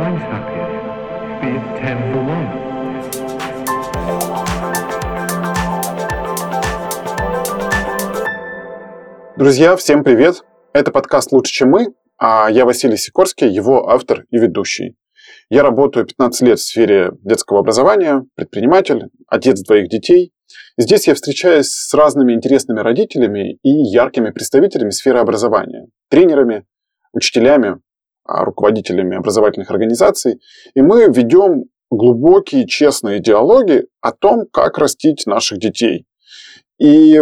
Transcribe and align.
time's 0.00 0.22
happy. 0.32 0.60
Be 1.40 1.48
it 1.56 1.64
ten 1.78 1.96
for 2.10 2.22
one. 2.36 2.48
Друзья, 9.36 9.76
всем 9.76 10.02
привет! 10.02 10.42
Это 10.72 10.90
подкаст 10.90 11.32
«Лучше, 11.32 11.52
чем 11.52 11.70
мы», 11.70 11.94
а 12.18 12.48
я 12.50 12.64
Василий 12.64 12.96
Сикорский, 12.96 13.48
его 13.48 13.90
автор 13.90 14.24
и 14.30 14.38
ведущий. 14.38 14.96
Я 15.50 15.62
работаю 15.62 16.06
15 16.06 16.42
лет 16.42 16.58
в 16.58 16.62
сфере 16.62 17.12
детского 17.22 17.60
образования, 17.60 18.24
предприниматель, 18.36 19.08
отец 19.28 19.60
двоих 19.62 19.88
детей. 19.88 20.32
Здесь 20.78 21.08
я 21.08 21.14
встречаюсь 21.14 21.68
с 21.68 21.92
разными 21.92 22.32
интересными 22.32 22.80
родителями 22.80 23.58
и 23.62 23.70
яркими 23.70 24.30
представителями 24.30 24.90
сферы 24.90 25.18
образования, 25.18 25.88
тренерами, 26.08 26.64
учителями, 27.12 27.80
руководителями 28.24 29.16
образовательных 29.16 29.70
организаций. 29.70 30.40
И 30.74 30.82
мы 30.82 31.04
ведем 31.04 31.64
глубокие, 31.90 32.66
честные 32.66 33.20
диалоги 33.20 33.86
о 34.00 34.12
том, 34.12 34.46
как 34.52 34.78
растить 34.78 35.26
наших 35.26 35.58
детей. 35.58 36.06
И 36.78 37.20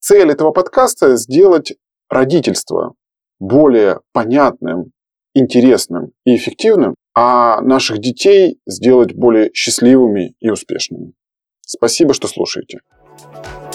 цель 0.00 0.30
этого 0.30 0.52
подкаста– 0.52 1.16
сделать 1.16 1.74
родительство 2.08 2.94
более 3.38 4.00
понятным, 4.12 4.92
интересным 5.34 6.12
и 6.24 6.36
эффективным, 6.36 6.94
а 7.14 7.60
наших 7.60 7.98
детей 7.98 8.58
сделать 8.66 9.14
более 9.14 9.50
счастливыми 9.52 10.34
и 10.40 10.50
успешными. 10.50 11.12
Спасибо, 11.60 12.14
что 12.14 12.28
слушаете. 12.28 12.80
А, 13.34 13.65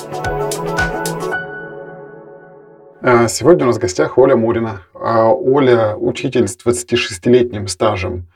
Сегодня 3.03 3.63
у 3.63 3.67
нас 3.67 3.77
в 3.77 3.79
гостях 3.79 4.19
Оля 4.19 4.35
Мурина. 4.35 4.81
А, 4.93 5.27
Оля– 5.29 5.95
учитель 5.97 6.47
с 6.47 6.55
26-летним 6.55 7.67
стажем 7.67 8.27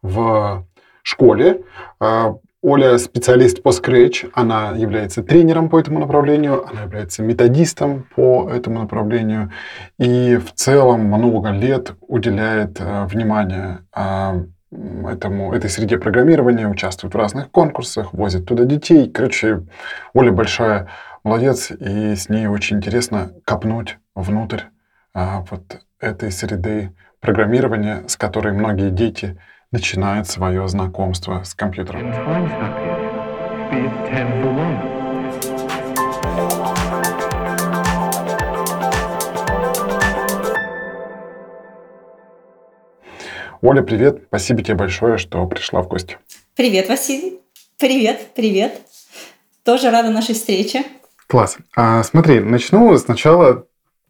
в 0.00 0.64
школе. 1.02 1.60
А, 2.00 2.34
Оля– 2.62 2.96
специалист 2.98 3.62
по 3.62 3.68
Scratch, 3.68 4.30
она 4.32 4.70
является 4.70 5.22
тренером 5.22 5.68
по 5.68 5.78
этому 5.78 5.98
направлению, 5.98 6.66
она 6.66 6.84
является 6.84 7.22
методистом 7.22 8.06
по 8.16 8.48
этому 8.50 8.80
направлению 8.80 9.52
и 9.98 10.38
в 10.38 10.54
целом 10.54 11.00
много 11.00 11.50
лет 11.50 11.92
уделяет 12.00 12.80
э, 12.80 13.04
внимание 13.04 13.80
этому, 15.06 15.52
этой 15.52 15.68
среде 15.68 15.98
программирования, 15.98 16.66
участвует 16.66 17.12
в 17.12 17.18
разных 17.18 17.50
конкурсах, 17.50 18.14
возит 18.14 18.46
туда 18.46 18.64
детей. 18.64 19.10
Короче, 19.10 19.64
Оля 20.14 20.32
большая 20.32 20.88
молодец, 21.24 21.70
и 21.70 22.14
с 22.14 22.28
ней 22.28 22.46
очень 22.46 22.76
интересно 22.76 23.32
копнуть 23.44 23.96
внутрь 24.14 24.64
а, 25.14 25.44
вот 25.50 25.80
этой 25.98 26.30
среды 26.30 26.92
программирования, 27.18 28.04
с 28.06 28.16
которой 28.16 28.52
многие 28.52 28.90
дети 28.90 29.40
начинают 29.72 30.28
свое 30.28 30.68
знакомство 30.68 31.42
с 31.42 31.54
компьютером. 31.54 32.12
Оля, 43.62 43.80
привет. 43.82 44.24
Спасибо 44.28 44.62
тебе 44.62 44.74
большое, 44.74 45.16
что 45.16 45.46
пришла 45.46 45.80
в 45.80 45.88
гости. 45.88 46.18
Привет, 46.54 46.90
Василий. 46.90 47.40
Привет, 47.78 48.34
привет. 48.34 48.78
Тоже 49.64 49.90
рада 49.90 50.10
нашей 50.10 50.34
встрече. 50.34 50.84
Класс. 51.28 51.58
А, 51.76 52.02
смотри, 52.02 52.40
начну 52.40 52.96
сначала 52.98 53.66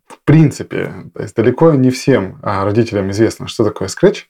в 0.06 0.18
принципе. 0.24 0.92
То 1.14 1.22
есть 1.22 1.34
далеко 1.34 1.72
не 1.72 1.90
всем 1.90 2.38
а, 2.42 2.64
родителям 2.64 3.10
известно, 3.10 3.48
что 3.48 3.64
такое 3.64 3.88
Scratch. 3.88 4.24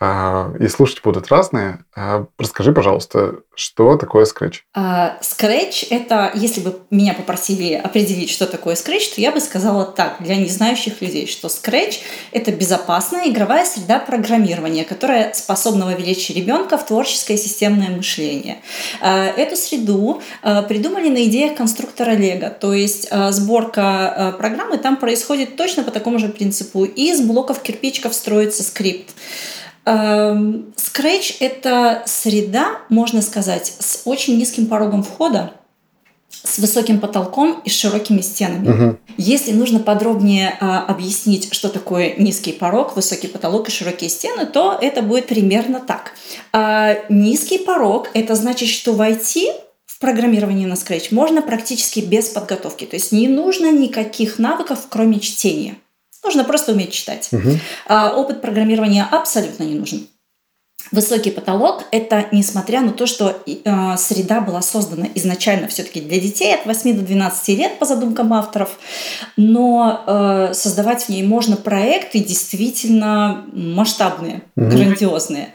А, 0.00 0.52
и 0.58 0.68
слушать 0.68 1.02
будут 1.02 1.28
разные. 1.28 1.84
А, 1.94 2.26
расскажи, 2.38 2.72
пожалуйста, 2.72 3.40
что 3.54 3.96
такое 3.96 4.24
Scratch? 4.24 4.60
А, 4.74 5.18
Scratch– 5.20 5.86
это, 5.90 6.30
если 6.34 6.60
бы 6.60 6.80
меня 6.90 7.12
попросили 7.12 7.74
определить, 7.74 8.30
что 8.30 8.46
такое 8.46 8.74
Scratch, 8.74 9.14
то 9.14 9.20
я 9.20 9.30
бы 9.30 9.40
сказала 9.40 9.84
так, 9.84 10.16
для 10.20 10.36
незнающих 10.36 11.02
людей, 11.02 11.26
что 11.26 11.48
Scratch– 11.48 11.96
это 12.32 12.50
безопасная 12.50 13.28
игровая 13.28 13.66
среда 13.66 13.98
программирования, 13.98 14.84
которая 14.84 15.34
способна 15.34 15.84
вовлечь 15.84 16.30
ребенка 16.30 16.78
в 16.78 16.86
творческое 16.86 17.36
системное 17.36 17.90
мышление. 17.90 18.62
А, 19.00 19.26
Эту 19.26 19.56
среду 19.56 20.22
а, 20.42 20.62
придумали 20.62 21.08
на 21.08 21.24
идеях 21.24 21.56
конструктора 21.56 22.12
Лего, 22.12 22.48
то 22.48 22.72
есть 22.72 23.08
сборка 23.30 24.34
программы 24.38 24.78
там 24.78 24.96
происходит 24.96 25.56
точно 25.56 25.82
по 25.82 25.90
такому 25.90 26.18
же 26.18 26.28
принципу. 26.28 26.84
Из 26.84 27.20
блоков 27.20 27.60
кирпичиков 27.60 28.14
строится 28.14 28.62
скрипт. 28.62 29.10
Эм, 29.84 30.72
Scratch– 30.76 31.36
это 31.40 32.02
среда, 32.06 32.78
можно 32.88 33.20
сказать, 33.22 33.74
с 33.78 34.02
очень 34.04 34.38
низким 34.38 34.66
порогом 34.66 35.02
входа, 35.02 35.52
с 36.30 36.58
высоким 36.58 37.00
потолком 37.00 37.60
и 37.64 37.70
с 37.70 37.78
широкими 37.78 38.20
стенами. 38.20 38.96
Если 39.16 39.52
нужно 39.52 39.80
подробнее 39.80 40.56
а, 40.60 40.84
объяснить, 40.84 41.52
что 41.52 41.68
такое 41.68 42.14
низкий 42.16 42.52
порог, 42.52 42.96
высокий 42.96 43.28
потолок 43.28 43.68
и 43.68 43.72
широкие 43.72 44.08
стены, 44.08 44.46
то 44.46 44.78
это 44.80 45.02
будет 45.02 45.26
примерно 45.26 45.80
так. 45.80 46.12
А, 46.52 46.96
низкий 47.08 47.58
порог– 47.58 48.08
это 48.14 48.34
значит, 48.34 48.68
что 48.68 48.92
войти 48.92 49.50
в 49.86 49.98
программирование 49.98 50.66
на 50.66 50.74
Scratch 50.74 51.08
можно 51.12 51.42
практически 51.42 52.00
без 52.00 52.28
подготовки. 52.28 52.84
То 52.86 52.96
есть 52.96 53.12
не 53.12 53.28
нужно 53.28 53.70
никаких 53.70 54.38
навыков, 54.38 54.86
кроме 54.88 55.20
чтения. 55.20 55.76
Нужно 56.24 56.44
просто 56.44 56.72
уметь 56.72 56.92
читать. 56.92 57.30
А 57.86 58.14
опыт 58.14 58.40
программирования 58.40 59.06
абсолютно 59.10 59.64
не 59.64 59.74
нужен. 59.74 60.06
Высокий 60.90 61.30
потолок– 61.30 61.84
это 61.90 62.26
несмотря 62.32 62.80
на 62.80 62.90
то, 62.90 63.06
что 63.06 63.34
э, 63.46 63.96
среда 63.96 64.40
была 64.40 64.60
создана 64.60 65.06
изначально 65.14 65.68
все-таки 65.68 66.00
для 66.00 66.20
детей 66.20 66.54
от 66.54 66.66
8 66.66 66.96
до 66.96 67.02
12 67.02 67.48
лет 67.56 67.78
по 67.78 67.86
задумкам 67.86 68.32
авторов, 68.34 68.78
но 69.36 70.02
э, 70.06 70.54
создавать 70.54 71.04
в 71.04 71.08
ней 71.08 71.22
можно 71.22 71.56
проекты 71.56 72.18
действительно 72.18 73.44
масштабные, 73.52 74.42
грандиозные. 74.56 75.44
А, 75.44 75.48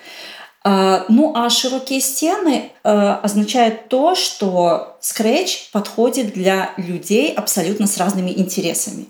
Ну 1.07 1.31
а 1.35 1.49
широкие 1.49 2.01
стены 2.01 2.71
э, 2.83 2.89
означают 2.89 3.87
то, 3.87 4.15
что 4.15 4.97
Scratch 5.01 5.71
подходит 5.71 6.33
для 6.33 6.71
людей 6.77 7.31
абсолютно 7.33 7.87
с 7.87 7.97
разными 7.97 8.31
интересами. 8.31 9.05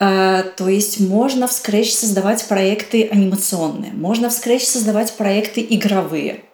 Э, 0.00 0.44
То 0.56 0.68
есть 0.68 1.00
можно 1.00 1.48
в 1.48 1.50
Scratch 1.50 1.90
создавать 1.90 2.46
проекты 2.48 3.08
анимационные, 3.08 3.92
можно 3.92 4.30
в 4.30 4.32
Scratch 4.32 4.60
создавать 4.60 5.12
проекты 5.12 5.66
игровые. 5.68 6.44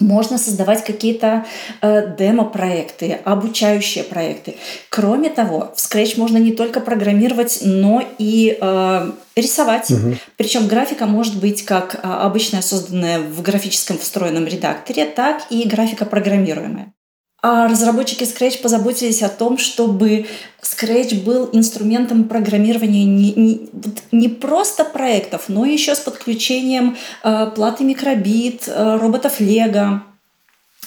Можно 0.00 0.38
создавать 0.38 0.84
какие-то 0.84 1.46
э, 1.80 2.16
демо-проекты, 2.18 3.20
обучающие 3.24 4.02
проекты. 4.02 4.56
Кроме 4.90 5.30
того, 5.30 5.72
в 5.74 5.78
Scratch 5.78 6.18
можно 6.18 6.36
не 6.36 6.52
только 6.52 6.80
программировать, 6.80 7.60
но 7.62 8.02
и 8.18 8.58
э, 8.60 9.10
рисовать. 9.36 9.92
Причем 10.36 10.66
графика 10.66 11.06
может 11.06 11.38
быть 11.38 11.64
как 11.64 12.00
а, 12.02 12.26
обычная, 12.26 12.62
созданная 12.62 13.20
в 13.20 13.40
графическом 13.42 13.98
встроенном 13.98 14.46
редакторе, 14.46 15.06
так 15.06 15.42
и 15.50 15.66
графика 15.66 16.04
программируемая. 16.04 16.92
А 17.46 17.68
разработчики 17.68 18.24
Scratch 18.24 18.62
позаботились 18.62 19.22
о 19.22 19.28
том, 19.28 19.58
чтобы 19.58 20.26
Scratch 20.62 21.22
был 21.24 21.50
инструментом 21.52 22.24
программирования 22.24 23.04
не, 23.04 23.34
не, 23.34 23.68
не 24.12 24.30
просто 24.30 24.82
проектов, 24.82 25.44
но 25.48 25.66
еще 25.66 25.94
с 25.94 26.00
подключением 26.00 26.96
э, 27.22 27.52
платы 27.54 27.84
микробит, 27.84 28.66
э, 28.66 28.96
роботов 28.96 29.42
Lego. 29.42 30.00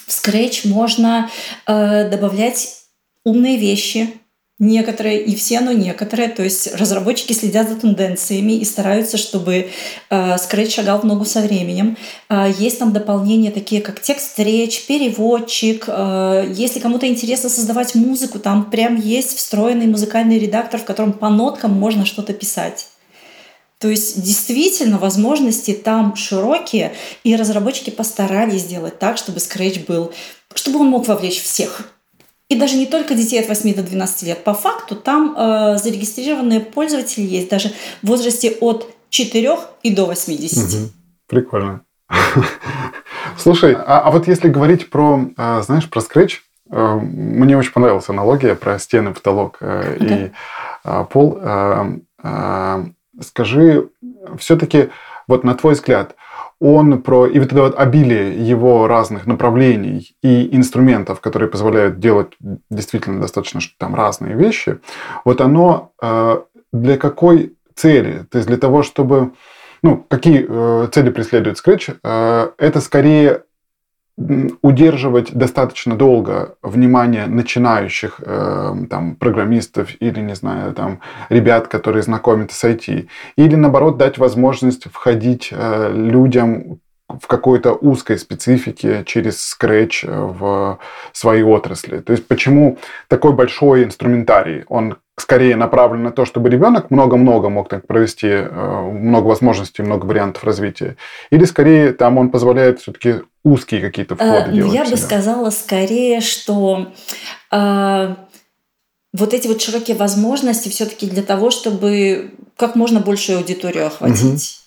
В 0.08 0.10
Scratch 0.10 0.68
можно 0.68 1.30
э, 1.68 2.10
добавлять 2.10 2.78
умные 3.24 3.58
вещи, 3.58 4.20
Некоторые, 4.60 5.24
не 5.26 5.36
все, 5.36 5.60
но 5.60 5.72
некоторые. 5.72 6.30
То 6.30 6.44
есть 6.44 6.74
разработчики 6.74 7.32
следят 7.34 7.70
за 7.70 7.76
тенденциями 7.76 8.54
и 8.54 8.66
стараются, 8.66 9.16
чтобы 9.16 9.70
э, 10.10 10.36
Scratch 10.36 10.72
шагал 10.72 11.00
в 11.00 11.04
ногу 11.04 11.26
со 11.26 11.42
временем. 11.42 11.96
Э, 12.28 12.52
есть 12.58 12.80
там 12.80 12.92
дополнения 12.92 13.52
такие, 13.52 13.82
как 13.84 14.02
текст-речь, 14.02 14.88
переводчик. 14.88 15.86
Э, 15.88 16.52
если 16.52 16.80
кому-то 16.80 17.08
интересно 17.08 17.50
создавать 17.50 17.94
музыку, 17.94 18.40
там 18.40 18.72
прям 18.72 18.96
есть 19.00 19.38
встроенный 19.38 19.86
музыкальный 19.86 20.40
редактор, 20.40 20.80
в 20.80 20.86
котором 20.86 21.14
по 21.14 21.30
ноткам 21.30 21.74
можно 21.74 22.08
что-то 22.08 22.34
писать. 22.34 22.88
То 23.78 23.90
есть 23.90 24.24
действительно 24.24 24.98
возможности 24.98 25.74
там 25.74 26.16
широкие, 26.16 26.94
и 27.24 27.36
разработчики 27.36 27.92
постарались 27.92 28.62
сделать 28.62 28.98
так, 28.98 29.20
чтобы 29.20 29.38
Scratch 29.38 29.86
был, 29.86 30.12
чтобы 30.56 30.80
он 30.80 30.88
мог 30.88 31.08
вовлечь 31.08 31.44
всех. 31.44 31.94
И 32.50 32.56
даже 32.58 32.78
не 32.78 32.86
только 32.86 33.14
детей 33.14 33.42
от 33.42 33.50
8 33.50 33.76
до 33.76 33.84
12 33.84 34.24
лет. 34.24 34.44
По 34.44 34.54
факту 34.54 34.96
там 34.96 35.36
э, 35.38 35.78
зарегистрированные 35.78 36.62
пользователи 36.62 37.26
есть 37.26 37.50
даже 37.50 37.70
в 38.02 38.08
возрасте 38.08 38.52
от 38.62 38.90
4 39.10 39.58
и 39.84 39.94
до 39.94 40.06
80. 40.06 40.58
Мгм. 40.58 40.92
Прикольно. 41.28 41.82
Слушай, 43.38 43.74
а, 43.74 44.00
а 44.00 44.12
вот 44.12 44.28
если 44.28 44.48
говорить 44.48 44.90
про, 44.90 45.30
а, 45.36 45.62
знаешь, 45.62 45.90
про 45.90 46.00
Scratch, 46.00 46.36
э, 46.72 46.96
мне 47.02 47.58
очень 47.58 47.74
понравилась 47.74 48.08
аналогия 48.08 48.56
про 48.56 48.80
стены, 48.80 49.14
потолок 49.14 49.58
э, 49.60 49.98
и 50.00 50.32
пол. 51.10 51.40
Скажи, 53.20 53.90
все-таки, 54.38 54.90
вот 55.28 55.44
на 55.44 55.56
твой 55.56 55.74
взгляд, 55.74 56.16
он 56.60 57.02
про 57.02 57.28
и 57.28 57.40
вот 57.40 57.52
это 57.52 57.62
вот 57.62 57.80
обилие 57.80 58.36
его 58.36 58.88
разных 58.88 59.28
направлений 59.28 60.16
и 60.24 60.56
инструментов, 60.56 61.22
которые 61.22 61.50
позволяют 61.50 62.00
делать 62.00 62.34
действительно 62.70 63.22
достаточно 63.22 63.60
там 63.78 63.96
разные 63.96 64.36
вещи, 64.36 64.80
вот 65.24 65.42
оно 65.42 65.92
э, 66.02 66.38
для 66.74 66.98
какой 66.98 67.56
цели? 67.76 68.26
То 68.32 68.40
есть 68.40 68.48
для 68.48 68.58
того, 68.58 68.84
чтобы 68.84 69.34
ну, 69.84 70.04
какие 70.08 70.46
э, 70.48 70.88
цели 70.92 71.10
преследует 71.10 71.58
Scratch? 71.58 71.98
Э, 72.04 72.50
это 72.58 72.82
скорее 72.82 73.44
удерживать 74.18 75.32
достаточно 75.34 75.96
долго 75.96 76.56
внимание 76.64 77.28
начинающих 77.28 78.20
э, 78.20 78.74
там, 78.90 79.16
программистов 79.16 79.90
или, 80.00 80.20
не 80.22 80.34
знаю, 80.34 80.74
там, 80.74 81.02
ребят, 81.30 81.68
которые 81.68 82.02
знакомятся 82.02 82.58
с 82.58 82.64
IT. 82.64 83.08
Или, 83.36 83.56
наоборот, 83.56 83.98
дать 83.98 84.18
возможность 84.18 84.86
входить 84.92 85.50
э, 85.52 85.92
людям 85.94 86.80
в 87.10 87.28
какой-то 87.28 87.74
узкой 87.74 88.20
специфике 88.20 89.04
через 89.06 89.56
Scratch 89.56 90.06
в 90.06 90.78
свои 91.14 91.42
отрасли. 91.42 92.00
То 92.00 92.12
есть 92.12 92.28
почему 92.28 92.78
такой 93.08 93.34
большой 93.34 93.86
инструментарий? 93.86 94.66
Он 94.68 94.98
скорее 95.20 95.56
направлен 95.56 96.04
на 96.04 96.12
то, 96.12 96.26
чтобы 96.26 96.50
ребенок 96.50 96.92
много-много 96.92 97.50
мог 97.50 97.70
так 97.70 97.88
провести, 97.88 98.28
э, 98.28 98.82
много 98.92 99.28
возможностей, 99.28 99.82
много 99.82 100.06
вариантов 100.06 100.44
развития. 100.44 100.98
Или 101.32 101.46
скорее 101.46 101.94
там 101.94 102.18
он 102.18 102.30
позволяет 102.30 102.82
все-таки 102.82 103.22
узкие 103.44 103.82
какие-то 103.82 104.16
входы 104.16 104.32
а, 104.32 104.48
делать. 104.50 104.74
Я 104.74 104.86
бы 104.86 104.98
сказала 104.98 105.50
скорее, 105.50 106.22
что 106.22 106.92
э, 107.52 108.16
вот 109.14 109.34
эти 109.34 109.48
вот 109.48 109.62
широкие 109.62 109.96
возможности 109.98 110.70
все-таки 110.70 111.10
для 111.10 111.24
того, 111.24 111.52
чтобы 111.52 112.34
как 112.58 112.76
можно 112.76 113.00
большую 113.00 113.40
аудиторию 113.40 113.88
охватить. 113.88 114.60
Угу 114.60 114.67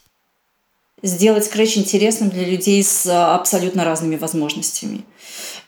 сделать 1.03 1.45
скретч 1.45 1.79
интересным 1.79 2.31
для 2.31 2.45
людей 2.45 2.83
с 2.83 3.07
а, 3.07 3.35
абсолютно 3.35 3.85
разными 3.85 4.17
возможностями. 4.17 5.03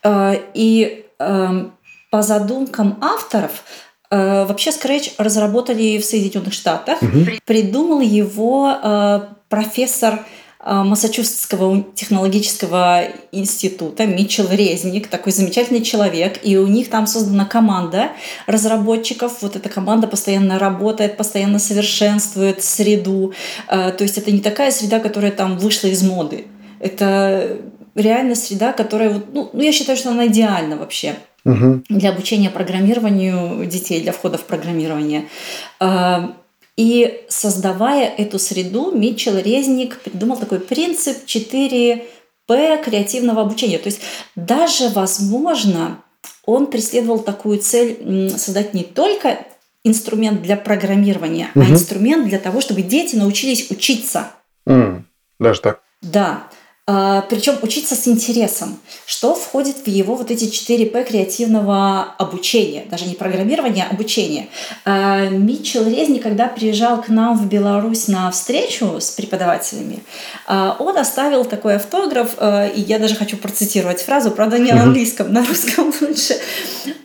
Э, 0.03 0.35
и 0.55 1.07
эм, 1.19 1.73
по 2.11 2.23
задумкам 2.23 2.99
авторов 3.01 3.65
э, 4.11 4.45
вообще 4.45 4.71
Scratch 4.71 5.13
разработали 5.19 5.99
в 5.99 6.05
Соединенных 6.05 6.53
Штатах. 6.53 7.01
Угу. 7.03 7.27
Придумал 7.45 8.01
его 8.01 8.71
э, 8.83 9.21
профессор 9.49 10.25
Массачусетского 10.65 11.85
технологического 11.95 13.05
института 13.33 14.07
Митчел 14.07 14.49
Резник, 14.49 15.09
такой 15.09 15.33
замечательный 15.33 15.83
человек, 15.83 16.39
и 16.43 16.57
у 16.57 16.69
них 16.69 16.89
там 16.89 17.09
создана 17.09 17.45
команда 17.45 18.13
разработчиков. 18.47 19.43
Вот 19.43 19.57
эта 19.57 19.69
команда 19.69 20.07
постоянно 20.07 20.61
работает, 20.61 21.17
постоянно 21.17 21.59
совершенствует 21.59 22.63
среду. 22.63 23.33
А, 23.67 23.91
то 23.91 24.05
есть 24.05 24.19
это 24.19 24.31
не 24.31 24.41
такая 24.41 24.71
среда, 24.71 25.01
которая 25.01 25.33
там 25.33 25.59
вышла 25.59 25.89
из 25.89 26.03
моды. 26.05 26.47
Это 26.79 27.59
реально 27.97 28.37
среда, 28.37 28.73
которая, 28.73 29.21
ну, 29.33 29.51
ну 29.53 29.63
я 29.63 29.73
считаю, 29.73 29.99
что 29.99 30.11
она 30.11 30.29
идеальна 30.29 30.77
вообще 30.77 31.17
угу. 31.45 31.83
для 31.89 32.11
обучения 32.11 32.51
программированию 32.51 33.67
детей, 33.67 34.01
для 34.01 34.13
входа 34.13 34.39
в 34.39 34.45
программирование. 34.45 35.29
И 36.77 37.25
создавая 37.29 38.09
эту 38.09 38.39
среду, 38.39 38.93
Митчелл 38.93 39.39
Резник 39.39 40.01
придумал 40.01 40.39
такой 40.39 40.61
принцип 40.61 41.25
4П 41.27 42.83
креативного 42.83 43.43
обучения. 43.43 43.79
То 43.79 43.89
есть 43.89 44.01
даже, 44.37 44.89
возможно, 44.89 46.03
он 46.45 46.67
преследовал 46.67 47.19
такую 47.19 47.59
цель 47.59 48.31
создать 48.31 48.75
не 48.75 48.85
только 48.85 49.47
инструмент 49.85 50.43
для 50.43 50.57
программирования, 50.57 51.51
угу. 51.55 51.65
а 51.65 51.71
инструмент 51.71 52.29
для 52.29 52.39
того, 52.39 52.61
чтобы 52.61 52.83
дети 52.83 53.17
научились 53.17 53.71
учиться. 53.71 54.31
Mm, 54.67 55.03
даже 55.39 55.61
так. 55.61 55.81
Да. 56.01 56.49
А, 56.85 57.21
Причем 57.31 57.55
учиться 57.63 57.95
с 57.95 58.09
интересом, 58.09 58.77
что 59.07 59.37
входит 59.37 59.77
в 59.85 59.87
его 59.87 60.17
вот 60.17 60.33
эти 60.33 60.47
4П 60.47 61.05
креативного 61.05 62.15
обучения, 62.19 62.87
даже 62.91 63.05
не 63.05 63.15
программирования, 63.15 63.87
а 63.89 63.95
обучения. 63.95 64.49
А, 64.85 65.29
Митчелл 65.29 65.85
Резни, 65.87 66.19
когда 66.19 66.49
приезжал 66.49 67.01
к 67.01 67.07
нам 67.09 67.39
в 67.39 67.47
Беларусь 67.47 68.09
на 68.09 68.29
встречу 68.33 68.97
с 68.99 69.13
преподавателями, 69.13 70.01
а, 70.49 70.75
он 70.81 70.99
оставил 70.99 71.45
такой 71.45 71.77
автограф, 71.77 72.31
и 72.75 72.81
я 72.81 72.99
даже 72.99 73.15
хочу 73.15 73.37
процитировать 73.37 74.03
фразу, 74.03 74.33
правда 74.33 74.59
не 74.59 74.73
на 74.73 74.83
английском, 74.83 75.33
на 75.33 75.47
русском 75.47 75.95
лучше. 76.01 76.37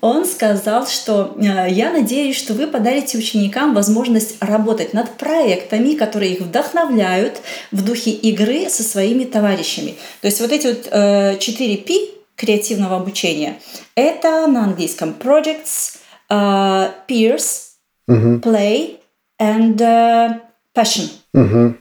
Он 0.02 0.26
сказал, 0.26 0.88
что 0.88 1.38
я 1.40 1.92
надеюсь, 1.92 2.36
что 2.36 2.56
вы 2.56 2.66
подарите 2.66 3.20
ученикам 3.20 3.76
возможность 3.76 4.38
работать 4.40 4.94
над 4.94 5.12
проектами, 5.18 5.94
которые 5.94 6.34
их 6.34 6.42
вдохновляют 6.42 7.42
в 7.72 7.86
духе 7.86 8.10
игры 8.10 8.70
со 8.70 8.82
своими 8.82 9.24
товарищами 9.24 9.67
товарищами. 9.68 9.96
То 10.22 10.28
есть 10.28 10.40
вот 10.42 10.52
эти 10.52 10.68
вот 10.68 10.88
э, 10.92 11.38
4 11.40 11.78
P 11.78 11.94
креативного 12.36 12.98
обучения– 12.98 13.60
это 13.96 14.48
на 14.48 14.66
английском 14.66 15.16
projects, 15.20 15.98
uh, 16.30 16.92
peers, 17.08 17.74
uh-huh. 18.10 18.42
play 18.42 18.98
and 19.40 19.76
uh, 19.78 20.40
passion. 20.76 21.10
Uh-huh. 21.36 21.76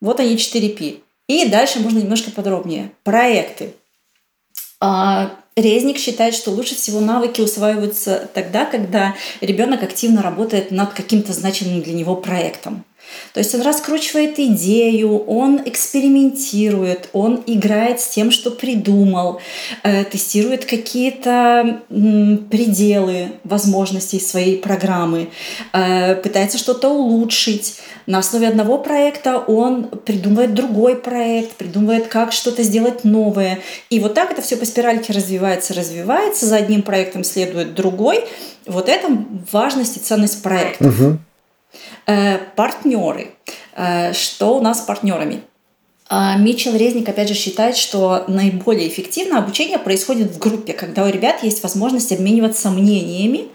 Вот 0.00 0.20
они 0.20 0.36
4 0.36 0.68
P. 0.70 0.96
И 1.28 1.48
дальше 1.48 1.80
можно 1.80 1.98
немножко 1.98 2.30
подробнее. 2.30 2.92
Проекты. 3.04 3.74
А, 4.80 5.30
Резник 5.56 5.98
считает, 5.98 6.34
что 6.34 6.50
лучше 6.50 6.74
всего 6.74 7.00
навыки 7.00 7.40
усваиваются 7.40 8.28
тогда, 8.34 8.64
когда 8.64 9.14
ребенок 9.40 9.82
активно 9.82 10.22
работает 10.22 10.70
над 10.70 10.92
каким-то 10.92 11.32
значимым 11.32 11.82
для 11.82 11.92
него 11.92 12.16
проектом. 12.16 12.84
То 13.32 13.38
есть 13.38 13.54
он 13.54 13.62
раскручивает 13.62 14.38
идею, 14.38 15.18
он 15.24 15.60
экспериментирует, 15.64 17.08
он 17.12 17.42
играет 17.46 18.00
с 18.00 18.08
тем, 18.08 18.30
что 18.30 18.50
придумал, 18.50 19.40
э, 19.82 20.04
тестирует 20.04 20.64
какие-то 20.64 21.82
пределы 21.88 23.32
возможностей 23.44 24.20
своей 24.20 24.58
программы, 24.58 25.30
э, 25.72 26.14
пытается 26.16 26.58
что-то 26.58 26.88
улучшить. 26.88 27.80
На 28.06 28.18
основе 28.18 28.48
одного 28.48 28.78
проекта 28.78 29.38
он 29.38 29.84
придумывает 29.84 30.54
другой 30.54 30.96
проект, 30.96 31.52
придумывает, 31.52 32.08
как 32.08 32.32
что-то 32.32 32.62
сделать 32.62 33.04
новое. 33.04 33.60
И 33.88 34.00
вот 34.00 34.14
так 34.14 34.32
это 34.32 34.42
все 34.42 34.56
по 34.56 34.64
спиральке 34.64 35.12
развивается, 35.12 35.74
развивается. 35.74 36.46
За 36.46 36.56
одним 36.56 36.82
проектом 36.82 37.22
следует 37.24 37.74
другой. 37.74 38.24
Вот 38.66 38.88
это 38.88 39.08
важность 39.52 39.96
и 39.96 40.00
ценность 40.00 40.42
проекта. 40.42 40.88
Угу. 40.88 41.18
Э, 42.10 42.38
партнеры. 42.56 43.28
Э, 43.76 44.12
что 44.12 44.56
у 44.56 44.60
нас 44.60 44.78
с 44.78 44.82
партнерами? 44.82 45.42
А, 46.12 46.36
Митчелл 46.36 46.74
Резник, 46.74 47.08
опять 47.08 47.28
же, 47.28 47.34
считает, 47.34 47.76
что 47.76 48.24
наиболее 48.26 48.88
эффективно 48.88 49.38
обучение 49.38 49.78
происходит 49.78 50.32
в 50.32 50.38
группе, 50.40 50.72
когда 50.72 51.04
у 51.04 51.08
ребят 51.08 51.44
есть 51.44 51.62
возможность 51.62 52.10
обмениваться 52.10 52.70
мнениями, 52.70 53.46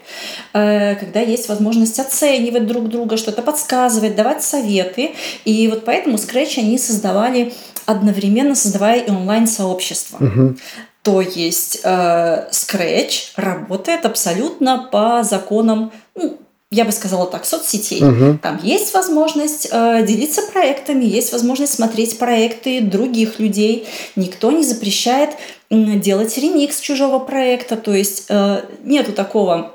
э, 0.54 0.96
когда 0.96 1.20
есть 1.20 1.50
возможность 1.50 2.00
оценивать 2.00 2.66
друг 2.66 2.88
друга, 2.88 3.18
что-то 3.18 3.42
подсказывать, 3.42 4.16
давать 4.16 4.42
советы. 4.42 5.12
И 5.44 5.68
вот 5.68 5.84
поэтому 5.84 6.16
Scratch 6.16 6.58
они 6.58 6.78
создавали 6.78 7.54
одновременно, 7.86 8.56
создавая 8.56 9.02
и 9.02 9.12
онлайн-сообщество. 9.12 10.24
Угу. 10.24 10.56
То 11.04 11.20
есть 11.20 11.82
э, 11.84 12.48
Scratch 12.52 13.32
работает 13.36 14.06
абсолютно 14.06 14.88
по 14.90 15.24
законам 15.24 15.92
ну, 16.16 16.38
я 16.72 16.84
бы 16.84 16.92
сказала 16.92 17.28
так, 17.28 17.46
соцсетей. 17.46 18.04
Угу. 18.04 18.40
Там 18.42 18.60
есть 18.62 18.94
возможность 18.94 19.70
э, 19.72 20.06
делиться 20.06 20.42
проектами, 20.42 21.06
есть 21.06 21.32
возможность 21.32 21.74
смотреть 21.74 22.18
проекты 22.18 22.82
других 22.82 23.40
людей. 23.40 23.88
Никто 24.16 24.52
не 24.52 24.64
запрещает 24.64 25.32
э, 25.70 25.76
делать 25.76 26.38
ремикс 26.38 26.80
чужого 26.80 27.20
проекта. 27.20 27.78
То 27.78 27.94
есть 27.94 28.26
э, 28.30 28.64
нету 28.84 29.14
такого 29.14 29.72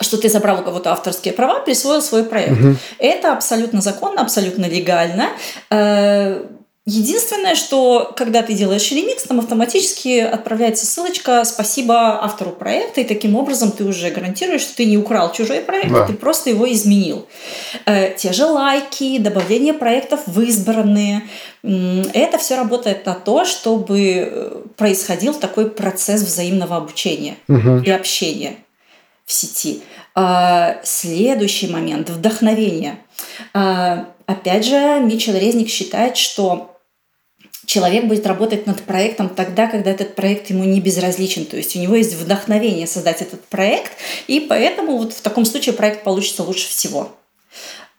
что 0.00 0.16
ты 0.16 0.28
забрал 0.28 0.60
у 0.60 0.62
кого-то 0.62 0.92
авторские 0.92 1.34
права, 1.34 1.58
присвоил 1.58 2.00
свой 2.00 2.22
проект. 2.22 2.52
Угу. 2.52 2.76
Это 2.98 3.32
абсолютно 3.32 3.80
законно, 3.80 4.20
абсолютно 4.20 4.66
легально. 4.66 5.30
Э, 5.70 6.44
Единственное, 6.90 7.54
что 7.54 8.14
когда 8.16 8.42
ты 8.42 8.54
делаешь 8.54 8.90
ремикс, 8.90 9.24
там 9.24 9.40
автоматически 9.40 10.20
отправляется 10.20 10.86
ссылочка 10.86 11.44
«Спасибо 11.44 12.24
автору 12.24 12.50
проекта», 12.50 13.02
и 13.02 13.04
таким 13.04 13.36
образом 13.36 13.72
ты 13.72 13.84
уже 13.84 14.08
гарантируешь, 14.08 14.62
что 14.62 14.76
ты 14.76 14.86
не 14.86 14.96
украл 14.96 15.30
чужой 15.30 15.60
проект, 15.60 15.90
да. 15.90 16.06
ты 16.06 16.14
просто 16.14 16.48
его 16.48 16.66
изменил. 16.72 17.26
Э, 17.84 18.14
те 18.16 18.32
же 18.32 18.46
лайки, 18.46 19.18
добавление 19.18 19.74
проектов 19.74 20.20
в 20.24 20.40
избранные– 20.40 21.28
это 21.62 22.38
все 22.38 22.56
работает 22.56 23.04
на 23.04 23.12
то, 23.12 23.44
чтобы 23.44 24.00
э, 24.00 24.62
происходил 24.78 25.34
такой 25.34 25.68
процесс 25.68 26.22
взаимного 26.22 26.78
обучения 26.78 27.36
угу. 27.48 27.82
и 27.84 27.90
общения 27.90 28.56
в 29.26 29.32
сети. 29.34 29.82
Э, 30.16 30.76
следующий 30.84 31.66
момент– 31.66 32.08
вдохновение. 32.08 32.98
Опять 33.52 34.64
же, 34.64 35.00
Митчелл 35.00 35.36
Резник 35.36 35.68
считает, 35.68 36.16
что 36.16 36.77
человек 37.68 38.06
будет 38.06 38.26
работать 38.26 38.66
над 38.66 38.82
проектом 38.82 39.28
тогда, 39.28 39.66
когда 39.66 39.90
этот 39.90 40.14
проект 40.14 40.48
ему 40.48 40.64
не 40.64 40.80
безразличен. 40.80 41.44
То 41.44 41.58
есть 41.58 41.76
у 41.76 41.78
него 41.78 41.96
есть 41.96 42.14
вдохновение 42.14 42.86
создать 42.86 43.20
этот 43.20 43.44
проект, 43.44 43.92
и 44.26 44.40
поэтому 44.40 44.96
вот 44.96 45.12
в 45.12 45.20
таком 45.20 45.44
случае 45.44 45.74
проект 45.74 46.02
получится 46.02 46.42
лучше 46.42 46.70
всего. 46.70 47.12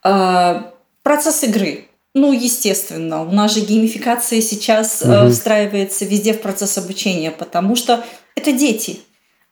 А, 0.02 0.74
процесс 1.04 1.44
игры. 1.44 1.86
Ну, 2.16 2.34
естественно, 2.34 3.22
у 3.22 3.32
нас 3.32 3.54
же 3.54 3.60
геймификация 3.60 4.42
сейчас 4.42 5.04
угу. 5.04 5.30
встраивается 5.30 6.04
везде 6.06 6.34
в 6.34 6.42
процесс 6.42 6.76
обучения, 6.80 7.30
потому 7.30 7.76
что 7.76 8.04
это 8.36 8.52
дети, 8.52 9.00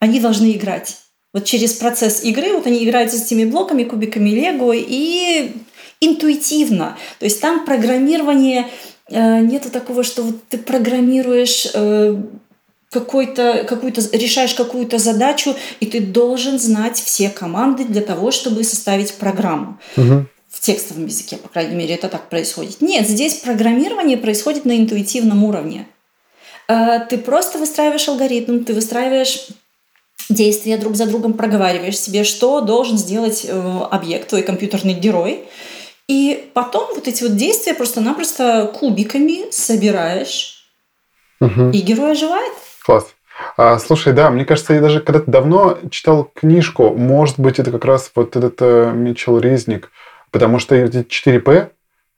они 0.00 0.18
должны 0.18 0.50
играть. 0.50 0.96
Вот 1.32 1.44
через 1.44 1.74
процесс 1.74 2.24
игры, 2.24 2.54
вот 2.54 2.66
они 2.66 2.84
играют 2.84 3.12
с 3.12 3.22
этими 3.22 3.44
блоками, 3.44 3.84
кубиками 3.84 4.30
Лего, 4.30 4.72
и 4.74 5.52
интуитивно. 6.00 6.96
То 7.20 7.24
есть 7.26 7.40
там 7.40 7.64
программирование, 7.64 8.66
нету 9.16 9.70
такого, 9.70 10.02
что 10.02 10.22
вот 10.22 10.36
ты 10.48 10.58
программируешь 10.58 11.68
э, 11.72 12.16
какой-то, 12.90 13.64
какую-то, 13.68 14.02
решаешь 14.16 14.54
какую-то 14.54 14.98
задачу, 14.98 15.54
и 15.80 15.86
ты 15.86 16.00
должен 16.00 16.58
знать 16.58 16.98
все 16.98 17.28
команды 17.28 17.84
для 17.84 18.02
того, 18.02 18.30
чтобы 18.30 18.64
составить 18.64 19.14
программу. 19.14 19.78
Угу. 19.96 20.26
В 20.48 20.60
текстовом 20.60 21.06
языке, 21.06 21.36
по 21.36 21.48
крайней 21.48 21.76
мере, 21.76 21.94
это 21.94 22.08
так 22.08 22.28
происходит. 22.28 22.80
Нет, 22.80 23.06
здесь 23.06 23.34
программирование 23.34 24.16
происходит 24.16 24.64
на 24.64 24.76
интуитивном 24.76 25.44
уровне. 25.44 25.86
Э, 26.68 27.00
ты 27.08 27.18
просто 27.18 27.58
выстраиваешь 27.58 28.08
алгоритм, 28.08 28.64
ты 28.64 28.74
выстраиваешь 28.74 29.48
действия 30.28 30.76
друг 30.76 30.96
за 30.96 31.06
другом, 31.06 31.34
проговариваешь 31.34 31.98
себе, 31.98 32.24
что 32.24 32.60
должен 32.60 32.98
сделать 32.98 33.46
э, 33.48 33.80
объект, 33.90 34.28
твой 34.28 34.42
компьютерный 34.42 34.94
герой. 34.94 35.44
И 36.08 36.50
потом 36.54 36.94
вот 36.94 37.06
эти 37.06 37.22
вот 37.22 37.36
действия 37.36 37.74
просто-напросто 37.74 38.72
кубиками 38.74 39.50
собираешь, 39.50 40.64
угу. 41.40 41.68
и 41.70 41.80
герой 41.80 42.12
оживает. 42.12 42.52
Класс. 42.84 43.14
А, 43.56 43.78
слушай, 43.78 44.12
да, 44.12 44.30
мне 44.30 44.44
кажется, 44.44 44.74
я 44.74 44.80
даже 44.80 45.00
когда-то 45.00 45.30
давно 45.30 45.78
читал 45.90 46.24
книжку, 46.24 46.90
может 46.94 47.38
быть, 47.38 47.58
это 47.58 47.70
как 47.70 47.84
раз 47.84 48.10
вот 48.14 48.36
этот 48.36 48.56
э, 48.60 48.90
Митчелл 48.92 49.38
Резник, 49.38 49.90
потому 50.30 50.58
что 50.58 50.74
эти 50.74 51.04
4П, 51.04 51.70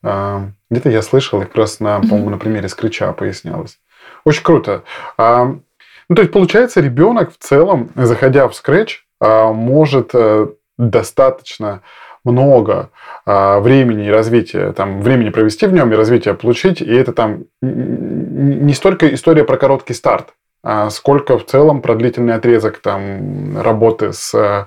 э, 0.03 0.41
где-то 0.71 0.89
я 0.89 1.03
слышал, 1.03 1.41
как 1.41 1.55
раз 1.57 1.81
на, 1.81 2.01
по-моему, 2.01 2.31
на 2.31 2.39
примере 2.39 2.69
скрича 2.69 3.13
пояснялось. 3.13 3.79
Очень 4.25 4.43
круто. 4.45 4.85
А, 5.19 5.57
ну, 6.09 6.17
то 6.17 6.23
есть, 6.23 6.33
получается, 6.33 6.81
ребенок 6.81 7.33
в 7.33 7.39
целом, 7.39 7.91
заходя 7.97 8.49
в 8.49 8.53
Scratch, 8.53 8.91
а, 9.21 9.53
может 9.53 10.11
э, 10.15 10.47
достаточно 10.79 11.83
много 12.25 12.73
а, 12.75 12.91
времени 13.27 14.07
и 14.07 14.11
развития, 14.11 14.73
там, 14.73 15.03
времени 15.03 15.31
провести 15.31 15.67
в 15.67 15.73
нем 15.73 15.93
и 15.93 15.97
развития 15.97 16.35
получить, 16.35 16.81
и 16.81 16.93
это 16.93 17.13
там 17.13 17.45
не 17.61 18.73
столько 18.75 19.13
история 19.15 19.45
про 19.45 19.57
короткий 19.57 19.95
старт, 19.95 20.35
а 20.63 20.91
сколько 20.91 21.39
в 21.39 21.47
целом 21.47 21.83
про 21.83 21.95
длительный 21.95 22.35
отрезок 22.35 22.79
там, 22.79 23.61
работы 23.61 24.13
с 24.13 24.67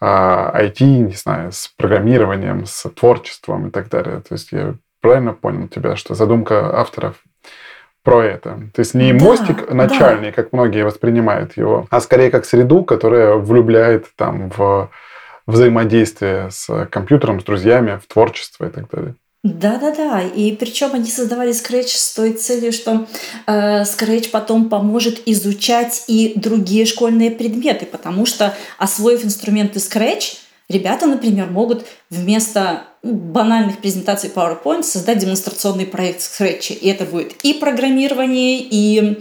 IT, 0.00 0.80
не 0.80 1.14
знаю, 1.14 1.50
с 1.52 1.68
программированием, 1.76 2.66
с 2.66 2.88
творчеством 2.90 3.66
и 3.68 3.70
так 3.70 3.88
далее. 3.88 4.20
То 4.20 4.34
есть 4.34 4.52
я 4.52 4.74
правильно 5.00 5.32
понял 5.32 5.66
тебя, 5.68 5.96
что 5.96 6.14
задумка 6.14 6.78
авторов 6.78 7.16
про 8.04 8.22
это. 8.22 8.60
То 8.74 8.80
есть 8.80 8.94
не 8.94 9.12
да, 9.12 9.24
мостик 9.24 9.70
начальный, 9.70 10.30
да. 10.30 10.32
как 10.32 10.52
многие 10.52 10.84
воспринимают 10.84 11.56
его, 11.56 11.86
а 11.90 12.00
скорее 12.00 12.30
как 12.30 12.44
среду, 12.44 12.84
которая 12.84 13.34
влюбляет 13.34 14.06
там 14.16 14.50
в 14.56 14.88
взаимодействие 15.48 16.50
с 16.50 16.86
компьютером, 16.86 17.40
с 17.40 17.44
друзьями, 17.44 17.98
в 18.02 18.06
творчество 18.06 18.66
и 18.66 18.70
так 18.70 18.88
далее. 18.90 19.14
Да-да-да, 19.44 20.20
и 20.22 20.54
причем 20.54 20.90
они 20.94 21.08
создавали 21.08 21.52
Scratch 21.52 21.96
с 21.96 22.14
той 22.14 22.32
целью, 22.32 22.72
что 22.72 23.06
э, 23.46 23.82
Scratch 23.82 24.30
потом 24.30 24.68
поможет 24.68 25.22
изучать 25.26 26.04
и 26.08 26.32
другие 26.36 26.86
школьные 26.86 27.30
предметы, 27.30 27.86
потому 27.86 28.26
что, 28.26 28.54
освоив 28.78 29.24
инструменты 29.24 29.78
Scratch, 29.78 30.38
Ребята, 30.68 31.06
например, 31.06 31.46
могут 31.46 31.86
вместо 32.10 32.82
банальных 33.02 33.78
презентаций 33.78 34.30
PowerPoint 34.34 34.82
создать 34.82 35.18
демонстрационный 35.18 35.86
проект 35.86 36.20
Scratch. 36.20 36.74
И 36.74 36.88
это 36.88 37.06
будет 37.06 37.32
и 37.42 37.54
программирование, 37.54 38.58
и 38.60 39.18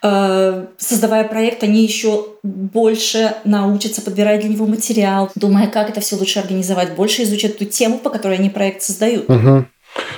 создавая 0.00 1.24
проект, 1.24 1.62
они 1.62 1.82
еще 1.82 2.26
больше 2.42 3.34
научатся 3.44 4.00
подбирать 4.02 4.40
для 4.40 4.50
него 4.50 4.66
материал, 4.66 5.30
думая, 5.34 5.66
как 5.68 5.90
это 5.90 6.00
все 6.00 6.16
лучше 6.16 6.38
организовать, 6.38 6.94
больше 6.94 7.22
изучат 7.24 7.58
ту 7.58 7.64
тему, 7.64 7.98
по 7.98 8.10
которой 8.10 8.38
они 8.38 8.50
проект 8.50 8.82
создают. 8.82 9.28
Угу. 9.28 9.64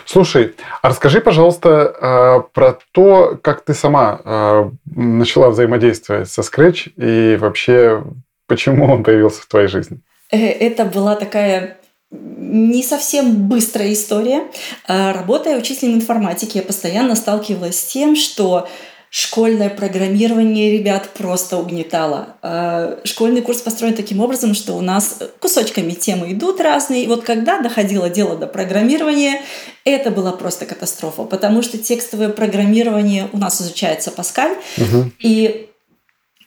Слушай, 0.05 0.55
а 0.83 0.89
расскажи, 0.89 1.21
пожалуйста, 1.21 1.69
э, 1.69 2.53
про 2.53 2.79
то, 2.93 3.39
как 3.41 3.65
ты 3.65 3.75
сама 3.75 4.21
э, 4.25 4.71
начала 4.95 5.51
взаимодействовать 5.51 6.29
со 6.29 6.43
Scratch 6.43 6.93
и 6.97 7.37
вообще 7.37 8.03
почему 8.47 8.93
он 8.93 9.05
появился 9.05 9.43
в 9.43 9.47
твоей 9.47 9.69
жизни. 9.69 10.01
Э, 10.31 10.37
это 10.37 10.85
была 10.85 11.17
такая 11.17 11.79
не 12.13 12.83
совсем 12.83 13.49
быстрая 13.49 13.93
история. 13.93 14.43
Работая 14.89 15.57
учителем 15.57 15.95
информатики, 15.95 16.57
я 16.57 16.65
постоянно 16.65 17.15
сталкивалась 17.15 17.79
с 17.79 17.85
тем, 17.85 18.17
что 18.17 18.69
школьное 19.11 19.69
программирование 19.69 20.71
ребят 20.79 21.11
просто 21.11 21.57
угнетало. 21.57 22.37
А, 22.43 23.01
школьный 23.05 23.43
курс 23.43 23.61
построен 23.61 23.95
таким 23.95 24.21
образом, 24.21 24.55
что 24.55 24.75
у 24.75 24.81
нас 24.81 25.19
кусочками 25.41 25.93
темы 25.93 26.33
идут 26.33 26.61
разные. 26.61 27.05
И 27.05 27.07
вот 27.09 27.25
когда 27.25 27.61
доходило 27.61 28.09
дело 28.09 28.37
до 28.37 28.47
программирования, 28.47 29.43
это 29.85 30.13
была 30.13 30.31
просто 30.31 30.65
катастрофа, 30.65 31.25
потому 31.25 31.63
что 31.63 31.77
текстовое 31.77 32.29
программирование 32.29 33.29
у 33.33 33.39
нас 33.39 33.61
изучается 33.61 34.13
Паскаль, 34.13 34.57
угу. 34.77 35.11
и 35.19 35.70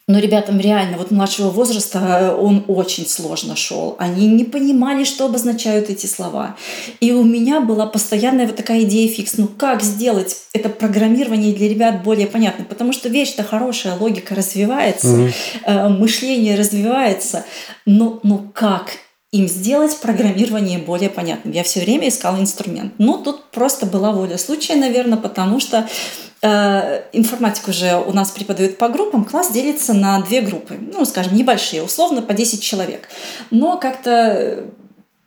но 0.05 0.19
ребятам 0.19 0.60
реально 0.60 0.98
вот 0.98 1.12
младшего 1.12 1.50
возраста 1.50 2.00
э, 2.00 2.36
он 2.36 2.65
очень 2.67 3.07
сложно 3.07 3.55
шел. 3.55 3.95
Они 4.00 4.27
не 4.27 4.43
понимали, 4.43 5.05
что 5.05 5.25
обозначают 5.25 5.89
эти 5.89 6.07
слова. 6.07 6.57
И 7.00 7.13
у 7.13 7.24
меня 7.24 7.62
была 7.62 7.86
постоянная 7.86 8.48
вот 8.48 8.57
такая 8.57 8.83
идея 8.83 9.07
фикс. 9.07 9.38
Ну 9.38 9.48
как 9.48 9.81
сделать 9.81 10.36
это 10.51 10.67
программирование 10.67 11.53
для 11.53 11.69
ребят 11.69 12.03
более 12.03 12.27
понятным? 12.27 12.67
Потому 12.67 12.91
что 12.91 13.07
вещь-то 13.07 13.43
хорошая, 13.43 13.95
логика 13.98 14.36
развивается, 14.36 15.07
mm-hmm. 15.07 15.89
мышление 15.98 16.55
развивается. 16.55 17.45
Но, 17.86 18.19
но 18.24 18.45
как 18.53 18.91
им 19.31 19.48
сделать 19.48 19.98
программирование 19.98 20.79
более 20.79 21.10
понятным. 21.10 21.53
Я 21.53 21.63
все 21.63 21.79
время 21.79 22.10
искала 22.10 22.39
инструмент. 22.39 22.93
Но 22.98 23.17
тут 23.17 23.51
просто 23.51 23.86
была 23.86 24.12
воля 24.12 24.38
случая, 24.38 24.75
наверное, 24.75 25.17
потому 25.17 25.62
что 25.62 25.88
Э, 25.88 26.32
информатику 26.43 27.71
же 27.71 27.95
у 28.05 28.12
нас 28.12 28.31
преподают 28.31 28.77
по 28.77 28.89
группам, 28.89 29.23
класс 29.23 29.51
делится 29.51 29.93
на 29.93 30.21
две 30.21 30.41
группы, 30.41 30.77
ну, 30.77 31.05
скажем, 31.05 31.35
небольшие, 31.35 31.83
условно 31.83 32.21
по 32.21 32.33
10 32.33 32.62
человек. 32.62 33.07
Но 33.50 33.77
как-то 33.77 34.65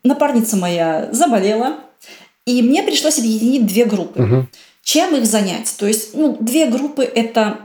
напарница 0.04 0.56
моя 0.56 1.08
заболела, 1.12 1.78
и 2.44 2.62
мне 2.62 2.82
пришлось 2.82 3.18
объединить 3.18 3.66
две 3.66 3.84
группы. 3.84 4.22
Угу. 4.22 4.46
Чем 4.82 5.16
их 5.16 5.26
занять? 5.26 5.74
То 5.78 5.86
есть, 5.86 6.14
ну, 6.14 6.36
две 6.38 6.66
группы 6.66 7.02
это, 7.02 7.58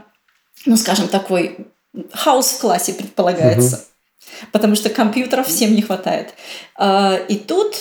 ну, 0.66 0.76
скажем, 0.76 1.08
такой 1.08 1.68
хаос 2.14 2.52
в 2.52 2.62
классе 2.62 2.94
предполагается, 2.94 3.76
угу. 3.76 4.48
потому 4.52 4.76
что 4.76 4.90
компьютеров 4.90 5.48
всем 5.48 5.76
не 5.76 5.82
хватает. 5.82 6.34
Э, 6.80 7.24
и 7.28 7.36
тут 7.36 7.76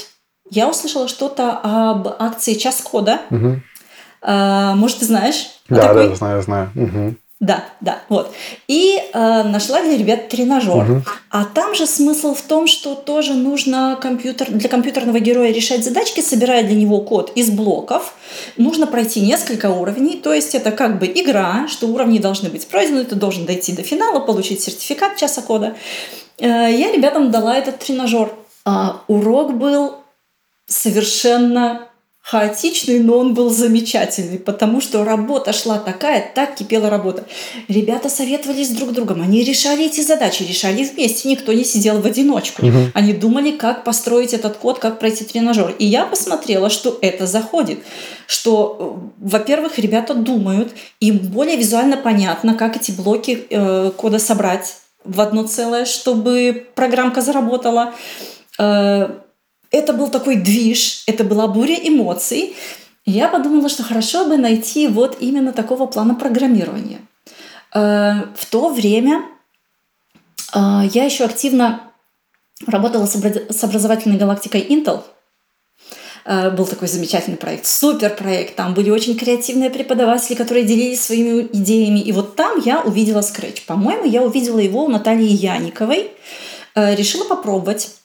я 0.51 0.69
услышала 0.69 1.09
что-то 1.09 1.61
об 1.63 2.09
акции 2.19 2.55
«Час 2.55 2.81
кода». 2.81 3.21
Угу. 3.31 3.63
Может, 4.23 4.99
ты 4.99 5.05
знаешь? 5.07 5.51
Да, 5.69 5.89
такой... 5.89 6.09
да, 6.09 6.15
знаю, 6.15 6.43
знаю. 6.43 6.71
Угу. 6.75 7.15
Да, 7.41 7.65
да, 7.81 8.03
вот. 8.11 8.35
И 8.69 9.01
э, 9.01 9.43
нашла 9.45 9.81
для 9.81 9.97
ребят 9.97 10.29
тренажер. 10.29 10.77
Угу. 10.77 11.03
А 11.31 11.47
там 11.47 11.75
же 11.75 11.87
смысл 11.87 12.35
в 12.35 12.43
том, 12.43 12.67
что 12.67 12.95
тоже 12.95 13.33
нужно 13.33 13.99
компьютер, 14.01 14.51
для 14.51 14.69
компьютерного 14.69 15.21
героя 15.21 15.51
решать 15.51 15.83
задачки, 15.83 16.21
собирая 16.21 16.65
для 16.65 16.77
него 16.77 17.01
код 17.01 17.33
из 17.35 17.49
блоков. 17.49 18.13
Нужно 18.59 18.87
пройти 18.87 19.23
несколько 19.23 19.71
уровней, 19.71 20.19
то 20.19 20.35
есть 20.35 20.55
это 20.55 20.71
как 20.71 20.99
бы 20.99 21.07
игра, 21.07 21.67
что 21.67 21.87
уровни 21.87 22.19
должны 22.19 22.51
быть 22.51 22.69
пройдены, 22.69 23.05
ты 23.05 23.15
должен 23.15 23.47
дойти 23.47 23.73
до 23.73 23.83
финала, 23.83 24.21
получить 24.21 24.61
сертификат 24.61 25.17
часа 25.17 25.41
кода. 25.41 25.77
Э, 26.37 26.45
я 26.71 26.93
ребятам 26.93 27.31
дала 27.31 27.57
этот 27.57 27.79
тренажер. 27.79 28.35
А 28.67 29.01
урок 29.09 29.55
был 29.55 29.95
совершенно 30.67 31.89
хаотичный, 32.31 33.01
но 33.01 33.19
он 33.19 33.35
был 33.35 33.51
замечательный, 33.51 34.39
потому 34.39 34.81
что 34.81 35.03
работа 35.05 35.53
шла 35.53 35.79
такая, 35.79 36.31
так 36.33 36.55
кипела 36.55 36.89
работа. 36.89 37.25
Ребята 37.67 38.09
советовались 38.09 38.71
друг 38.71 38.91
с 38.91 38.93
другом, 38.93 39.21
они 39.21 39.43
решали 39.43 39.87
эти 39.87 40.01
задачи, 40.01 40.45
решали 40.45 40.85
вместе, 40.85 41.29
никто 41.29 41.53
не 41.53 41.65
сидел 41.65 42.01
в 42.01 42.07
одиночку. 42.07 42.65
Угу. 42.65 42.79
Они 42.95 43.13
думали, 43.15 43.51
как 43.51 43.83
построить 43.83 44.33
этот 44.33 44.59
код, 44.59 44.79
как 44.79 45.01
пройти 45.01 45.25
тренажер. 45.25 45.75
И 45.81 45.85
я 45.85 46.07
посмотрела, 46.07 46.71
что 46.71 46.97
это 47.03 47.27
заходит, 47.27 47.81
что, 48.29 48.77
э, 48.79 49.09
во-первых, 49.19 49.81
ребята 49.81 50.15
думают, 50.15 50.71
им 51.01 51.19
более 51.19 51.57
визуально 51.57 51.97
понятно, 51.97 52.55
как 52.55 52.77
эти 52.77 52.93
блоки 52.93 53.45
э, 53.51 53.91
кода 53.97 54.21
собрать 54.21 54.77
в 55.03 55.21
одно 55.21 55.49
целое, 55.49 55.85
чтобы 55.85 56.69
программка 56.77 57.23
заработала. 57.23 57.93
Э, 58.57 59.09
это 59.71 59.93
был 59.93 60.09
такой 60.09 60.37
движ, 60.37 61.05
это 61.07 61.25
была 61.25 61.47
буря 61.47 61.77
эмоций. 61.77 62.55
Я 63.07 63.29
подумала, 63.29 63.69
что 63.69 63.83
хорошо 63.83 64.27
бы 64.27 64.37
найти 64.37 64.89
вот 64.89 65.17
именно 65.21 65.53
такого 65.53 65.87
плана 65.87 66.15
программирования. 66.15 67.01
Э, 67.75 68.25
в 68.37 68.47
то 68.47 68.69
время 68.69 69.23
э, 70.55 70.59
я 70.93 71.05
еще 71.05 71.25
активно 71.25 71.93
работала 72.67 73.07
с 73.07 73.65
образовательной 73.65 74.19
галактикой 74.19 74.61
Intel. 74.61 75.03
Э, 76.25 76.51
был 76.51 76.67
такой 76.67 76.89
замечательный 76.89 77.37
проект, 77.37 77.67
супер 77.67 78.11
проект. 78.15 78.57
Там 78.57 78.75
были 78.75 78.91
очень 78.91 79.17
креативные 79.17 79.71
преподаватели, 79.71 80.35
которые 80.35 80.65
делились 80.65 81.03
своими 81.03 81.49
идеями. 81.53 82.01
И 82.01 82.13
вот 82.13 82.37
там 82.37 82.61
я 82.65 82.81
увидела 82.81 83.21
Scratch. 83.21 83.65
По-моему, 83.67 84.05
я 84.05 84.23
увидела 84.23 84.59
его 84.59 84.85
у 84.85 84.89
Натальи 84.89 85.31
Яниковой. 85.31 86.11
Решила 86.75 87.25
попробовать. 87.25 88.00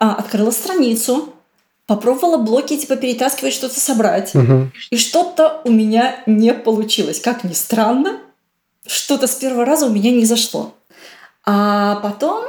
А, 0.00 0.14
открыла 0.14 0.50
страницу, 0.50 1.32
попробовала 1.86 2.36
блоки 2.36 2.76
типа 2.76 2.96
перетаскивать, 2.96 3.54
что-то 3.54 3.80
собрать. 3.80 4.34
Угу. 4.34 4.70
И 4.90 4.96
что-то 4.96 5.60
у 5.64 5.70
меня 5.70 6.16
не 6.26 6.54
получилось. 6.54 7.20
Как 7.20 7.44
ни 7.44 7.52
странно, 7.52 8.20
что-то 8.86 9.26
с 9.26 9.34
первого 9.34 9.64
раза 9.64 9.86
у 9.86 9.90
меня 9.90 10.10
не 10.12 10.24
зашло. 10.24 10.74
А 11.44 11.96
потом 11.96 12.44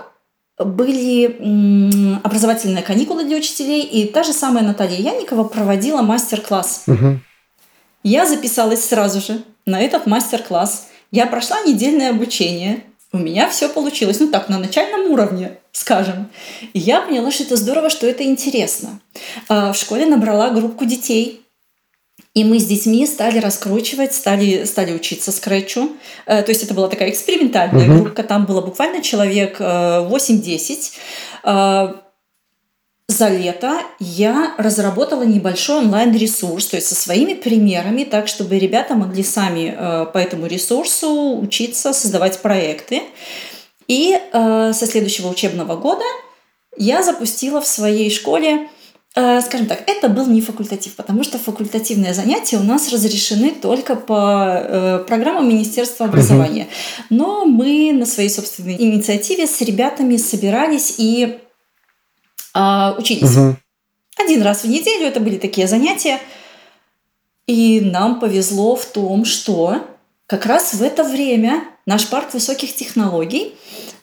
были 0.58 2.20
образовательные 2.22 2.84
каникулы 2.84 3.24
для 3.24 3.38
учителей, 3.38 3.84
и 3.84 4.06
та 4.06 4.24
же 4.24 4.34
самая 4.34 4.64
Наталья 4.64 4.98
Яникова 4.98 5.46
проводила 5.46 6.02
мастер-класс. 6.02 6.84
Угу. 6.88 7.20
Я 8.04 8.26
записалась 8.26 8.86
сразу 8.86 9.22
же 9.22 9.42
на 9.66 9.80
этот 9.80 10.06
мастер-класс. 10.06 10.88
Я 11.12 11.26
прошла 11.28 11.62
недельное 11.62 12.10
обучение. 12.10 12.84
У 13.12 13.18
меня 13.18 13.50
все 13.50 13.70
получилось, 13.70 14.20
ну 14.20 14.28
так, 14.28 14.50
на 14.50 14.60
начальном 14.60 15.12
уровне, 15.12 15.58
скажем. 15.72 16.30
И 16.74 16.80
я 16.80 17.02
поняла, 17.02 17.32
что 17.32 17.44
это 17.44 17.56
здорово, 17.56 17.90
что 17.90 18.06
это 18.06 18.24
интересно. 18.24 19.00
А, 19.48 19.74
в 19.74 19.78
школе 19.78 20.06
набрала 20.06 20.52
группу 20.52 20.86
детей, 20.86 21.42
и 22.36 22.44
мы 22.44 22.60
с 22.60 22.66
детьми 22.66 23.08
стали 23.08 23.40
раскручивать, 23.40 24.14
стали, 24.14 24.64
стали 24.66 24.94
учиться 24.94 25.32
скретчу. 25.32 25.92
Э, 26.28 26.44
то 26.44 26.52
есть 26.52 26.64
это 26.64 26.76
была 26.76 26.88
такая 26.88 27.10
экспериментальная 27.10 27.88
uh-huh. 27.88 28.04
группа, 28.04 28.24
там 28.24 28.46
было 28.46 28.62
буквально 28.62 29.02
человек 29.02 29.60
8-10. 29.60 30.92
Э, 33.10 33.12
за 33.12 33.30
лето 33.30 33.82
я 34.00 34.54
разработала 34.58 35.24
небольшой 35.24 35.80
онлайн-ресурс, 35.80 36.68
то 36.68 36.76
есть 36.76 36.88
со 36.88 36.96
своими 36.96 37.34
примерами, 37.34 38.04
так, 38.04 38.28
чтобы 38.28 38.60
ребята 38.60 38.96
могли 38.96 39.24
сами 39.24 39.76
э, 39.78 40.06
по 40.14 40.18
этому 40.18 40.46
ресурсу 40.46 41.40
учиться, 41.40 41.94
создавать 41.94 42.42
проекты. 42.42 43.04
И 43.88 44.16
со 44.32 44.86
следующего 44.86 45.30
учебного 45.30 45.76
года 45.76 46.04
я 46.78 47.02
запустила 47.02 47.60
в 47.60 47.66
своей 47.66 48.12
школе 48.12 48.68
Э, 49.16 49.42
скажем 49.42 49.66
так, 49.66 49.84
это 49.88 50.08
был 50.08 50.28
не 50.28 50.40
факультатив, 50.40 50.96
потому 50.96 51.24
что 51.24 51.40
факультативные 51.40 52.14
занятия 52.14 52.58
у 52.58 52.64
нас 52.64 52.94
разрешены 52.94 53.52
только 53.52 53.96
по 53.96 54.62
э, 54.62 55.04
программам 55.08 55.50
Министерства 55.50 56.06
образования. 56.06 56.68
Но 57.10 57.46
мы 57.46 57.92
на 57.92 58.06
своей 58.06 58.30
собственной 58.30 58.76
инициативе 58.76 59.48
с 59.48 59.60
ребятами 59.62 60.18
собирались 60.18 60.96
и 61.00 61.40
э, 62.60 63.00
учились. 63.00 63.36
Угу. 63.36 63.56
Один 64.18 64.42
раз 64.42 64.64
в 64.64 64.70
неделю 64.70 65.08
это 65.08 65.20
были 65.20 65.38
такие 65.38 65.68
занятия. 65.68 66.20
И 67.48 67.82
нам 67.82 68.20
повезло 68.20 68.76
в 68.76 68.86
том, 68.86 69.26
что 69.26 69.78
как 70.28 70.46
раз 70.46 70.74
в 70.74 70.84
это 70.84 71.04
время 71.04 71.64
наш 71.86 72.08
парк 72.08 72.34
высоких 72.34 72.76
технологий 72.76 73.56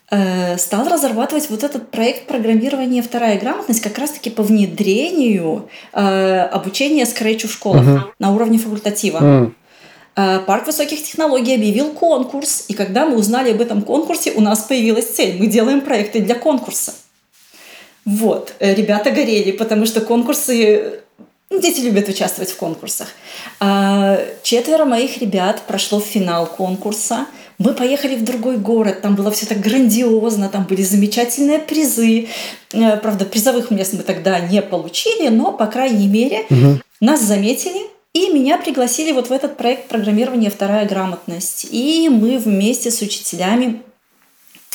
Э, 0.08 0.56
стал 0.56 0.88
разрабатывать 0.88 1.50
вот 1.50 1.64
этот 1.64 1.90
проект 1.90 2.28
программирования 2.28 3.02
«Вторая 3.02 3.40
грамотность» 3.40 3.80
как 3.80 3.98
раз-таки 3.98 4.30
по 4.30 4.44
внедрению 4.44 5.68
э, 5.92 6.42
обучения 6.42 7.04
скретчу 7.06 7.48
в 7.48 7.52
школах 7.52 7.84
uh-huh. 7.84 8.00
на 8.20 8.32
уровне 8.32 8.58
факультатива. 8.58 9.52
Uh-huh. 10.14 10.44
Парк 10.46 10.66
высоких 10.66 11.02
технологий 11.02 11.54
объявил 11.54 11.90
конкурс, 11.90 12.64
и 12.68 12.74
когда 12.74 13.04
мы 13.04 13.16
узнали 13.16 13.50
об 13.50 13.60
этом 13.60 13.82
конкурсе, 13.82 14.32
у 14.32 14.40
нас 14.40 14.60
появилась 14.60 15.10
цель. 15.10 15.38
Мы 15.38 15.46
делаем 15.46 15.82
проекты 15.82 16.20
для 16.20 16.34
конкурса. 16.34 16.94
Вот, 18.06 18.54
ребята 18.60 19.10
горели, 19.10 19.52
потому 19.52 19.84
что 19.84 20.00
конкурсы 20.00 21.02
ну, 21.48 21.60
Дети 21.60 21.80
любят 21.80 22.08
участвовать 22.08 22.50
в 22.50 22.56
конкурсах. 22.56 23.08
Четверо 24.42 24.84
моих 24.84 25.18
ребят 25.18 25.62
прошло 25.66 26.00
в 26.00 26.04
финал 26.04 26.46
конкурса. 26.46 27.26
Мы 27.58 27.72
поехали 27.72 28.16
в 28.16 28.24
другой 28.24 28.58
город, 28.58 29.00
там 29.00 29.14
было 29.14 29.30
все 29.30 29.46
так 29.46 29.60
грандиозно, 29.60 30.48
там 30.48 30.64
были 30.64 30.82
замечательные 30.82 31.58
призы. 31.58 32.28
Э, 32.74 32.98
правда, 32.98 33.24
призовых 33.24 33.70
мест 33.70 33.94
мы 33.94 34.02
тогда 34.02 34.40
не 34.40 34.60
получили, 34.60 35.28
но, 35.28 35.52
по 35.52 35.66
крайней 35.66 36.06
мере, 36.06 36.44
угу. 36.50 36.80
нас 37.00 37.22
заметили, 37.22 37.80
и 38.12 38.28
меня 38.28 38.58
пригласили 38.58 39.12
вот 39.12 39.28
в 39.28 39.32
этот 39.32 39.56
проект 39.56 39.88
программирования 39.88 40.50
«Вторая 40.50 40.86
грамотность». 40.86 41.68
И 41.70 42.10
мы 42.10 42.36
вместе 42.36 42.90
с 42.90 43.00
учителями 43.00 43.80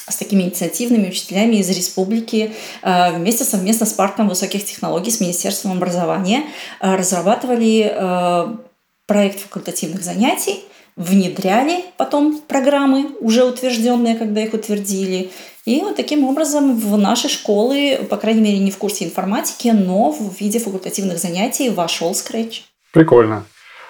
с 0.08 0.16
такими 0.16 0.44
инициативными 0.44 1.10
учителями 1.10 1.58
из 1.58 1.70
республики 1.70 2.54
э, 2.82 3.12
вместе 3.12 3.44
совместно 3.44 3.86
с 3.86 3.94
парком 3.94 4.30
высоких 4.30 4.66
технологий, 4.66 5.12
с 5.12 5.20
Министерством 5.20 5.74
образования 5.74 6.44
э, 6.80 6.96
разрабатывали 6.96 8.60
проект 9.08 9.42
факультативных 9.42 10.04
занятий, 10.04 10.64
внедряли 10.96 11.84
потом 11.98 12.40
программы, 12.48 13.12
уже 13.20 13.44
утвержденные, 13.44 14.16
когда 14.16 14.42
их 14.42 14.54
утвердили. 14.54 15.32
И 15.66 15.80
вот 15.82 15.96
таким 15.96 16.24
образом 16.24 16.80
в 16.80 16.98
наши 16.98 17.30
школы, 17.30 18.00
по 18.10 18.18
крайней 18.18 18.42
мере, 18.42 18.60
не 18.60 18.72
в 18.72 18.78
курсе 18.78 19.06
информатики, 19.06 19.68
но 19.70 20.12
в 20.12 20.40
виде 20.40 20.60
факультативных 20.60 21.20
занятий 21.20 21.70
вошел 21.70 22.12
Scratch. 22.12 22.62
Прикольно. 22.94 23.46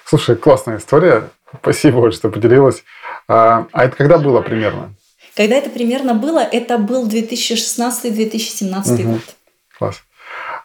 Слушай, 0.05 0.35
классная 0.35 0.77
история. 0.77 1.29
Спасибо, 1.61 2.11
что 2.11 2.29
поделилась. 2.29 2.83
А, 3.27 3.67
а 3.71 3.85
это 3.85 3.95
когда 3.95 4.17
было 4.17 4.41
примерно? 4.41 4.93
Когда 5.41 5.55
это 5.55 5.71
примерно 5.71 6.13
было, 6.13 6.37
это 6.37 6.77
был 6.77 7.07
2016-2017 7.07 8.93
угу. 8.93 9.13
год. 9.13 9.21
Класс. 9.75 10.03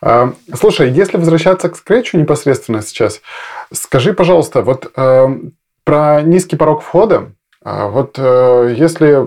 А, 0.02 0.34
слушай, 0.52 0.90
если 0.90 1.16
возвращаться 1.16 1.70
к 1.70 1.76
скретчу 1.76 2.18
непосредственно 2.18 2.82
сейчас, 2.82 3.22
скажи, 3.72 4.12
пожалуйста, 4.12 4.60
вот 4.60 4.92
эм, 4.96 5.54
про 5.84 6.20
низкий 6.20 6.56
порог 6.56 6.82
входа. 6.82 7.32
А, 7.64 7.88
вот 7.88 8.18
э, 8.18 8.74
если 8.76 9.26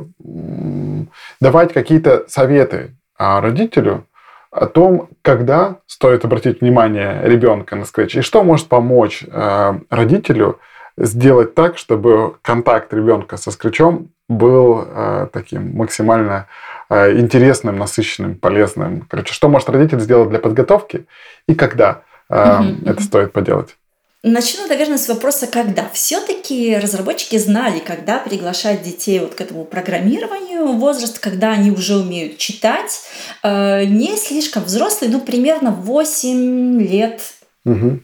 давать 1.39 1.73
какие-то 1.73 2.25
советы 2.27 2.95
а, 3.17 3.41
родителю 3.41 4.05
о 4.51 4.67
том, 4.67 5.09
когда 5.23 5.77
стоит 5.87 6.25
обратить 6.25 6.61
внимание 6.61 7.21
ребенка 7.23 7.75
на 7.75 7.85
скретч, 7.85 8.17
и 8.17 8.21
что 8.21 8.43
может 8.43 8.67
помочь 8.67 9.23
э, 9.25 9.79
родителю 9.89 10.59
сделать 10.95 11.55
так, 11.55 11.79
чтобы 11.79 12.35
контакт 12.43 12.93
ребенка 12.93 13.37
со 13.37 13.49
скретчом 13.49 14.11
был 14.29 14.85
э, 14.87 15.27
таким 15.33 15.75
максимально 15.75 16.47
интересным, 16.91 17.77
насыщенным, 17.77 18.33
полезным. 18.35 19.05
Короче, 19.07 19.31
что 19.31 19.47
может 19.47 19.69
родитель 19.69 19.99
сделать 19.99 20.29
для 20.29 20.39
подготовки 20.39 21.05
и 21.45 21.53
когда 21.53 22.01
это 22.27 22.97
стоит 22.99 23.31
поделать? 23.31 23.75
Начну, 24.21 24.67
наверное, 24.67 24.97
с 24.97 25.07
вопроса 25.07 25.47
«когда?». 25.47 25.87
Все-таки 25.93 26.75
разработчики 26.75 27.37
знали, 27.37 27.79
когда 27.79 28.19
приглашать 28.19 28.83
детей 28.83 29.19
вот 29.19 29.35
к 29.35 29.39
этому 29.39 29.63
программированию, 29.63 30.73
возраст, 30.73 31.19
когда 31.19 31.51
они 31.51 31.71
уже 31.71 31.95
умеют 31.95 32.37
читать, 32.37 32.99
э, 33.43 33.85
не 33.85 34.17
слишком 34.17 34.65
взрослый, 34.65 35.09
ну, 35.09 35.21
примерно 35.21 35.71
8 35.71 36.81
лет 36.81 37.21
угу. 37.63 37.99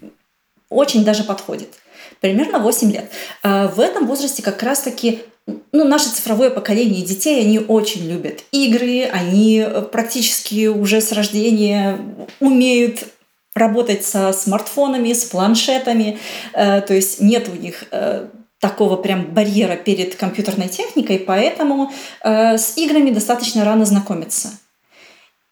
очень 0.69 1.03
даже 1.03 1.25
подходит. 1.25 1.73
Примерно 2.21 2.59
8 2.59 2.93
лет. 2.93 3.11
Э, 3.43 3.67
в 3.67 3.81
этом 3.81 4.07
возрасте 4.07 4.41
как 4.41 4.63
раз-таки 4.63 5.21
ну, 5.47 5.83
наше 5.83 6.09
цифровое 6.09 6.49
поколение 6.49 7.03
детей, 7.03 7.41
они 7.41 7.59
очень 7.59 8.09
любят 8.09 8.43
игры, 8.51 9.03
они 9.03 9.65
практически 9.91 10.67
уже 10.67 11.01
с 11.01 11.11
рождения 11.11 11.99
умеют 12.39 13.05
работать 13.53 14.03
со 14.03 14.33
смартфонами, 14.33 15.13
с 15.13 15.25
планшетами, 15.25 16.19
э, 16.53 16.81
то 16.81 16.93
есть 16.93 17.21
нет 17.21 17.47
у 17.47 17.55
них 17.55 17.85
э, 17.91 18.27
такого 18.59 18.97
прям 18.97 19.33
барьера 19.33 19.77
перед 19.77 20.15
компьютерной 20.15 20.67
техникой, 20.67 21.19
поэтому 21.19 21.91
э, 22.21 22.57
с 22.57 22.77
играми 22.77 23.11
достаточно 23.11 23.63
рано 23.63 23.85
знакомиться. 23.85 24.51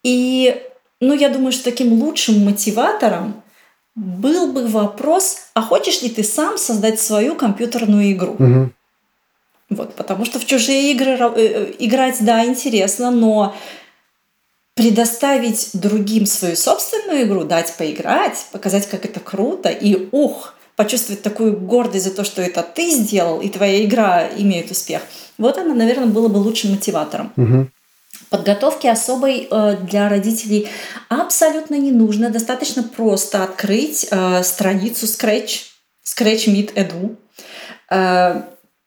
И, 0.02 0.60
ну, 1.00 1.14
я 1.14 1.30
думаю, 1.30 1.52
что 1.52 1.64
таким 1.64 1.94
лучшим 1.94 2.44
мотиватором 2.44 3.42
был 3.94 4.52
бы 4.52 4.66
вопрос, 4.66 5.38
а 5.54 5.62
хочешь 5.62 6.02
ли 6.02 6.10
ты 6.10 6.24
сам 6.24 6.58
создать 6.58 7.00
свою 7.00 7.36
компьютерную 7.36 8.12
игру? 8.12 8.32
Угу. 8.32 8.70
Вот, 9.74 9.94
потому 9.94 10.24
что 10.24 10.38
в 10.38 10.46
чужие 10.46 10.92
игры 10.92 11.14
играть, 11.78 12.16
да, 12.20 12.44
интересно, 12.44 13.10
но 13.10 13.54
предоставить 14.74 15.70
другим 15.72 16.26
свою 16.26 16.56
собственную 16.56 17.24
игру, 17.24 17.44
дать 17.44 17.74
поиграть, 17.76 18.46
показать, 18.52 18.88
как 18.88 19.04
это 19.04 19.20
круто, 19.20 19.68
и 19.68 20.08
ух, 20.10 20.54
почувствовать 20.76 21.22
такую 21.22 21.56
гордость 21.56 22.04
за 22.04 22.10
то, 22.10 22.24
что 22.24 22.42
это 22.42 22.62
ты 22.62 22.90
сделал, 22.90 23.40
и 23.40 23.48
твоя 23.48 23.84
игра 23.84 24.28
имеет 24.36 24.70
успех. 24.70 25.02
Вот 25.38 25.58
она, 25.58 25.74
наверное, 25.74 26.06
было 26.06 26.28
бы 26.28 26.38
лучшим 26.38 26.72
мотиватором. 26.72 27.32
Угу. 27.36 27.68
Подготовки 28.30 28.88
особой 28.88 29.46
э, 29.48 29.76
для 29.82 30.08
родителей 30.08 30.68
абсолютно 31.08 31.76
не 31.76 31.92
нужно. 31.92 32.30
Достаточно 32.30 32.82
просто 32.82 33.44
открыть 33.44 34.08
э, 34.10 34.42
страницу 34.42 35.06
Scratch, 35.06 35.66
Scratch 36.04 36.48
Meet 36.48 36.74
Edu, 36.74 37.16
э, 37.90 38.42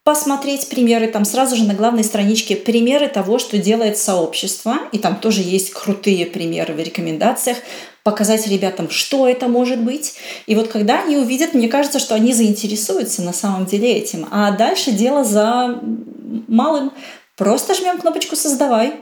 посмотреть 0.08 0.70
примеры, 0.70 1.10
там 1.10 1.26
сразу 1.26 1.58
же 1.58 1.66
на 1.66 1.74
главной 1.74 2.06
страничке 2.06 2.56
примеры 2.56 3.10
того, 3.10 3.40
что 3.40 3.58
делает 3.58 3.98
сообщество, 3.98 4.78
и 4.94 5.00
там 5.00 5.18
тоже 5.18 5.42
есть 5.42 5.72
крутые 5.72 6.26
примеры 6.26 6.74
в 6.74 6.80
рекомендациях, 6.80 7.58
показать 8.04 8.48
ребятам, 8.48 8.90
что 8.90 9.28
это 9.28 9.50
может 9.50 9.80
быть. 9.80 10.14
И 10.46 10.56
вот 10.56 10.70
когда 10.70 11.02
они 11.02 11.18
увидят, 11.18 11.54
мне 11.54 11.68
кажется, 11.68 12.00
что 12.00 12.16
они 12.16 12.32
заинтересуются 12.32 13.22
на 13.22 13.34
самом 13.34 13.66
деле 13.66 13.98
этим. 13.98 14.30
А 14.32 14.52
дальше 14.52 14.92
дело 14.92 15.26
за 15.26 15.78
малым. 16.48 16.94
Просто 17.36 17.76
жмем 17.76 17.98
кнопочку 17.98 18.38
«Создавай», 18.38 18.94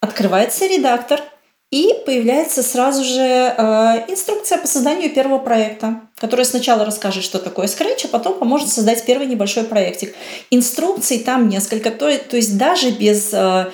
открывается 0.00 0.66
редактор, 0.66 1.22
и 1.70 1.94
появляется 2.06 2.62
сразу 2.62 3.04
же 3.04 3.20
э, 3.20 4.04
инструкция 4.08 4.56
по 4.56 4.66
созданию 4.66 5.10
первого 5.10 5.38
проекта, 5.38 6.00
которая 6.16 6.46
сначала 6.46 6.84
расскажет, 6.84 7.22
что 7.22 7.38
такое 7.38 7.66
Scratch, 7.66 8.06
а 8.06 8.08
потом 8.08 8.38
поможет 8.38 8.70
создать 8.70 9.04
первый 9.04 9.26
небольшой 9.26 9.64
проектик. 9.64 10.14
Инструкций 10.50 11.18
там 11.18 11.48
несколько, 11.48 11.90
то, 11.90 12.16
то 12.16 12.36
есть 12.36 12.56
даже 12.56 12.90
без 12.90 13.34
э, 13.34 13.70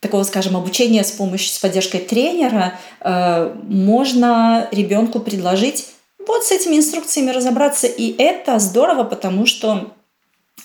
такого, 0.00 0.24
скажем, 0.24 0.56
обучения 0.56 1.04
с 1.04 1.12
помощью, 1.12 1.52
с 1.52 1.58
поддержкой 1.58 2.00
тренера, 2.00 2.74
э, 3.00 3.54
можно 3.62 4.68
ребенку 4.72 5.20
предложить 5.20 5.86
вот 6.26 6.44
с 6.44 6.50
этими 6.50 6.76
инструкциями 6.76 7.30
разобраться. 7.30 7.86
И 7.86 8.16
это 8.18 8.58
здорово, 8.58 9.04
потому 9.04 9.46
что 9.46 9.92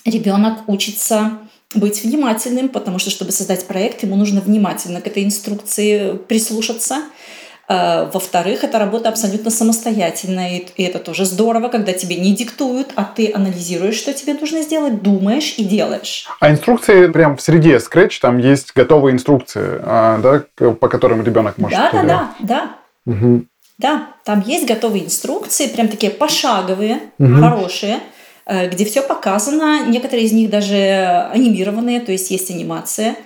ребенок 0.04 0.68
учится 0.68 1.38
быть 1.76 2.02
внимательным, 2.02 2.68
потому 2.68 2.98
что, 2.98 3.10
чтобы 3.10 3.32
создать 3.32 3.66
проект, 3.66 4.02
ему 4.02 4.16
нужно 4.16 4.40
внимательно 4.40 5.00
к 5.00 5.06
этой 5.06 5.24
инструкции 5.24 6.16
прислушаться. 6.16 7.02
А, 7.66 8.10
во-вторых, 8.12 8.62
эта 8.62 8.78
работа 8.78 9.08
абсолютно 9.08 9.50
самостоятельная, 9.50 10.62
и 10.76 10.82
это 10.82 10.98
тоже 10.98 11.24
здорово, 11.24 11.68
когда 11.68 11.92
тебе 11.92 12.16
не 12.16 12.34
диктуют, 12.34 12.92
а 12.94 13.04
ты 13.04 13.32
анализируешь, 13.32 13.96
что 13.96 14.12
тебе 14.12 14.34
нужно 14.34 14.62
сделать, 14.62 15.02
думаешь 15.02 15.54
и 15.56 15.64
делаешь. 15.64 16.26
А 16.40 16.50
инструкции 16.50 17.06
прям 17.06 17.36
в 17.36 17.40
среде 17.40 17.76
Scratch, 17.76 18.18
там 18.20 18.38
есть 18.38 18.72
готовые 18.74 19.14
инструкции, 19.14 19.80
а, 19.82 20.18
да, 20.18 20.72
по 20.74 20.88
которым 20.88 21.24
ребенок 21.24 21.56
может... 21.56 21.78
Да, 21.78 21.90
да, 21.90 22.02
да, 22.02 22.34
да. 22.40 22.76
Угу. 23.06 23.44
Да, 23.78 24.08
там 24.24 24.42
есть 24.46 24.66
готовые 24.68 25.04
инструкции, 25.04 25.66
прям 25.66 25.88
такие 25.88 26.12
пошаговые, 26.12 27.00
угу. 27.18 27.34
хорошие. 27.36 28.00
Э, 28.46 28.68
где 28.68 28.84
все 28.84 29.02
показано. 29.02 29.86
Некоторые 29.86 30.26
из 30.26 30.32
них 30.32 30.50
даже 30.50 31.28
анимированные, 31.32 32.00
то 32.00 32.12
есть 32.12 32.30
есть 32.30 32.50
анимация, 32.50 33.16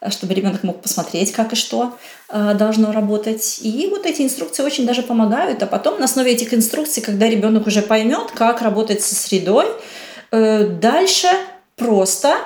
э, 0.00 0.10
чтобы 0.10 0.34
ребенок 0.34 0.62
мог 0.62 0.82
посмотреть, 0.82 1.32
как 1.32 1.52
и 1.52 1.56
что 1.56 1.96
э, 2.28 2.54
должно 2.54 2.92
работать. 2.92 3.60
И 3.62 3.88
вот 3.90 4.04
эти 4.04 4.22
инструкции 4.22 4.62
очень 4.62 4.86
даже 4.86 5.02
помогают. 5.02 5.62
А 5.62 5.66
потом 5.66 5.98
на 5.98 6.04
основе 6.04 6.32
этих 6.32 6.52
инструкций, 6.52 7.02
когда 7.02 7.28
ребенок 7.28 7.66
уже 7.66 7.82
поймет, 7.82 8.32
как 8.34 8.62
работать 8.62 9.02
со 9.02 9.14
средой, 9.14 9.66
дальше 10.30 11.28
просто 11.76 12.36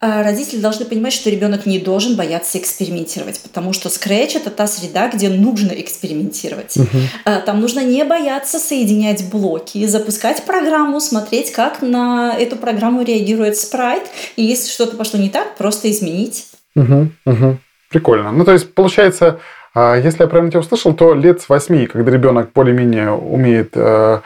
родители 0.00 0.60
должны 0.60 0.86
понимать, 0.86 1.12
что 1.12 1.30
ребенок 1.30 1.66
не 1.66 1.78
должен 1.78 2.16
бояться 2.16 2.58
экспериментировать, 2.58 3.40
потому 3.40 3.72
что 3.72 3.88
Scratch 3.88 4.36
это 4.36 4.50
та 4.50 4.66
среда, 4.66 5.08
где 5.08 5.28
нужно 5.28 5.72
экспериментировать. 5.72 6.76
Uh-huh. 6.76 7.42
Там 7.44 7.60
нужно 7.60 7.80
не 7.80 8.04
бояться 8.04 8.58
соединять 8.58 9.30
блоки, 9.30 9.86
запускать 9.86 10.44
программу, 10.44 11.00
смотреть, 11.00 11.52
как 11.52 11.82
на 11.82 12.34
эту 12.38 12.56
программу 12.56 13.02
реагирует 13.02 13.56
спрайт, 13.56 14.04
и 14.36 14.42
если 14.42 14.70
что-то 14.70 14.96
пошло 14.96 15.20
не 15.20 15.28
так, 15.28 15.56
просто 15.56 15.90
изменить. 15.90 16.46
Uh-huh. 16.76 17.08
Uh-huh. 17.26 17.56
Прикольно. 17.90 18.32
Ну, 18.32 18.44
то 18.44 18.52
есть, 18.52 18.72
получается, 18.72 19.40
а, 19.74 19.96
если 19.96 20.22
я 20.22 20.28
правильно 20.28 20.50
тебя 20.50 20.60
услышал, 20.60 20.94
то 20.94 21.14
лет 21.14 21.42
с 21.42 21.48
восьми, 21.48 21.86
когда 21.86 22.10
ребенок 22.10 22.50
более-менее 22.52 23.12
умеет 23.12 23.72
э, 23.74 24.20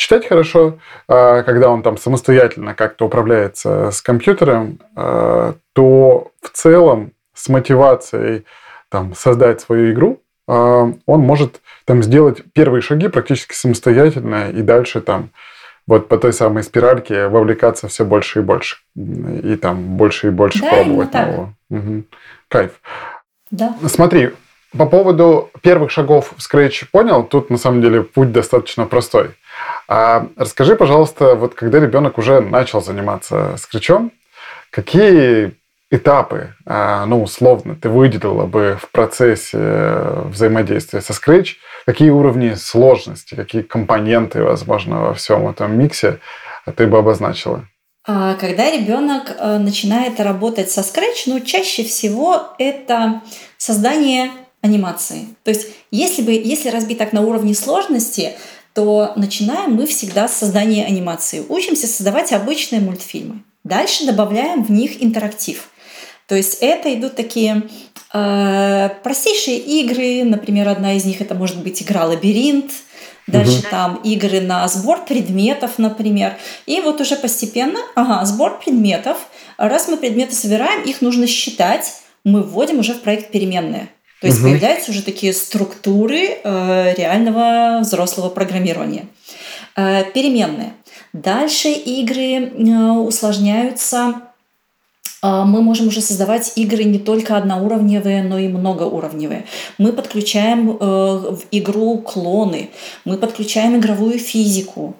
читать 0.00 0.26
хорошо, 0.26 0.78
а, 1.08 1.42
когда 1.42 1.68
он 1.68 1.82
там 1.82 1.98
самостоятельно 1.98 2.74
как-то 2.74 3.04
управляется 3.04 3.90
с 3.90 4.00
компьютером, 4.00 4.80
а, 4.96 5.54
то 5.74 6.32
в 6.40 6.48
целом 6.54 7.12
с 7.34 7.48
мотивацией 7.50 8.46
там, 8.88 9.14
создать 9.14 9.60
свою 9.60 9.92
игру, 9.92 10.22
а, 10.48 10.90
он 11.04 11.20
может 11.20 11.60
там 11.84 12.02
сделать 12.02 12.42
первые 12.54 12.80
шаги 12.80 13.08
практически 13.08 13.52
самостоятельно 13.52 14.50
и 14.50 14.62
дальше 14.62 15.02
там 15.02 15.30
вот 15.86 16.08
по 16.08 16.16
той 16.16 16.32
самой 16.32 16.62
спиральке 16.62 17.28
вовлекаться 17.28 17.88
все 17.88 18.04
больше 18.06 18.38
и 18.38 18.42
больше. 18.42 18.78
И 18.96 19.56
там 19.56 19.96
больше 19.98 20.28
и 20.28 20.30
больше 20.30 20.60
да, 20.60 20.70
пробовать 20.70 21.12
нового. 21.12 21.54
Угу. 21.68 22.04
Кайф. 22.48 22.80
Да. 23.50 23.74
Смотри, 23.86 24.30
по 24.76 24.86
поводу 24.86 25.50
первых 25.62 25.90
шагов 25.90 26.32
в 26.36 26.38
Scratch 26.38 26.86
понял, 26.90 27.22
тут 27.24 27.50
на 27.50 27.58
самом 27.58 27.82
деле 27.82 28.02
путь 28.02 28.32
достаточно 28.32 28.86
простой. 28.86 29.32
А 29.88 30.28
расскажи, 30.36 30.76
пожалуйста, 30.76 31.34
вот 31.34 31.54
когда 31.54 31.80
ребенок 31.80 32.18
уже 32.18 32.40
начал 32.40 32.80
заниматься 32.80 33.56
скретчом, 33.56 34.12
какие 34.70 35.56
этапы, 35.90 36.54
а, 36.66 37.04
ну, 37.06 37.22
условно, 37.22 37.74
ты 37.74 37.88
выделила 37.88 38.46
бы 38.46 38.78
в 38.80 38.90
процессе 38.90 39.58
взаимодействия 40.26 41.00
со 41.00 41.12
Scratch, 41.12 41.56
какие 41.84 42.10
уровни 42.10 42.54
сложности, 42.54 43.34
какие 43.34 43.62
компоненты, 43.62 44.42
возможно, 44.44 45.00
во 45.00 45.14
всем 45.14 45.48
этом 45.48 45.76
миксе 45.76 46.20
ты 46.76 46.86
бы 46.86 46.98
обозначила? 46.98 47.66
А, 48.06 48.34
когда 48.34 48.70
ребенок 48.70 49.34
э, 49.36 49.58
начинает 49.58 50.20
работать 50.20 50.70
со 50.70 50.80
Scratch, 50.80 51.24
ну, 51.26 51.40
чаще 51.40 51.82
всего 51.82 52.54
это 52.58 53.22
создание 53.58 54.30
анимации. 54.62 55.28
То 55.42 55.50
есть, 55.50 55.68
если, 55.90 56.22
бы, 56.22 56.32
если 56.32 56.68
разбить 56.68 56.98
так 56.98 57.12
на 57.12 57.22
уровне 57.22 57.54
сложности, 57.54 58.32
то 58.74 59.12
начинаем 59.16 59.74
мы 59.74 59.86
всегда 59.86 60.28
с 60.28 60.36
создания 60.36 60.84
анимации. 60.84 61.44
Учимся 61.48 61.86
создавать 61.86 62.32
обычные 62.32 62.80
мультфильмы. 62.80 63.42
Дальше 63.64 64.06
добавляем 64.06 64.64
в 64.64 64.70
них 64.70 65.02
интерактив. 65.02 65.68
То 66.26 66.36
есть 66.36 66.58
это 66.60 66.94
идут 66.94 67.16
такие 67.16 67.62
э, 68.12 68.90
простейшие 69.02 69.58
игры. 69.58 70.24
Например, 70.24 70.68
одна 70.68 70.94
из 70.94 71.04
них 71.04 71.20
это 71.20 71.34
может 71.34 71.62
быть 71.62 71.82
игра 71.82 72.04
«Лабиринт», 72.06 72.70
Дальше 73.26 73.60
угу. 73.60 73.68
там 73.70 74.00
игры 74.02 74.40
на 74.40 74.66
сбор 74.68 75.04
предметов, 75.04 75.72
например. 75.78 76.36
И 76.66 76.80
вот 76.80 77.00
уже 77.00 77.16
постепенно, 77.16 77.78
ага, 77.94 78.24
сбор 78.24 78.58
предметов. 78.58 79.18
Раз 79.56 79.88
мы 79.88 79.96
предметы 79.96 80.34
собираем, 80.34 80.82
их 80.82 81.00
нужно 81.00 81.26
считать. 81.26 81.94
Мы 82.24 82.42
вводим 82.42 82.80
уже 82.80 82.94
в 82.94 83.00
проект 83.00 83.30
переменные. 83.30 83.88
То 84.20 84.26
есть 84.26 84.38
угу. 84.40 84.48
появляются 84.48 84.90
уже 84.90 85.02
такие 85.02 85.32
структуры 85.32 86.38
э, 86.42 86.94
реального 86.96 87.80
взрослого 87.80 88.28
программирования. 88.28 89.06
Э, 89.76 90.04
переменные. 90.12 90.74
Дальше 91.12 91.70
игры 91.70 92.50
э, 92.52 92.90
усложняются. 92.92 94.22
Э, 95.22 95.44
мы 95.44 95.62
можем 95.62 95.88
уже 95.88 96.02
создавать 96.02 96.52
игры 96.56 96.84
не 96.84 96.98
только 96.98 97.38
одноуровневые, 97.38 98.22
но 98.22 98.38
и 98.38 98.48
многоуровневые. 98.48 99.46
Мы 99.78 99.92
подключаем 99.92 100.70
э, 100.70 100.74
в 100.76 101.40
игру 101.50 101.98
клоны, 101.98 102.70
мы 103.06 103.16
подключаем 103.16 103.78
игровую 103.78 104.18
физику, 104.18 104.96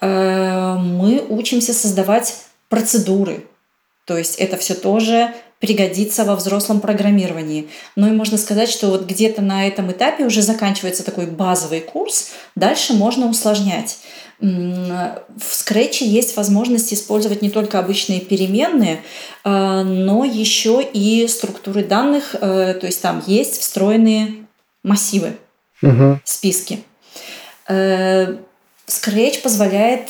э, 0.00 0.74
мы 0.76 1.24
учимся 1.28 1.72
создавать 1.72 2.36
процедуры. 2.68 3.46
То 4.06 4.16
есть 4.16 4.36
это 4.36 4.56
все 4.56 4.74
тоже 4.74 5.34
пригодится 5.60 6.24
во 6.24 6.34
взрослом 6.36 6.80
программировании. 6.80 7.68
Ну 7.94 8.08
и 8.08 8.16
можно 8.16 8.38
сказать, 8.38 8.70
что 8.70 8.88
вот 8.88 9.04
где-то 9.04 9.42
на 9.42 9.68
этом 9.68 9.92
этапе 9.92 10.24
уже 10.24 10.42
заканчивается 10.42 11.04
такой 11.04 11.26
базовый 11.26 11.80
курс, 11.80 12.30
дальше 12.56 12.94
можно 12.94 13.28
усложнять. 13.28 13.98
В 14.40 15.20
Scratch 15.38 15.98
есть 16.00 16.34
возможность 16.34 16.94
использовать 16.94 17.42
не 17.42 17.50
только 17.50 17.78
обычные 17.78 18.20
переменные, 18.20 19.02
а, 19.44 19.84
но 19.84 20.24
еще 20.24 20.82
и 20.82 21.28
структуры 21.28 21.84
данных, 21.84 22.34
э, 22.40 22.74
то 22.80 22.86
есть 22.86 23.02
там 23.02 23.22
есть 23.26 23.60
встроенные 23.60 24.46
массивы, 24.82 25.36
угу. 25.82 26.18
списки. 26.24 26.82
Э, 27.68 28.36
Scratch 28.86 29.42
позволяет 29.42 30.08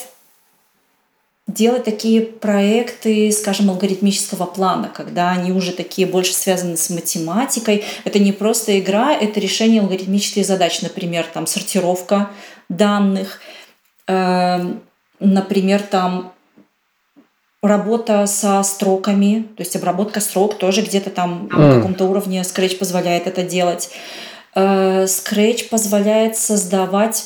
делать 1.46 1.84
такие 1.84 2.22
проекты, 2.22 3.30
скажем, 3.32 3.70
алгоритмического 3.70 4.46
плана, 4.46 4.88
когда 4.88 5.30
они 5.30 5.52
уже 5.52 5.72
такие 5.72 6.06
больше 6.06 6.32
связаны 6.32 6.76
с 6.76 6.90
математикой. 6.90 7.84
Это 8.04 8.18
не 8.18 8.32
просто 8.32 8.78
игра, 8.78 9.12
это 9.12 9.40
решение 9.40 9.80
алгоритмических 9.80 10.44
задач, 10.44 10.80
например, 10.82 11.26
там 11.32 11.46
сортировка 11.46 12.30
данных, 12.68 13.40
э, 14.06 14.74
например, 15.18 15.82
там 15.82 16.32
работа 17.62 18.26
со 18.26 18.62
строками, 18.62 19.46
то 19.56 19.62
есть 19.62 19.76
обработка 19.76 20.20
строк 20.20 20.56
тоже 20.56 20.82
где-то 20.82 21.10
там 21.10 21.48
mm. 21.50 21.58
на 21.58 21.74
каком-то 21.76 22.06
уровне 22.06 22.40
Scratch 22.40 22.78
позволяет 22.78 23.26
это 23.26 23.42
делать. 23.42 23.90
Э, 24.54 25.04
Scratch 25.04 25.68
позволяет 25.68 26.36
создавать 26.36 27.24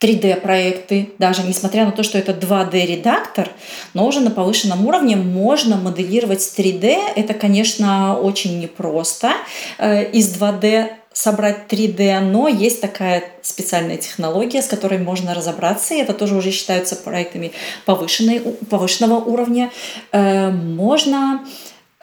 3D-проекты, 0.00 1.10
даже 1.18 1.42
несмотря 1.42 1.86
на 1.86 1.92
то, 1.92 2.02
что 2.02 2.18
это 2.18 2.32
2D-редактор, 2.32 3.50
но 3.94 4.06
уже 4.06 4.20
на 4.20 4.30
повышенном 4.30 4.86
уровне 4.86 5.16
можно 5.16 5.76
моделировать 5.76 6.40
3D. 6.40 7.14
Это, 7.16 7.32
конечно, 7.34 8.18
очень 8.18 8.60
непросто 8.60 9.32
э, 9.78 10.10
из 10.10 10.36
2D 10.36 10.90
собрать 11.12 11.60
3D, 11.70 12.20
но 12.20 12.46
есть 12.46 12.82
такая 12.82 13.24
специальная 13.40 13.96
технология, 13.96 14.60
с 14.60 14.66
которой 14.66 14.98
можно 14.98 15.32
разобраться, 15.32 15.94
и 15.94 15.98
это 15.98 16.12
тоже 16.12 16.36
уже 16.36 16.50
считаются 16.50 16.94
проектами 16.94 17.52
повышенной, 17.86 18.40
повышенного 18.40 19.14
уровня. 19.14 19.70
Э, 20.12 20.50
можно 20.50 21.40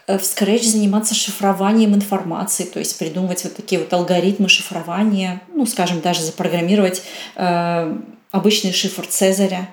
в 0.06 0.20
Scratch 0.20 0.64
заниматься 0.64 1.14
шифрованием 1.14 1.94
информации, 1.94 2.64
то 2.64 2.78
есть 2.78 2.98
придумывать 2.98 3.44
вот 3.44 3.56
такие 3.56 3.80
вот 3.80 3.92
алгоритмы 3.92 4.48
шифрования, 4.48 5.42
ну, 5.52 5.66
скажем, 5.66 6.00
даже 6.00 6.22
запрограммировать 6.22 7.02
э, 7.36 7.96
обычный 8.30 8.72
шифр 8.72 9.06
Цезаря. 9.06 9.68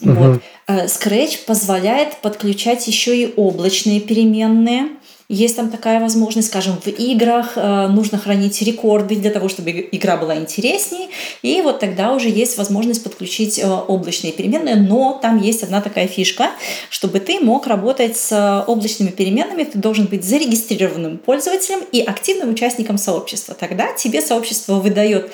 Угу. 0.00 0.12
Вот. 0.12 0.42
Scratch 0.66 1.44
позволяет 1.46 2.16
подключать 2.18 2.86
еще 2.86 3.16
и 3.16 3.32
облачные 3.36 4.00
переменные– 4.00 4.88
есть 5.34 5.56
там 5.56 5.70
такая 5.70 6.00
возможность, 6.00 6.48
скажем, 6.48 6.80
в 6.80 6.88
играх 6.88 7.52
э, 7.56 7.88
нужно 7.88 8.18
хранить 8.18 8.60
рекорды 8.62 9.16
для 9.16 9.30
того, 9.30 9.48
чтобы 9.48 9.88
игра 9.92 10.16
была 10.16 10.36
интереснее, 10.36 11.08
и 11.42 11.60
вот 11.62 11.80
тогда 11.80 12.12
уже 12.12 12.28
есть 12.28 12.56
возможность 12.56 13.02
подключить 13.02 13.58
э, 13.58 13.68
облачные 13.68 14.32
переменные, 14.32 14.76
но 14.76 15.18
там 15.20 15.40
есть 15.40 15.62
одна 15.62 15.80
такая 15.80 16.06
фишка, 16.06 16.50
чтобы 16.90 17.20
ты 17.20 17.40
мог 17.40 17.66
работать 17.66 18.16
с 18.16 18.64
облачными 18.66 19.10
переменными, 19.10 19.64
ты 19.64 19.78
должен 19.78 20.06
быть 20.06 20.24
зарегистрированным 20.24 21.18
пользователем 21.18 21.80
и 21.92 22.00
активным 22.00 22.50
участником 22.50 22.98
сообщества. 22.98 23.54
Тогда 23.54 23.92
тебе 23.92 24.20
сообщество 24.20 24.74
выдает 24.74 25.32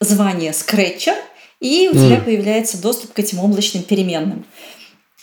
звание 0.00 0.52
скретчер, 0.52 1.14
и 1.60 1.88
у 1.88 1.92
тебя 1.92 2.20
появляется 2.20 2.80
доступ 2.80 3.12
к 3.12 3.18
этим 3.18 3.38
облачным 3.38 3.84
переменным. 3.84 4.44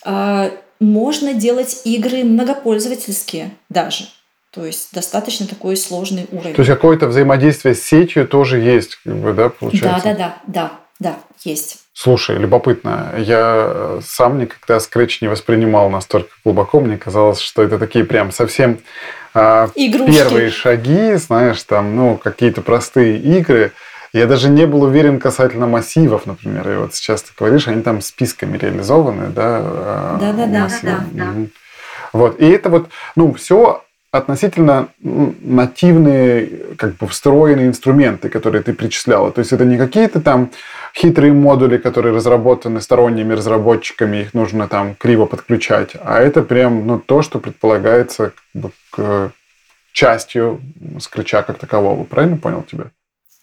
А, 0.06 0.52
можно 0.80 1.34
делать 1.34 1.82
игры 1.84 2.24
многопользовательские 2.24 3.52
даже. 3.68 4.06
То 4.52 4.66
есть 4.66 4.94
достаточно 4.94 5.46
такой 5.46 5.78
сложный 5.78 6.28
уровень. 6.32 6.56
То 6.56 6.62
есть 6.62 6.72
какое-то 6.72 7.08
взаимодействие 7.08 7.76
с 7.76 7.84
сетью 7.84 8.28
тоже 8.28 8.58
есть, 8.60 8.96
как 9.04 9.16
бы, 9.16 9.34
да, 9.34 9.50
получается? 9.50 10.02
Да, 10.04 10.14
да, 10.14 10.18
да, 10.18 10.38
да, 10.48 10.72
да, 11.00 11.20
есть. 11.44 11.78
Слушай, 11.94 12.38
любопытно. 12.38 13.14
Я 13.18 14.00
сам 14.04 14.40
никогда 14.40 14.78
Scratch 14.78 15.18
не 15.22 15.28
воспринимал 15.28 15.90
настолько 15.90 16.30
глубоко. 16.44 16.80
Мне 16.80 16.98
казалось, 16.98 17.40
что 17.40 17.62
это 17.62 17.78
такие 17.78 18.06
прям 18.06 18.32
совсем 18.32 18.80
а, 19.34 19.70
первые 19.76 20.50
шаги, 20.50 21.14
знаешь, 21.16 21.62
там, 21.64 21.96
ну, 21.96 22.18
какие-то 22.18 22.62
простые 22.62 23.18
игры. 23.20 23.72
Я 24.14 24.26
даже 24.26 24.50
не 24.50 24.66
был 24.66 24.84
уверен 24.84 25.20
касательно 25.20 25.68
массивов, 25.68 26.26
например. 26.26 26.70
И 26.70 26.76
вот 26.78 26.96
сейчас 26.96 27.22
ты 27.22 27.32
говоришь, 27.38 27.68
они 27.68 27.84
там 27.84 28.02
списками 28.02 28.58
реализованы, 28.58 29.28
да? 29.28 30.18
Да-да-да. 30.20 30.70
да, 30.82 31.06
да. 31.12 31.34
Вот. 32.14 32.40
И 32.40 32.50
это 32.50 32.70
вот, 32.70 32.90
ну, 33.16 33.34
все 33.34 33.84
относительно 34.12 34.90
нативные, 35.00 36.76
как 36.78 36.96
бы 36.98 37.08
встроенные 37.08 37.68
инструменты, 37.68 38.30
которые 38.30 38.64
ты 38.64 38.74
перечисляла. 38.74 39.32
То 39.32 39.40
есть 39.40 39.54
это 39.54 39.66
не 39.66 39.78
какие-то 39.78 40.20
там 40.20 40.52
хитрые 40.96 41.32
модули, 41.34 41.78
которые 41.78 42.16
разработаны 42.16 42.82
сторонними 42.82 43.34
разработчиками, 43.34 44.18
их 44.18 44.34
нужно 44.34 44.68
там 44.68 44.96
криво 44.96 45.26
подключать, 45.26 45.92
а 46.02 46.20
это 46.20 46.42
прям 46.42 46.88
ну, 46.88 47.00
то, 47.00 47.22
что 47.22 47.40
предполагается 47.40 48.34
как 48.54 48.62
бы, 48.62 48.72
к 48.90 49.32
частью 49.92 50.62
скретча 51.00 51.44
как 51.44 51.60
такового. 51.60 52.04
Правильно 52.04 52.38
понял 52.38 52.64
тебя? 52.64 52.86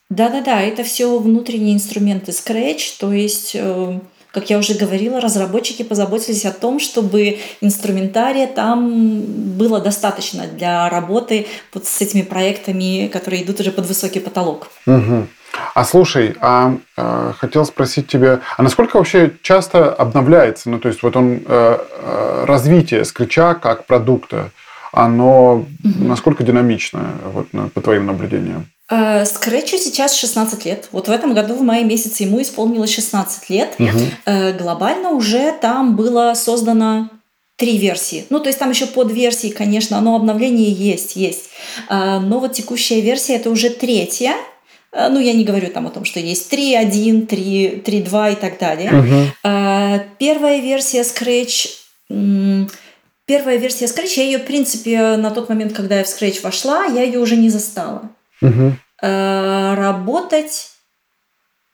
Да-да-да, 0.09 0.63
это 0.63 0.85
все 0.85 1.19
внутренние 1.19 1.75
инструменты 1.75 2.31
Scratch, 2.31 2.97
то 3.01 3.13
есть, 3.13 3.57
э, 3.57 4.01
как 4.37 4.51
я 4.51 4.59
уже 4.59 4.75
говорила, 4.75 5.19
разработчики 5.19 5.83
позаботились 5.83 6.45
о 6.45 6.53
том, 6.53 6.79
чтобы 6.79 7.39
инструментария 7.63 8.47
там 8.47 9.23
было 9.57 9.81
достаточно 9.81 10.47
для 10.47 10.91
работы 10.91 11.47
вот 11.73 11.87
с 11.87 12.03
этими 12.03 12.21
проектами, 12.21 13.09
которые 13.11 13.45
идут 13.45 13.61
уже 13.61 13.71
под 13.71 13.87
высокий 13.87 14.21
потолок. 14.21 14.69
Угу. 14.87 15.27
А 15.75 15.85
слушай, 15.87 16.37
а 16.43 16.77
э, 16.99 17.33
хотел 17.39 17.65
спросить 17.65 18.09
тебя, 18.09 18.41
а 18.59 18.63
насколько 18.63 18.99
вообще 18.99 19.33
часто 19.41 19.91
обновляется, 19.91 20.69
ну 20.69 20.81
то 20.81 20.89
есть 20.89 21.03
вот 21.03 21.17
он 21.17 21.37
э, 21.37 21.39
э 21.47 22.45
развитие 22.45 23.07
скрича 23.07 23.55
как 23.55 23.87
продукта, 23.87 24.51
оно 24.93 25.53
угу. 25.55 26.05
насколько 26.05 26.45
динамичное 26.45 27.13
вот, 27.33 27.47
по 27.73 27.81
твоим 27.81 28.05
наблюдениям? 28.05 28.67
Э, 28.91 29.25
Скретчу 29.25 29.79
сейчас 29.79 30.15
16 30.15 30.65
лет. 30.65 30.89
Вот 30.93 31.09
в 31.09 31.11
этом 31.11 31.35
году 31.35 31.55
в 31.55 31.63
мае 31.63 31.85
месяце 31.85 32.23
ему 32.23 32.41
исполнилось 32.41 32.95
16 32.95 33.51
лет. 33.51 33.75
Угу. 33.79 34.59
Глобально 34.59 35.11
уже 35.11 35.53
там 35.61 35.97
было 35.97 36.35
создано 36.35 37.11
три 37.57 37.79
версии. 37.79 38.27
Ну, 38.31 38.39
то 38.39 38.49
есть 38.49 38.59
там 38.59 38.71
еще 38.71 38.87
под 38.87 39.11
версии, 39.11 39.49
конечно, 39.49 40.01
но 40.01 40.15
обновление 40.15 40.71
есть, 40.71 41.17
есть. 41.17 41.51
Э, 41.89 42.19
но 42.19 42.39
вот 42.39 42.53
текущая 42.53 43.01
версия 43.01 43.37
это 43.37 43.51
уже 43.51 43.71
третья. 43.71 44.35
Ну, 44.93 45.21
я 45.21 45.35
не 45.35 45.45
говорю 45.45 45.69
там 45.69 45.87
о 45.87 45.91
том, 45.91 46.07
что 46.07 46.21
есть 46.21 46.51
3.1, 46.51 47.27
3, 47.27 47.83
3.2 47.85 48.33
и 48.33 48.37
так 48.37 48.59
далее. 48.59 48.91
Угу. 48.93 50.05
Первая 50.19 50.61
версия 50.61 51.03
Scratch 51.03 51.69
Первая 53.27 53.57
версия 53.57 53.87
Scratch, 53.87 54.15
я 54.17 54.23
ее, 54.23 54.39
в 54.39 54.47
принципе, 54.47 55.17
на 55.17 55.31
тот 55.33 55.49
момент, 55.49 55.73
когда 55.73 55.99
я 55.99 56.05
в 56.05 56.07
Scratch 56.07 56.41
вошла, 56.43 56.85
я 56.85 57.03
ее 57.03 57.19
уже 57.19 57.37
не 57.37 57.51
застала. 57.51 58.09
Угу. 58.43 58.73
Работать 59.01 60.71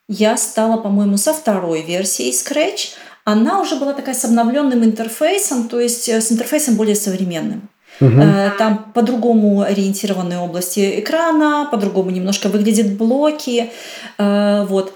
я 0.09 0.37
стала, 0.37 0.77
по-моему, 0.77 1.17
со 1.17 1.33
второй 1.33 1.83
версией 1.83 2.33
Scratch. 2.33 2.91
Она 3.25 3.61
уже 3.61 3.77
была 3.77 3.93
такая 3.93 4.15
с 4.15 4.25
обновленным 4.25 4.85
интерфейсом, 4.85 5.69
то 5.69 5.81
есть 5.81 6.09
э, 6.09 6.21
с 6.21 6.33
интерфейсом 6.33 6.75
более 6.75 6.97
современным. 6.97 7.69
Угу. 8.01 8.21
Там 8.59 8.93
по-другому 8.95 9.63
ориентированы 9.63 10.39
области 10.39 11.01
экрана, 11.01 11.69
по-другому 11.71 12.11
немножко 12.11 12.49
выглядят 12.49 12.97
блоки. 12.97 13.71
Вот. 14.19 14.95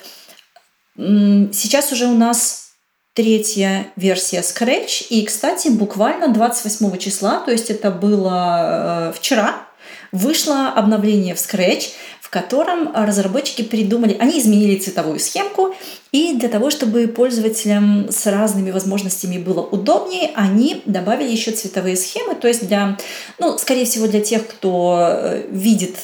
Сейчас 0.96 1.92
уже 1.92 2.06
у 2.06 2.16
нас 2.16 2.70
третья 3.12 3.88
версия 3.96 4.40
Scratch. 4.40 5.06
И, 5.10 5.24
кстати, 5.24 5.68
буквально 5.68 6.28
28 6.28 6.96
числа, 6.98 7.40
то 7.40 7.52
есть 7.52 7.70
это 7.70 7.90
было 7.90 9.12
вчера, 9.16 9.65
вышло 10.12 10.68
обновление 10.68 11.34
в 11.34 11.38
Scratch, 11.38 11.90
в 12.20 12.30
котором 12.30 12.92
разработчики 12.94 13.62
придумали, 13.62 14.16
они 14.18 14.40
изменили 14.40 14.78
цветовую 14.78 15.20
схемку, 15.20 15.74
и 16.10 16.34
для 16.34 16.48
того, 16.48 16.70
чтобы 16.70 17.06
пользователям 17.06 18.08
с 18.10 18.26
разными 18.26 18.70
возможностями 18.72 19.38
было 19.38 19.60
удобнее, 19.60 20.32
они 20.34 20.82
добавили 20.86 21.30
еще 21.30 21.52
цветовые 21.52 21.96
схемы, 21.96 22.34
то 22.34 22.48
есть 22.48 22.66
для, 22.66 22.98
ну, 23.38 23.56
скорее 23.58 23.84
всего, 23.84 24.08
для 24.08 24.20
тех, 24.20 24.46
кто 24.46 24.98
э, 24.98 25.46
видит 25.50 25.96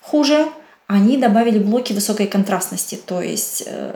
хуже, 0.00 0.48
они 0.86 1.18
добавили 1.18 1.58
блоки 1.58 1.92
высокой 1.92 2.26
контрастности, 2.26 2.96
то 2.96 3.22
есть 3.22 3.62
э, 3.66 3.94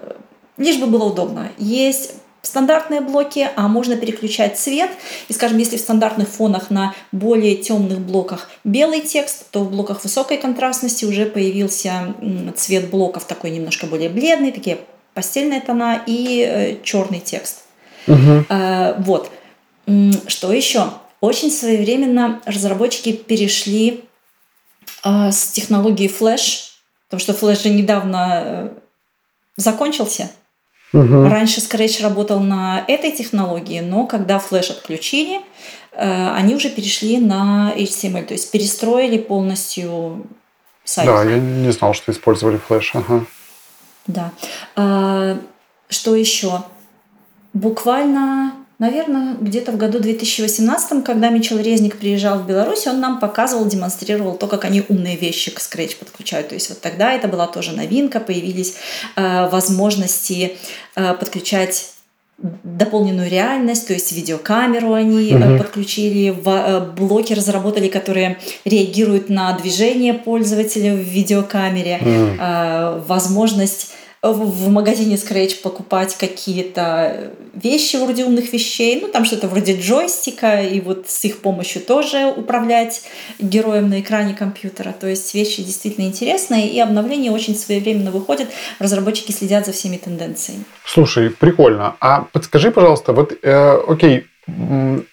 лишь 0.56 0.78
бы 0.78 0.86
было 0.86 1.04
удобно. 1.04 1.50
Есть 1.58 2.14
стандартные 2.44 3.00
блоки, 3.00 3.48
а 3.56 3.66
можно 3.68 3.96
переключать 3.96 4.58
цвет. 4.58 4.90
И, 5.28 5.32
скажем, 5.32 5.58
если 5.58 5.76
в 5.76 5.80
стандартных 5.80 6.28
фонах 6.28 6.70
на 6.70 6.94
более 7.10 7.56
темных 7.56 7.98
блоках 7.98 8.50
белый 8.62 9.00
текст, 9.00 9.50
то 9.50 9.60
в 9.60 9.70
блоках 9.70 10.04
высокой 10.04 10.38
контрастности 10.38 11.04
уже 11.04 11.26
появился 11.26 12.14
цвет 12.56 12.90
блоков 12.90 13.24
такой 13.24 13.50
немножко 13.50 13.86
более 13.86 14.08
бледный, 14.08 14.52
такие 14.52 14.78
постельные 15.14 15.60
тона 15.60 16.02
и 16.06 16.46
э, 16.46 16.76
черный 16.82 17.20
текст. 17.20 17.64
Угу. 18.06 18.46
Вот. 18.98 19.30
Что 20.26 20.52
еще? 20.52 20.90
Очень 21.20 21.50
своевременно 21.50 22.42
разработчики 22.44 23.12
перешли 23.12 24.04
э, 25.04 25.30
с 25.32 25.48
технологии 25.48 26.10
Flash, 26.10 26.72
потому 27.08 27.20
что 27.20 27.32
Flash 27.32 27.62
же 27.62 27.70
недавно 27.70 28.72
закончился. 29.56 30.30
Угу. 30.94 31.28
Раньше 31.28 31.60
Scratch 31.60 32.02
работал 32.02 32.38
на 32.38 32.84
этой 32.86 33.10
технологии, 33.10 33.80
но 33.80 34.06
когда 34.06 34.38
Flash 34.38 34.70
отключили, 34.70 35.40
э, 35.92 36.30
они 36.34 36.54
уже 36.54 36.70
перешли 36.70 37.18
на 37.18 37.72
HTML, 37.76 38.24
то 38.24 38.34
есть 38.34 38.52
перестроили 38.52 39.18
полностью 39.18 40.26
сайт. 40.84 41.08
Да, 41.08 41.24
я 41.24 41.38
не 41.38 41.72
знал, 41.72 41.94
что 41.94 42.12
использовали 42.12 42.60
Flash. 42.68 42.90
Ага. 42.92 43.26
Да. 44.06 44.30
А, 44.76 45.36
что 45.88 46.14
еще? 46.14 46.62
Буквально 47.52 48.52
Наверное, 48.84 49.34
где-то 49.40 49.72
в 49.72 49.78
году 49.78 49.98
2018, 49.98 51.02
когда 51.04 51.30
Мичел 51.30 51.58
Резник 51.58 51.96
приезжал 51.96 52.40
в 52.40 52.46
Беларусь, 52.46 52.86
он 52.86 53.00
нам 53.00 53.18
показывал, 53.18 53.64
демонстрировал 53.64 54.34
то, 54.36 54.46
как 54.46 54.66
они 54.66 54.82
умные 54.86 55.16
вещи 55.16 55.50
к 55.50 55.58
Scratch 55.58 55.96
подключают. 55.96 56.48
То 56.48 56.54
есть 56.54 56.68
вот 56.68 56.82
тогда 56.82 57.14
это 57.14 57.26
была 57.26 57.46
тоже 57.46 57.72
новинка, 57.72 58.20
появились 58.20 58.76
э, 59.16 59.48
возможности 59.48 60.58
э, 60.96 61.14
подключать 61.14 61.92
дополненную 62.36 63.30
реальность, 63.30 63.86
то 63.86 63.94
есть 63.94 64.12
видеокамеру 64.12 64.92
они 64.92 65.34
угу. 65.34 65.56
подключили, 65.56 66.28
в, 66.28 66.46
э, 66.46 66.80
блоки 66.80 67.32
разработали, 67.32 67.88
которые 67.88 68.36
реагируют 68.66 69.30
на 69.30 69.56
движение 69.56 70.12
пользователя 70.12 70.92
в 70.92 70.98
видеокамере, 70.98 72.00
угу. 72.02 73.06
возможность 73.08 73.94
в 74.32 74.68
магазине 74.70 75.16
Scratch 75.16 75.60
покупать 75.62 76.16
какие-то 76.16 77.32
вещи 77.52 77.96
вроде 77.96 78.24
умных 78.24 78.52
вещей, 78.52 79.00
ну 79.00 79.08
там 79.08 79.24
что-то 79.24 79.48
вроде 79.48 79.78
джойстика, 79.78 80.62
и 80.62 80.80
вот 80.80 81.08
с 81.08 81.24
их 81.24 81.38
помощью 81.38 81.82
тоже 81.82 82.32
управлять 82.34 83.02
героем 83.38 83.90
на 83.90 84.00
экране 84.00 84.34
компьютера. 84.34 84.94
То 84.98 85.06
есть 85.06 85.34
вещи 85.34 85.62
действительно 85.62 86.06
интересные, 86.06 86.68
и 86.68 86.80
обновления 86.80 87.30
очень 87.30 87.54
своевременно 87.54 88.10
выходят, 88.10 88.48
разработчики 88.78 89.32
следят 89.32 89.66
за 89.66 89.72
всеми 89.72 89.96
тенденциями. 89.96 90.64
Слушай, 90.84 91.30
прикольно. 91.30 91.96
А 92.00 92.26
подскажи, 92.32 92.70
пожалуйста, 92.70 93.12
вот, 93.12 93.32
э, 93.42 93.78
окей, 93.86 94.26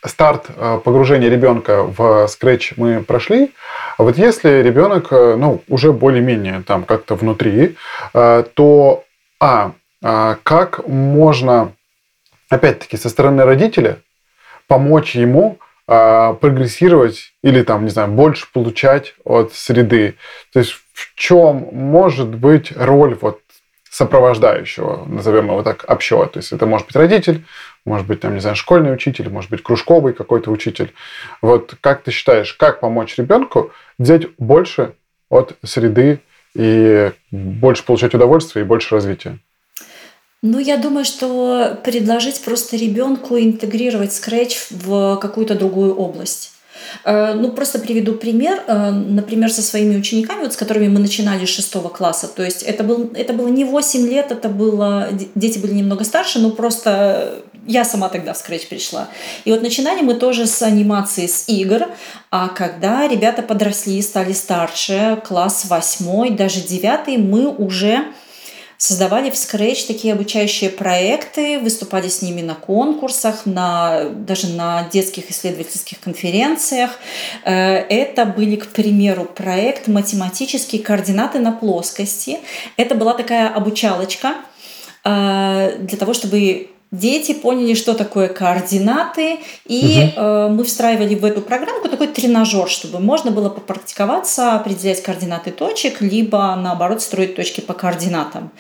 старт 0.06 0.48
э, 0.50 0.80
погружения 0.84 1.30
ребенка 1.30 1.84
в 1.84 2.26
Scratch 2.26 2.74
мы 2.78 3.04
прошли. 3.04 3.52
А 3.98 4.04
вот 4.04 4.18
если 4.18 4.62
ребенок 4.62 5.08
э, 5.12 5.36
ну, 5.36 5.64
уже 5.68 5.94
более-менее 5.94 6.64
там 6.66 6.84
как-то 6.84 7.16
внутри, 7.16 7.78
э, 8.14 8.44
то 8.54 9.04
а, 9.40 9.74
как 10.44 10.88
можно, 10.88 11.74
опять-таки, 12.50 12.98
со 12.98 13.10
стороны 13.10 13.44
родителя 13.44 14.00
помочь 14.68 15.16
ему 15.16 15.58
прогрессировать 15.86 17.34
или 17.44 17.64
там, 17.64 17.84
не 17.84 17.90
знаю, 17.90 18.10
больше 18.10 18.48
получать 18.52 19.16
от 19.24 19.54
среды. 19.54 20.16
То 20.54 20.60
есть 20.60 20.74
в 20.94 21.14
чем 21.16 21.70
может 21.72 22.30
быть 22.30 22.72
роль 22.76 23.18
вот 23.20 23.42
сопровождающего, 23.92 25.06
назовем 25.06 25.48
его 25.48 25.64
так, 25.64 25.84
общего. 25.86 26.26
То 26.26 26.40
есть 26.40 26.54
это 26.54 26.66
может 26.66 26.88
быть 26.88 26.96
родитель, 26.96 27.44
может 27.86 28.08
быть, 28.08 28.20
там, 28.20 28.34
не 28.34 28.40
знаю, 28.40 28.56
школьный 28.56 28.94
учитель, 28.94 29.30
может 29.30 29.50
быть, 29.50 29.64
кружковый 29.64 30.14
какой-то 30.14 30.52
учитель. 30.52 30.94
Вот 31.42 31.76
как 31.82 32.04
ты 32.04 32.12
считаешь, 32.12 32.54
как 32.54 32.80
помочь 32.80 33.18
ребенку 33.18 33.72
взять 33.98 34.36
больше 34.38 34.94
от 35.30 35.58
среды 35.64 36.20
и 36.54 37.12
больше 37.32 37.86
получать 37.86 38.14
удовольствие 38.14 38.64
и 38.64 38.68
больше 38.68 38.96
развития? 38.96 39.40
Ну, 40.44 40.58
я 40.58 40.78
думаю, 40.78 41.06
что 41.06 41.80
предложить 41.84 42.44
просто 42.44 42.76
ребенку 42.76 43.38
интегрировать 43.38 44.10
Scratch 44.10 44.56
в 44.72 45.18
какую-то 45.18 45.56
другую 45.56 45.94
область. 45.94 46.51
Э, 47.04 47.34
ну, 47.34 47.52
просто 47.52 47.80
приведу 47.80 48.14
пример. 48.14 48.64
Э, 48.68 48.92
например, 48.92 49.52
со 49.52 49.62
своими 49.62 49.98
учениками, 49.98 50.42
вот 50.42 50.54
с 50.54 50.58
которыми 50.58 50.88
мы 50.88 51.00
начинали 51.00 51.46
с 51.46 51.50
шестого 51.50 51.90
класса. 51.90 52.28
То 52.28 52.44
есть 52.44 52.64
это, 52.64 52.84
был, 52.84 53.12
это 53.16 53.34
было 53.34 53.48
не 53.48 53.66
8 53.66 54.08
лет, 54.08 54.32
это 54.32 54.50
было... 54.50 55.10
Дети 55.36 55.60
были 55.60 55.74
немного 55.74 56.04
старше, 56.04 56.40
но 56.40 56.52
просто 56.52 57.44
я 57.68 57.86
сама 57.86 58.10
тогда 58.10 58.34
в 58.34 58.38
Scratch 58.38 58.68
пришла. 58.68 59.08
И 59.46 59.52
вот 59.52 59.62
начинали 59.62 60.02
мы 60.02 60.16
тоже 60.16 60.48
с 60.48 60.62
анимации, 60.62 61.28
с 61.28 61.48
игр. 61.48 61.88
А 62.32 62.48
когда 62.50 63.08
ребята 63.08 63.42
подросли, 63.42 64.02
стали 64.02 64.34
старше, 64.34 65.22
класс 65.26 65.66
восьмой, 65.70 66.32
даже 66.32 66.62
девятый, 66.62 67.18
мы 67.18 67.48
уже 67.48 68.06
создавали 68.82 69.30
в 69.30 69.36
Scratch 69.36 69.86
такие 69.86 70.12
обучающие 70.16 70.72
проекты, 70.72 71.60
выступали 71.60 72.08
с 72.08 72.24
ними 72.24 72.42
на 72.42 72.56
конкурсах, 72.56 73.46
на, 73.46 74.06
даже 74.10 74.48
на 74.48 74.90
детских 74.92 75.30
исследовательских 75.30 76.00
конференциях. 76.00 76.90
Э, 77.46 77.76
это 77.76 78.26
были, 78.26 78.56
к 78.56 78.70
примеру, 78.70 79.26
проект 79.26 79.88
«Математические 79.88 80.82
координаты 80.82 81.38
на 81.38 81.52
плоскости». 81.52 82.40
Это 82.76 82.96
была 82.96 83.14
такая 83.14 83.50
обучалочка 83.50 84.34
э, 85.04 85.78
для 85.78 85.98
того, 86.00 86.16
чтобы 86.16 86.72
дети 86.92 87.34
поняли, 87.34 87.74
что 87.74 87.94
такое 87.94 88.28
координаты, 88.28 89.40
и 89.66 90.12
угу. 90.16 90.26
э, 90.26 90.48
мы 90.50 90.64
встраивали 90.64 91.16
в 91.16 91.24
эту 91.24 91.42
программку 91.42 91.88
такой 91.88 92.08
тренажер, 92.08 92.70
чтобы 92.70 93.00
можно 93.00 93.32
было 93.32 93.50
попрактиковаться, 93.50 94.56
определять 94.56 95.02
координаты 95.02 95.52
точек, 95.52 96.02
либо 96.02 96.56
наоборот 96.56 97.02
строить 97.02 97.36
точки 97.36 97.62
по 97.62 97.74
координатам. 97.74 98.52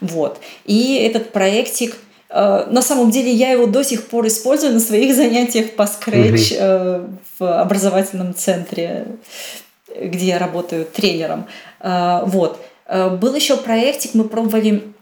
Вот. 0.00 0.38
И 0.66 0.96
этот 0.96 1.32
проектик 1.32 1.96
э, 2.28 2.66
на 2.70 2.80
самом 2.80 3.10
деле 3.10 3.32
я 3.32 3.50
его 3.50 3.66
до 3.66 3.82
сих 3.82 4.06
пор 4.06 4.28
использую 4.28 4.72
на 4.72 4.80
своих 4.80 5.14
занятиях 5.16 5.72
по 5.72 5.82
Scratch 5.82 6.54
угу. 6.54 6.60
э, 6.60 7.06
в 7.38 7.60
образовательном 7.60 8.34
центре, 8.34 9.06
где 10.00 10.26
я 10.26 10.38
работаю 10.38 10.84
тренером. 10.84 11.46
Э, 11.80 12.22
вот. 12.24 12.60
Э, 12.86 13.08
был 13.08 13.34
еще 13.34 13.56
проектик, 13.56 14.14
мы 14.14 14.24
пробовали 14.24 14.92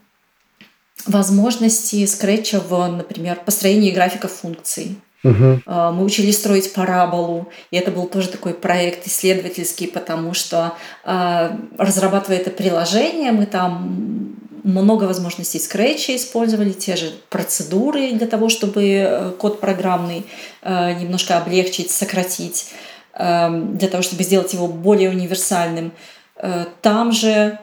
возможности 1.08 2.04
скретча 2.06 2.60
в, 2.60 2.86
например, 2.86 3.40
построении 3.44 3.90
графиков 3.90 4.30
функций. 4.32 4.96
Угу. 5.24 5.62
Мы 5.66 6.04
учились 6.04 6.36
строить 6.36 6.72
параболу, 6.72 7.48
и 7.72 7.76
это 7.76 7.90
был 7.90 8.06
тоже 8.06 8.28
такой 8.28 8.54
проект 8.54 9.04
исследовательский, 9.08 9.88
потому 9.88 10.32
что 10.32 10.74
а, 11.02 11.58
разрабатывая 11.76 12.38
это 12.38 12.50
приложение, 12.50 13.32
мы 13.32 13.46
там 13.46 14.36
много 14.68 15.04
возможностей 15.04 15.58
скретча 15.58 16.14
использовали, 16.14 16.72
те 16.72 16.96
же 16.96 17.12
процедуры 17.30 18.12
для 18.12 18.26
того, 18.26 18.48
чтобы 18.48 18.84
э, 18.84 19.30
код 19.38 19.60
программный 19.60 20.26
э, 20.62 20.94
немножко 20.94 21.38
облегчить, 21.38 21.90
сократить, 21.90 22.70
эм, 23.14 23.76
для 23.78 23.88
того, 23.88 24.02
чтобы 24.02 24.24
сделать 24.24 24.52
его 24.52 24.66
более 24.66 25.10
универсальным. 25.10 25.92
Э, 26.36 26.66
там 26.82 27.12
же 27.12 27.58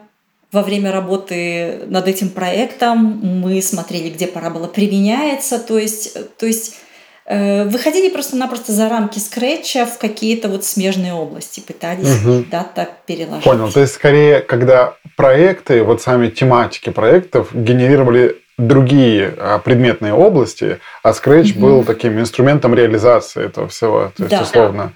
во 0.55 0.61
время 0.61 0.93
работы 0.93 1.81
над 1.87 2.07
этим 2.07 2.29
проектом 2.29 3.19
мы 3.21 3.61
смотрели, 3.61 4.09
где 4.09 4.25
парабола 4.25 4.67
применяется, 4.67 5.59
то 5.59 5.77
есть, 5.77 6.17
то 6.37 6.45
есть 6.45 6.77
э, 7.25 7.65
выходили 7.65 8.07
просто-напросто 8.09 8.71
за 8.71 8.87
рамки 8.87 9.19
скретча 9.19 9.85
в 9.85 9.97
какие-то 9.97 10.47
вот 10.47 10.63
смежные 10.63 11.13
области, 11.13 11.59
пытались 11.59 12.23
угу. 12.23 12.45
да, 12.49 12.63
так 12.63 13.03
переложить. 13.05 13.43
Понял. 13.43 13.69
То 13.69 13.81
есть, 13.81 13.95
скорее, 13.95 14.39
когда 14.39 14.95
проекты, 15.17 15.83
вот 15.83 16.01
сами 16.01 16.29
тематики 16.29 16.89
проектов 16.89 17.49
генерировали 17.53 18.37
другие 18.57 19.33
а, 19.37 19.59
предметные 19.59 20.13
области, 20.13 20.79
а 21.03 21.11
Scratch 21.11 21.51
угу. 21.51 21.59
был 21.59 21.83
таким 21.83 22.17
инструментом 22.17 22.73
реализации 22.73 23.43
этого 23.43 23.67
всего. 23.67 24.13
То 24.15 24.23
есть, 24.23 24.31
да. 24.31 24.41
условно, 24.41 24.93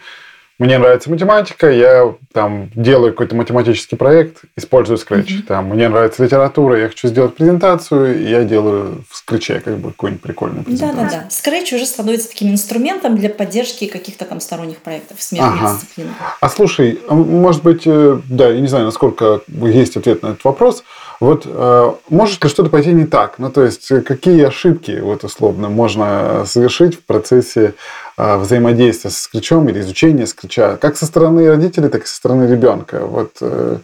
мне 0.60 0.78
нравится 0.78 1.10
математика, 1.10 1.72
я 1.72 2.14
там 2.34 2.70
делаю 2.76 3.14
какой-то 3.14 3.34
математический 3.36 3.98
проект, 3.98 4.42
использую 4.58 4.98
Scratch. 4.98 5.28
Mm-hmm. 5.28 5.44
Там, 5.48 5.70
мне 5.70 5.88
нравится 5.88 6.24
литература, 6.24 6.78
я 6.78 6.90
хочу 6.90 7.08
сделать 7.08 7.36
презентацию, 7.36 8.20
и 8.20 8.30
я 8.30 8.44
делаю 8.44 9.06
в 9.10 9.24
Scratch 9.24 9.62
как 9.62 9.78
бы 9.78 9.92
какую-нибудь 9.92 10.22
прикольную 10.22 10.66
презентацию. 10.66 10.98
Да-да-да. 10.98 11.28
Scratch 11.30 11.74
уже 11.76 11.86
становится 11.86 12.28
таким 12.28 12.52
инструментом 12.52 13.16
для 13.16 13.30
поддержки 13.30 13.88
каких-то 13.88 14.26
там 14.26 14.42
сторонних 14.42 14.80
проектов, 14.80 15.22
смежных 15.22 15.62
ага. 15.62 15.74
дисциплин. 15.74 16.08
А 16.42 16.50
слушай, 16.50 17.00
а 17.08 17.14
может 17.14 17.64
быть, 17.64 17.84
э, 17.86 18.20
да, 18.30 18.50
я 18.50 18.60
не 18.60 18.68
знаю, 18.68 18.86
насколько 18.86 19.42
есть 19.48 19.96
ответ 19.96 20.24
на 20.24 20.28
этот 20.28 20.44
вопрос, 20.44 20.84
вот 21.20 21.44
э, 21.46 21.94
может 22.10 22.44
ли 22.44 22.50
что-то 22.50 22.70
пойти 22.70 22.94
не 22.94 23.06
так? 23.06 23.40
Ну, 23.40 23.50
то 23.50 23.64
есть, 23.64 23.92
э, 23.92 24.02
какие 24.02 24.44
ошибки, 24.44 25.00
вот 25.02 25.24
условно, 25.24 25.70
можно 25.70 26.46
совершить 26.46 26.96
в 26.96 27.04
процессе 27.04 27.74
взаимодействия 28.20 29.12
с 29.12 29.18
скричом 29.18 29.70
или 29.70 29.80
изучения 29.80 30.28
скрича, 30.28 30.78
как 30.78 30.98
со 30.98 31.06
стороны 31.06 31.48
родителей, 31.48 31.90
так 31.90 32.04
и 32.04 32.08
со 32.08 32.16
стороны 32.16 32.52
ребенка? 32.52 33.06
Вот 33.06 33.38
э, 33.42 33.78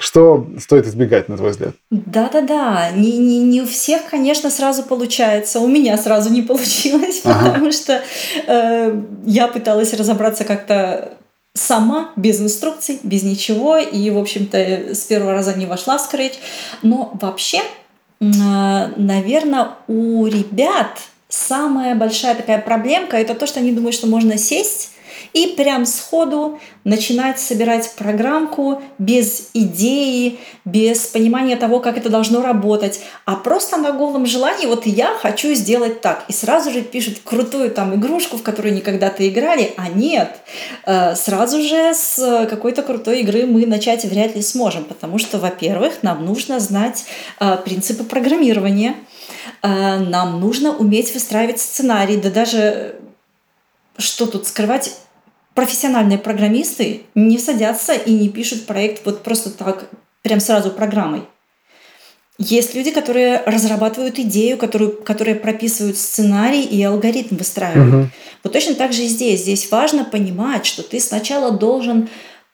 что 0.00 0.48
стоит 0.58 0.86
избегать, 0.86 1.28
на 1.28 1.36
твой 1.36 1.50
взгляд? 1.50 1.74
Да-да-да. 1.90 2.90
Не, 2.90 3.16
не, 3.16 3.38
не 3.38 3.62
у 3.62 3.66
всех, 3.66 4.06
конечно, 4.10 4.50
сразу 4.50 4.82
получается. 4.82 5.60
У 5.60 5.68
меня 5.68 5.96
сразу 5.98 6.30
не 6.30 6.42
получилось, 6.42 7.20
ага. 7.24 7.50
потому 7.50 7.70
что 7.70 8.02
э, 8.46 9.02
я 9.24 9.46
пыталась 9.46 9.94
разобраться 9.94 10.44
как-то 10.44 11.12
сама, 11.54 12.10
без 12.16 12.40
инструкций, 12.40 12.98
без 13.02 13.22
ничего, 13.22 13.76
и, 13.78 14.10
в 14.10 14.18
общем-то, 14.18 14.94
с 14.94 15.04
первого 15.04 15.32
раза 15.32 15.54
не 15.54 15.66
вошла 15.66 15.98
в 15.98 16.12
Scratch. 16.12 16.34
Но 16.82 17.12
вообще, 17.20 17.60
наверное, 18.20 19.70
у 19.86 20.26
ребят 20.26 20.98
самая 21.28 21.94
большая 21.94 22.34
такая 22.34 22.58
проблемка– 22.58 23.16
это 23.18 23.34
то, 23.34 23.46
что 23.46 23.60
они 23.60 23.72
думают, 23.72 23.94
что 23.94 24.06
можно 24.06 24.38
сесть 24.38 24.92
и 25.32 25.54
прям 25.56 25.84
сходу 25.84 26.58
начинать 26.84 27.38
собирать 27.38 27.92
программку 27.96 28.82
без 28.98 29.50
идеи, 29.52 30.38
без 30.64 31.00
понимания 31.06 31.56
того, 31.56 31.80
как 31.80 31.98
это 31.98 32.08
должно 32.08 32.42
работать, 32.42 33.00
а 33.24 33.36
просто 33.36 33.76
на 33.76 33.92
голом 33.92 34.26
желании, 34.26 34.66
вот 34.66 34.86
я 34.86 35.14
хочу 35.14 35.54
сделать 35.54 36.00
так. 36.00 36.24
И 36.28 36.32
сразу 36.32 36.70
же 36.70 36.82
пишут 36.82 37.18
крутую 37.24 37.70
там 37.70 37.94
игрушку, 37.94 38.36
в 38.36 38.42
которую 38.42 38.74
никогда-то 38.74 39.28
играли, 39.28 39.74
а 39.76 39.88
нет. 39.88 40.30
Э, 40.86 41.14
сразу 41.14 41.60
же 41.62 41.94
с 41.94 42.46
какой-то 42.48 42.82
крутой 42.82 43.20
игры 43.20 43.46
мы 43.46 43.66
начать 43.66 44.04
вряд 44.04 44.34
ли 44.34 44.42
сможем, 44.42 44.84
потому 44.84 45.18
что, 45.18 45.38
во-первых, 45.38 46.02
нам 46.02 46.24
нужно 46.24 46.60
знать 46.60 47.04
э, 47.40 47.58
принципы 47.64 48.04
программирования, 48.04 48.94
нам 49.62 50.40
нужно 50.40 50.76
уметь 50.76 51.14
выстраивать 51.14 51.60
сценарий, 51.60 52.16
да 52.16 52.30
даже 52.30 52.96
что 53.98 54.26
тут 54.26 54.46
скрывать, 54.46 54.94
профессиональные 55.54 56.18
программисты 56.18 57.02
не 57.16 57.38
садятся 57.38 57.92
и 57.92 58.12
не 58.12 58.28
пишут 58.28 58.66
проект 58.66 59.04
вот 59.04 59.24
просто 59.24 59.50
так, 59.50 59.88
прям 60.22 60.38
сразу 60.38 60.70
программой. 60.70 61.22
Есть 62.38 62.76
люди, 62.76 62.92
которые 62.92 63.42
разрабатывают 63.44 64.20
идею, 64.20 64.56
которую, 64.58 64.92
которые 65.02 65.34
прописывают 65.34 65.98
сценарий 65.98 66.62
и 66.62 66.80
алгоритм 66.84 67.34
выстраивают. 67.34 67.94
Угу. 67.94 68.10
Вот 68.44 68.52
точно 68.52 68.76
так 68.76 68.92
же 68.92 69.02
и 69.02 69.08
здесь. 69.08 69.40
Здесь 69.40 69.68
важно 69.72 70.04
понимать, 70.04 70.64
что 70.64 70.84
ты 70.84 71.00
сначала 71.00 71.50
должен 71.50 72.08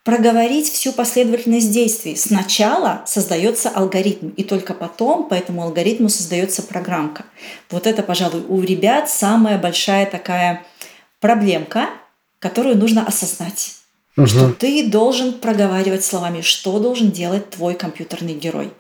проговорить 0.05 0.69
всю 0.69 0.93
последовательность 0.93 1.73
действий. 1.73 2.15
Сначала 2.15 3.03
создается 3.07 3.71
алгоритм, 3.71 4.29
и 4.29 4.45
только 4.45 4.75
потом 4.75 5.29
по 5.29 5.35
этому 5.35 5.63
алгоритму 5.63 6.11
создается 6.11 6.63
программка. 6.63 7.25
Вот 7.71 7.87
это, 7.87 8.03
пожалуй, 8.03 8.45
у 8.47 8.61
ребят 8.61 9.09
самая 9.09 9.59
большая 9.59 10.05
такая 10.05 10.63
проблемка, 11.21 11.89
которую 12.39 12.77
нужно 12.77 13.07
осознать. 13.07 13.77
Угу. 14.19 14.27
Что 14.27 14.53
ты 14.53 14.87
должен 14.87 15.33
проговаривать 15.33 16.05
словами, 16.05 16.43
что 16.43 16.79
должен 16.79 17.11
делать 17.11 17.51
твой 17.51 17.75
компьютерный 17.75 18.35
герой. 18.35 18.71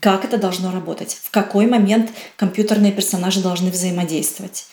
Как 0.00 0.24
это 0.24 0.38
должно 0.38 0.72
работать? 0.72 1.18
В 1.22 1.30
какой 1.30 1.66
момент 1.66 2.10
компьютерные 2.36 2.92
персонажи 2.92 3.40
должны 3.40 3.70
взаимодействовать? 3.70 4.66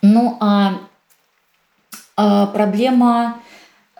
Ну, 0.00 0.36
а, 0.40 0.80
а 2.16 2.46
проблема, 2.46 3.40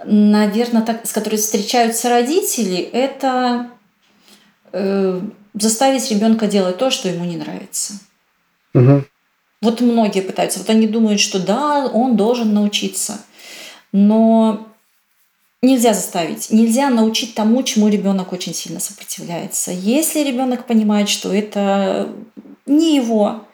наверное, 0.05 0.83
так, 0.83 1.07
с 1.07 1.13
которой 1.13 1.37
встречаются 1.37 2.09
родители, 2.09 2.77
это 2.79 3.71
э, 4.73 5.21
заставить 5.55 6.11
ребенка 6.11 6.47
делать 6.47 6.79
то, 6.79 6.91
что 6.91 7.09
ему 7.09 7.25
не 7.25 7.37
нравится. 7.37 7.95
Угу. 8.75 9.05
Вот 9.61 9.81
многие 9.81 10.21
пытаются. 10.21 10.61
Вот 10.61 10.71
они 10.71 10.87
думают, 10.87 11.21
что 11.21 11.45
да, 11.45 11.87
он 11.87 12.17
должен 12.17 12.55
научиться. 12.55 13.19
Но 13.93 14.69
нельзя 15.63 15.95
заставить. 15.95 16.51
Нельзя 16.51 16.91
научить 16.91 17.35
тому, 17.35 17.63
чему 17.63 17.89
ребенок 17.89 18.33
очень 18.33 18.55
сильно 18.55 18.79
сопротивляется. 18.79 19.73
Если 19.73 20.23
ребенок 20.23 20.67
понимает, 20.67 21.09
что 21.09 21.33
это 21.33 22.09
не 22.67 22.97
его, 22.97 23.45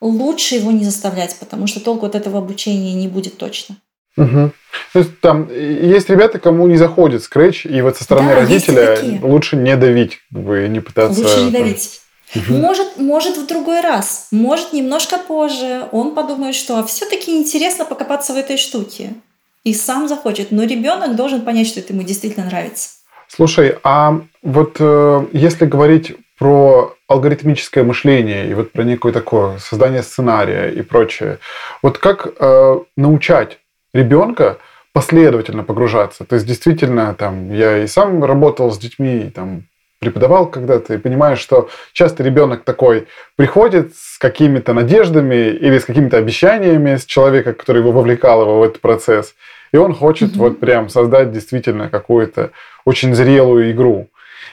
лучше 0.00 0.56
его 0.56 0.70
не 0.70 0.84
заставлять, 0.84 1.36
потому 1.38 1.66
что 1.66 1.80
толку 1.80 2.04
от 2.04 2.14
этого 2.14 2.38
обучения 2.38 2.92
не 2.92 3.08
будет 3.08 3.38
точно. 3.38 3.76
Угу. 4.16 4.52
То 4.92 4.98
есть 4.98 5.20
там 5.20 5.48
есть 5.50 6.08
ребята, 6.08 6.38
кому 6.38 6.66
не 6.66 6.76
заходит 6.76 7.22
скретч, 7.22 7.66
и 7.66 7.82
вот 7.82 7.96
со 7.96 8.04
стороны 8.04 8.30
да, 8.30 8.40
родителя 8.40 8.98
лучше 9.22 9.56
не 9.56 9.76
давить, 9.76 10.20
не 10.30 10.80
пытаться. 10.80 11.20
Лучше 11.20 11.42
не 11.42 11.50
давить. 11.50 12.00
Угу. 12.34 12.54
Может, 12.54 12.96
может 12.96 13.36
в 13.36 13.46
другой 13.46 13.80
раз, 13.80 14.28
может 14.30 14.72
немножко 14.72 15.18
позже. 15.18 15.86
Он 15.92 16.14
подумает, 16.14 16.54
что 16.54 16.78
«А 16.78 16.84
все-таки 16.84 17.36
интересно 17.36 17.84
покопаться 17.84 18.32
в 18.32 18.36
этой 18.36 18.56
штуке. 18.56 19.14
И 19.62 19.72
сам 19.72 20.08
захочет. 20.08 20.50
Но 20.50 20.64
ребенок 20.64 21.16
должен 21.16 21.40
понять, 21.42 21.68
что 21.68 21.80
это 21.80 21.92
ему 21.92 22.02
действительно 22.02 22.46
нравится. 22.46 22.90
Слушай, 23.28 23.78
а 23.82 24.20
вот 24.42 24.76
э, 24.78 25.26
если 25.32 25.64
говорить 25.64 26.14
про 26.38 26.94
алгоритмическое 27.08 27.82
мышление 27.82 28.50
и 28.50 28.54
вот 28.54 28.72
про 28.72 28.82
некое 28.82 29.12
такое 29.12 29.58
создание 29.58 30.02
сценария 30.02 30.68
и 30.68 30.82
прочее, 30.82 31.38
вот 31.82 31.98
как 31.98 32.28
э, 32.38 32.78
научать 32.96 33.58
ребенка 33.94 34.58
последовательно 34.92 35.64
погружаться? 35.64 36.24
То 36.24 36.34
есть 36.34 36.46
действительно, 36.46 37.14
там, 37.14 37.50
я 37.50 37.78
и 37.78 37.86
сам 37.86 38.22
работал 38.22 38.70
с 38.70 38.78
детьми, 38.78 39.30
там, 39.34 39.64
преподавал 40.00 40.46
когда-то, 40.50 40.94
и 40.94 40.98
понимаешь, 40.98 41.38
что 41.38 41.70
часто 41.94 42.22
ребенок 42.22 42.64
такой 42.64 43.06
приходит 43.36 43.94
с 43.96 44.18
какими-то 44.18 44.74
надеждами 44.74 45.48
или 45.48 45.78
с 45.78 45.86
какими-то 45.86 46.18
обещаниями 46.18 46.96
с 46.96 47.06
человека, 47.06 47.54
который 47.54 47.78
его 47.78 47.92
вовлекал 47.92 48.42
его 48.42 48.60
в 48.60 48.62
этот 48.62 48.82
процесс, 48.82 49.34
и 49.72 49.78
он 49.78 49.94
хочет 49.94 50.32
mm-hmm. 50.32 50.38
вот 50.38 50.60
прям 50.60 50.88
создать 50.90 51.32
действительно 51.32 51.88
какую-то 51.88 52.50
очень 52.84 53.14
зрелую 53.14 53.72
игру. 53.72 54.08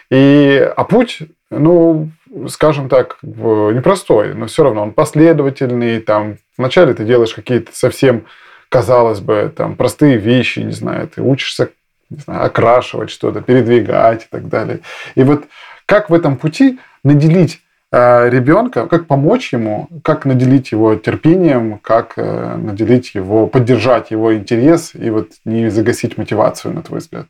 И, 0.09 0.71
а 0.75 0.83
путь, 0.83 1.19
ну, 1.49 2.09
скажем 2.47 2.89
так, 2.89 3.17
непростой, 3.21 4.33
но 4.33 4.47
все 4.47 4.63
равно 4.63 4.83
он 4.83 4.93
последовательный. 4.93 5.99
Там 5.99 6.37
вначале 6.57 6.93
ты 6.93 7.03
делаешь 7.03 7.33
какие-то 7.33 7.71
совсем, 7.73 8.25
казалось 8.71 9.19
бы, 9.19 9.53
там 9.55 9.75
простые 9.75 10.17
вещи, 10.17 10.59
не 10.59 10.71
знаю, 10.71 11.09
ты 11.09 11.21
учишься 11.21 11.69
не 12.09 12.17
знаю, 12.17 12.45
окрашивать 12.45 13.09
что-то, 13.09 13.41
передвигать 13.41 14.23
и 14.23 14.27
так 14.29 14.47
далее. 14.47 14.79
И 15.15 15.23
вот 15.23 15.45
как 15.85 16.09
в 16.09 16.13
этом 16.13 16.37
пути 16.37 16.79
наделить 17.03 17.61
э, 17.91 18.29
ребенка, 18.29 18.87
как 18.87 19.07
помочь 19.07 19.53
ему, 19.53 19.89
как 20.03 20.25
наделить 20.25 20.71
его 20.71 20.95
терпением, 20.95 21.79
как 21.79 22.13
э, 22.17 22.55
наделить 22.55 23.13
его, 23.13 23.47
поддержать 23.47 24.11
его 24.11 24.33
интерес 24.33 24.91
и 24.93 25.09
вот 25.09 25.31
не 25.45 25.69
загасить 25.69 26.17
мотивацию, 26.17 26.73
на 26.73 26.81
твой 26.81 26.99
взгляд? 26.99 27.27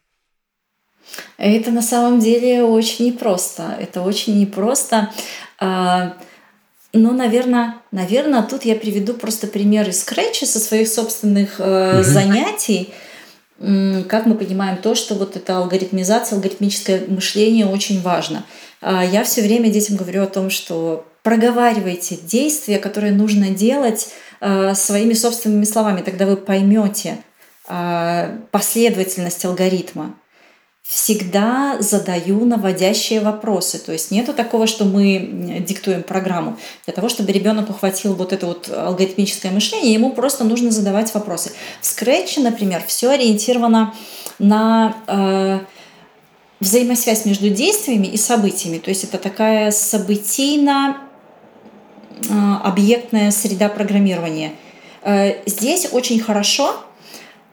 Это 1.37 1.71
на 1.71 1.81
самом 1.81 2.19
деле 2.19 2.63
очень 2.63 3.07
непросто. 3.07 3.75
Это 3.79 4.01
очень 4.01 4.39
непросто. 4.39 5.11
Ну, 6.93 7.13
наверное, 7.13 7.75
наверное, 7.91 8.43
тут 8.43 8.65
я 8.65 8.75
приведу 8.75 9.13
просто 9.13 9.47
пример 9.47 9.87
из 9.87 10.05
Scratch 10.05 10.45
со 10.45 10.59
своих 10.59 10.87
собственных 10.87 11.59
угу. 11.59 12.03
занятий 12.03 12.93
как 14.07 14.25
мы 14.25 14.35
понимаем 14.35 14.77
то, 14.77 14.95
что 14.95 15.13
вот 15.13 15.35
эта 15.35 15.57
алгоритмизация, 15.57 16.35
алгоритмическое 16.35 17.03
мышление 17.07 17.67
очень 17.67 18.01
важно. 18.01 18.43
А, 18.81 19.05
я 19.05 19.23
все 19.23 19.43
время 19.43 19.69
детям 19.69 19.97
говорю 19.97 20.23
о 20.23 20.27
том, 20.27 20.49
что 20.49 21.05
проговаривайте 21.21 22.15
действия, 22.15 22.79
которые 22.79 23.13
нужно 23.13 23.49
делать 23.49 24.09
а, 24.39 24.73
своими 24.73 25.13
собственными 25.13 25.65
словами, 25.65 26.01
тогда 26.01 26.25
вы 26.25 26.37
поймете 26.37 27.19
а, 27.67 28.39
последовательность 28.49 29.45
алгоритма 29.45 30.15
всегда 30.83 31.77
задаю 31.79 32.43
наводящие 32.45 33.21
вопросы. 33.21 33.79
То 33.79 33.91
есть 33.91 34.11
нету 34.11 34.33
такого, 34.33 34.67
что 34.67 34.83
мы 34.83 35.61
диктуем 35.65 36.03
программу. 36.03 36.57
Для 36.85 36.93
того, 36.93 37.07
чтобы 37.07 37.31
ребенок 37.31 37.69
ухватил 37.69 38.13
вот 38.15 38.33
это 38.33 38.47
вот 38.47 38.69
алгоритмическое 38.69 39.51
мышление, 39.51 39.93
ему 39.93 40.11
просто 40.11 40.43
нужно 40.43 40.71
задавать 40.71 41.13
вопросы. 41.13 41.53
В 41.81 41.85
Scratch, 41.85 42.41
например, 42.41 42.83
все 42.85 43.11
ориентировано 43.11 43.93
на 44.39 44.95
э, 45.07 45.59
взаимосвязь 46.59 47.25
между 47.25 47.49
действиями 47.49 48.07
и 48.07 48.17
событиями. 48.17 48.79
То 48.79 48.89
есть 48.89 49.03
это 49.03 49.17
такая 49.17 49.71
событийно 49.71 50.97
э, 52.27 52.33
объектная 52.63 53.31
среда 53.31 53.69
программирования. 53.69 54.53
Э, 55.03 55.41
здесь 55.45 55.89
очень 55.91 56.19
хорошо 56.19 56.75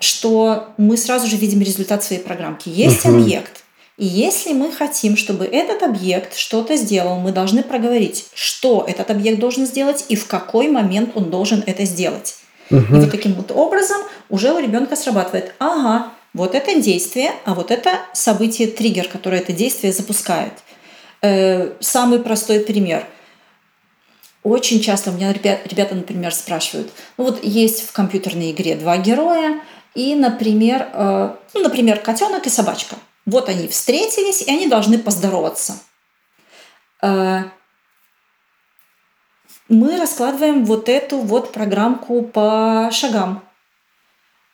что 0.01 0.69
мы 0.77 0.97
сразу 0.97 1.27
же 1.27 1.37
видим 1.37 1.61
результат 1.61 2.05
своей 2.05 2.23
программки. 2.23 2.69
Есть 2.69 3.05
uh-huh. 3.05 3.21
объект. 3.21 3.65
И 3.97 4.07
если 4.07 4.53
мы 4.53 4.71
хотим, 4.71 5.17
чтобы 5.17 5.45
этот 5.45 5.83
объект 5.83 6.37
что-то 6.37 6.77
сделал, 6.77 7.19
мы 7.19 7.33
должны 7.33 7.63
проговорить, 7.63 8.27
что 8.33 8.85
этот 8.87 9.11
объект 9.11 9.41
должен 9.41 9.67
сделать 9.67 10.05
и 10.09 10.15
в 10.15 10.27
какой 10.27 10.69
момент 10.69 11.17
он 11.17 11.31
должен 11.31 11.65
это 11.67 11.85
сделать. 11.85 12.37
Uh-huh. 12.71 12.97
И 12.97 13.01
вот 13.01 13.11
таким 13.11 13.35
вот 13.35 13.51
образом 13.51 14.01
уже 14.29 14.53
у 14.53 14.59
ребенка 14.59 14.95
срабатывает, 14.95 15.55
ага, 15.59 16.13
вот 16.33 16.55
это 16.55 16.81
действие, 16.81 17.33
а 17.45 17.55
вот 17.55 17.71
это 17.71 17.99
событие, 18.13 18.69
триггер, 18.69 19.09
который 19.09 19.41
это 19.41 19.53
действие 19.53 19.93
запускает. 19.93 20.53
Э, 21.23 21.73
самый 21.81 22.21
простой 22.21 22.61
пример– 22.61 23.05
очень 24.49 24.81
часто 24.81 25.11
у 25.11 25.15
меня 25.15 25.33
ребята, 25.33 25.69
ребята, 25.69 25.95
например, 25.95 26.33
спрашивают, 26.35 26.91
ну 27.17 27.25
вот 27.25 27.45
есть 27.45 27.87
в 27.87 27.93
компьютерной 27.93 28.53
игре 28.53 28.77
два 28.77 28.97
героя, 28.97 29.61
и, 29.99 30.15
например, 30.15 30.89
э, 30.93 31.35
ну, 31.55 31.61
например, 31.61 31.99
котенок 31.99 32.47
и 32.47 32.51
собачка. 32.51 32.95
Вот 33.27 33.49
они 33.49 33.67
встретились, 33.67 34.43
и 34.43 34.51
они 34.51 34.69
должны 34.69 34.97
поздороваться. 34.97 35.81
Э, 37.03 37.43
мы 39.69 39.99
раскладываем 39.99 40.65
вот 40.65 40.89
эту 40.89 41.19
вот 41.19 41.53
программку 41.53 42.23
по 42.23 42.91
шагам. 42.93 43.43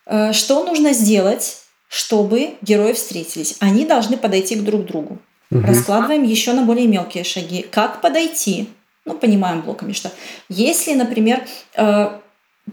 Э, 0.07 0.32
что 0.32 0.64
нужно 0.64 0.95
сделать, 0.95 1.59
чтобы 1.88 2.55
герои 2.62 2.95
встретились? 2.95 3.59
Они 3.61 3.84
должны 3.84 4.16
подойти 4.16 4.57
к 4.57 4.64
друг 4.64 4.86
другу. 4.86 5.18
Угу. 5.51 5.61
Раскладываем 5.61 6.22
еще 6.22 6.55
на 6.55 6.62
более 6.62 6.86
мелкие 6.86 7.22
шаги. 7.22 7.61
Как 7.70 8.01
подойти? 8.01 8.70
Ну, 9.05 9.12
понимаем 9.12 9.61
блоками, 9.61 9.92
что 9.92 10.11
если, 10.49 10.95
например, 10.95 11.47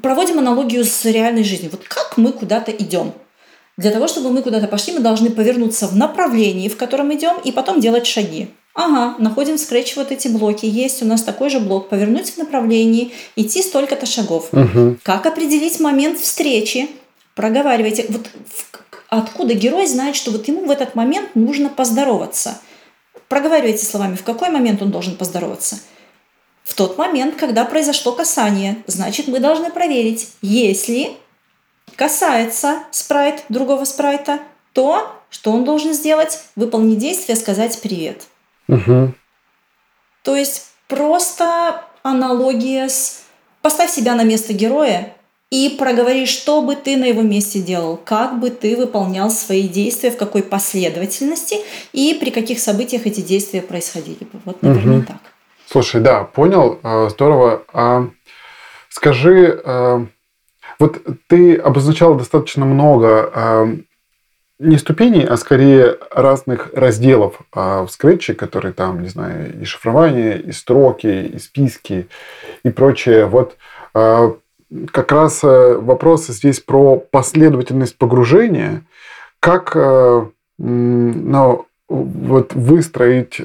проводим 0.02 0.40
аналогию 0.40 0.86
с 0.86 1.06
реальной 1.06 1.44
жизнью. 1.44 1.72
Вот 1.72 1.84
как 1.88 2.18
мы 2.18 2.32
куда-то 2.32 2.72
идем? 2.72 3.14
Для 3.78 3.92
того, 3.92 4.08
чтобы 4.08 4.32
мы 4.32 4.42
куда-то 4.42 4.68
пошли, 4.68 4.94
мы 4.94 5.00
должны 5.00 5.30
повернуться 5.30 5.88
в 5.88 5.96
направлении, 5.96 6.70
в 6.70 6.78
котором 6.78 7.14
идем, 7.14 7.38
и 7.44 7.52
потом 7.52 7.80
делать 7.80 8.06
шаги. 8.06 8.50
Ага, 8.74 9.16
находим 9.20 9.58
в 9.58 9.60
скретче 9.60 9.96
вот 9.98 10.12
эти 10.12 10.28
блоки. 10.28 10.66
Есть 10.66 11.02
у 11.02 11.06
нас 11.06 11.24
такой 11.24 11.50
же 11.50 11.60
блок. 11.60 11.90
Повернуть 11.90 12.30
в 12.30 12.38
направлении, 12.38 13.12
идти 13.36 13.62
столько-то 13.62 14.06
шагов. 14.06 14.50
Угу. 14.54 14.98
Как 15.04 15.26
определить 15.26 15.80
момент 15.80 16.20
встречи? 16.20 16.90
Проговаривайте. 17.36 18.06
Вот 18.10 18.30
откуда 19.10 19.54
герой 19.54 19.88
знает, 19.88 20.16
что 20.16 20.32
вот 20.32 20.48
ему 20.48 20.66
в 20.66 20.72
этот 20.72 20.96
момент 20.96 21.36
нужно 21.36 21.70
поздороваться. 21.70 22.60
Проговаривайте 23.28 23.86
словами, 23.86 24.16
в 24.16 24.24
какой 24.24 24.50
момент 24.50 24.82
он 24.82 24.92
должен 24.92 25.16
поздороваться 25.16 25.80
в 26.64 26.74
тот 26.76 26.98
момент, 26.98 27.36
когда 27.36 27.66
произошло 27.66 28.12
касание. 28.12 28.78
Значит, 28.88 29.28
мы 29.28 29.40
должны 29.40 29.72
проверить, 29.72 30.30
если 30.42 31.12
касается 31.96 32.84
спрайт 32.92 33.44
другого 33.50 33.86
спрайта, 33.86 34.40
то 34.74 35.16
что 35.30 35.52
он 35.52 35.64
должен 35.64 35.94
сделать? 35.94 36.40
Выполнить 36.56 37.00
действие, 37.00 37.36
сказать 37.36 37.82
привет. 37.82 38.24
Угу. 38.68 39.14
То 40.24 40.36
есть 40.36 40.68
просто 40.88 41.84
аналогия 42.04 42.90
с 42.90 43.24
поставь 43.62 43.92
себя 43.92 44.16
на 44.16 44.24
место 44.24 44.54
героя 44.54 45.16
и 45.50 45.76
проговори, 45.78 46.26
что 46.26 46.62
бы 46.62 46.76
ты 46.76 46.98
на 46.98 47.06
его 47.06 47.22
месте 47.22 47.60
делал, 47.60 47.98
как 47.98 48.40
бы 48.40 48.50
ты 48.50 48.76
выполнял 48.76 49.30
свои 49.30 49.68
действия, 49.68 50.12
в 50.12 50.18
какой 50.18 50.44
последовательности 50.44 51.58
и 51.92 52.18
при 52.20 52.30
каких 52.30 52.60
событиях 52.60 53.06
эти 53.06 53.22
действия 53.22 53.62
происходили 53.62 54.24
бы. 54.24 54.40
Вот, 54.46 54.62
наверное, 54.62 55.00
угу. 55.00 55.08
так. 55.08 55.31
Слушай, 55.72 56.02
да, 56.02 56.26
понял, 56.26 56.82
э, 56.84 57.08
здорово. 57.12 57.64
А 57.72 58.10
скажи, 58.90 59.62
э, 59.64 60.06
вот 60.80 61.02
ты 61.28 61.56
обозначал 61.56 62.16
достаточно 62.16 62.66
много 62.66 63.32
э, 63.34 63.68
не 64.60 64.78
ступеней, 64.78 65.24
а 65.24 65.38
скорее 65.38 65.98
разных 66.12 66.72
разделов 66.74 67.40
в 67.54 67.88
скретче, 67.90 68.34
которые 68.34 68.74
там, 68.74 69.02
не 69.02 69.08
знаю, 69.08 69.62
и 69.62 69.64
шифрование, 69.64 70.42
и 70.42 70.52
строки, 70.52 71.08
и 71.08 71.40
списки, 71.40 72.10
и 72.64 72.70
прочее. 72.70 73.26
Вот 73.26 73.58
как 73.94 75.12
раз 75.12 75.40
вопрос 75.42 76.28
здесь 76.28 76.60
про 76.60 76.98
последовательность 76.98 77.98
погружения. 77.98 78.84
Как 79.40 79.74
ну, 80.60 81.66
вот 81.90 82.54
выстроить 82.54 83.42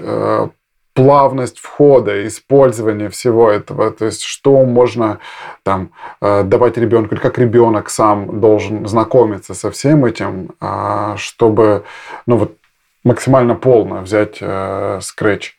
плавность 0.96 1.58
входа, 1.58 2.26
использования 2.26 3.10
всего 3.10 3.50
этого, 3.50 3.90
то 3.90 4.06
есть 4.06 4.22
что 4.22 4.64
можно 4.64 5.18
там 5.62 5.90
давать 6.20 6.78
ребенку, 6.78 7.14
или 7.14 7.20
как 7.20 7.38
ребенок 7.38 7.90
сам 7.90 8.40
должен 8.40 8.86
знакомиться 8.88 9.52
со 9.52 9.70
всем 9.70 10.06
этим, 10.06 10.52
а, 10.58 11.16
чтобы 11.18 11.84
ну 12.24 12.38
вот 12.38 12.56
максимально 13.04 13.54
полно 13.54 14.00
взять 14.00 14.40
Scratch. 14.40 15.50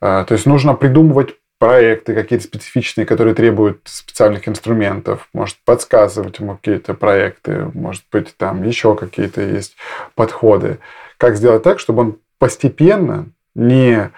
То 0.00 0.26
есть 0.30 0.46
нужно 0.46 0.74
придумывать 0.74 1.36
проекты 1.58 2.14
какие-то 2.14 2.44
специфичные, 2.46 3.06
которые 3.06 3.34
требуют 3.34 3.80
специальных 3.84 4.48
инструментов, 4.48 5.28
может 5.34 5.56
подсказывать 5.64 6.38
ему 6.38 6.56
какие-то 6.56 6.94
проекты, 6.94 7.70
может 7.74 8.04
быть, 8.10 8.34
там 8.36 8.64
еще 8.64 8.96
какие-то 8.96 9.42
есть 9.42 9.76
подходы. 10.14 10.78
Как 11.18 11.36
сделать 11.36 11.62
так, 11.62 11.78
чтобы 11.78 12.02
он 12.02 12.18
постепенно, 12.38 13.26
не 13.54 14.10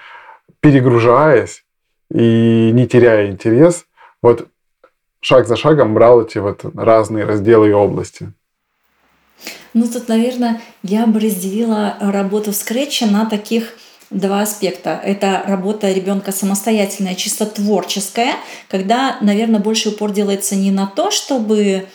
перегружаясь 0.61 1.65
и 2.13 2.71
не 2.73 2.87
теряя 2.87 3.29
интерес, 3.29 3.87
вот 4.23 4.49
шаг 5.21 5.47
за 5.47 5.57
шагом 5.57 5.95
брал 5.95 6.23
эти 6.23 6.39
вот 6.39 6.65
разные 6.75 7.25
разделы 7.25 7.71
и 7.71 7.73
области. 7.73 8.33
Ну, 9.75 9.87
тут, 9.87 10.09
наверное, 10.09 10.61
я 10.83 11.07
бы 11.07 11.21
разделила 11.21 11.97
работу 12.01 12.53
в 12.53 12.57
скретче 12.57 13.07
на 13.07 13.27
таких 13.27 13.75
два 14.11 14.43
аспекта. 14.43 15.01
Это 15.03 15.43
работа 15.47 15.93
ребенка 15.93 16.33
самостоятельная, 16.33 17.15
чисто 17.15 17.45
творческая, 17.45 18.35
когда, 18.69 19.19
наверное, 19.21 19.61
больше 19.61 19.91
упор 19.91 20.13
делается 20.13 20.55
не 20.55 20.71
на 20.71 20.87
то, 20.87 21.11
чтобы 21.11 21.87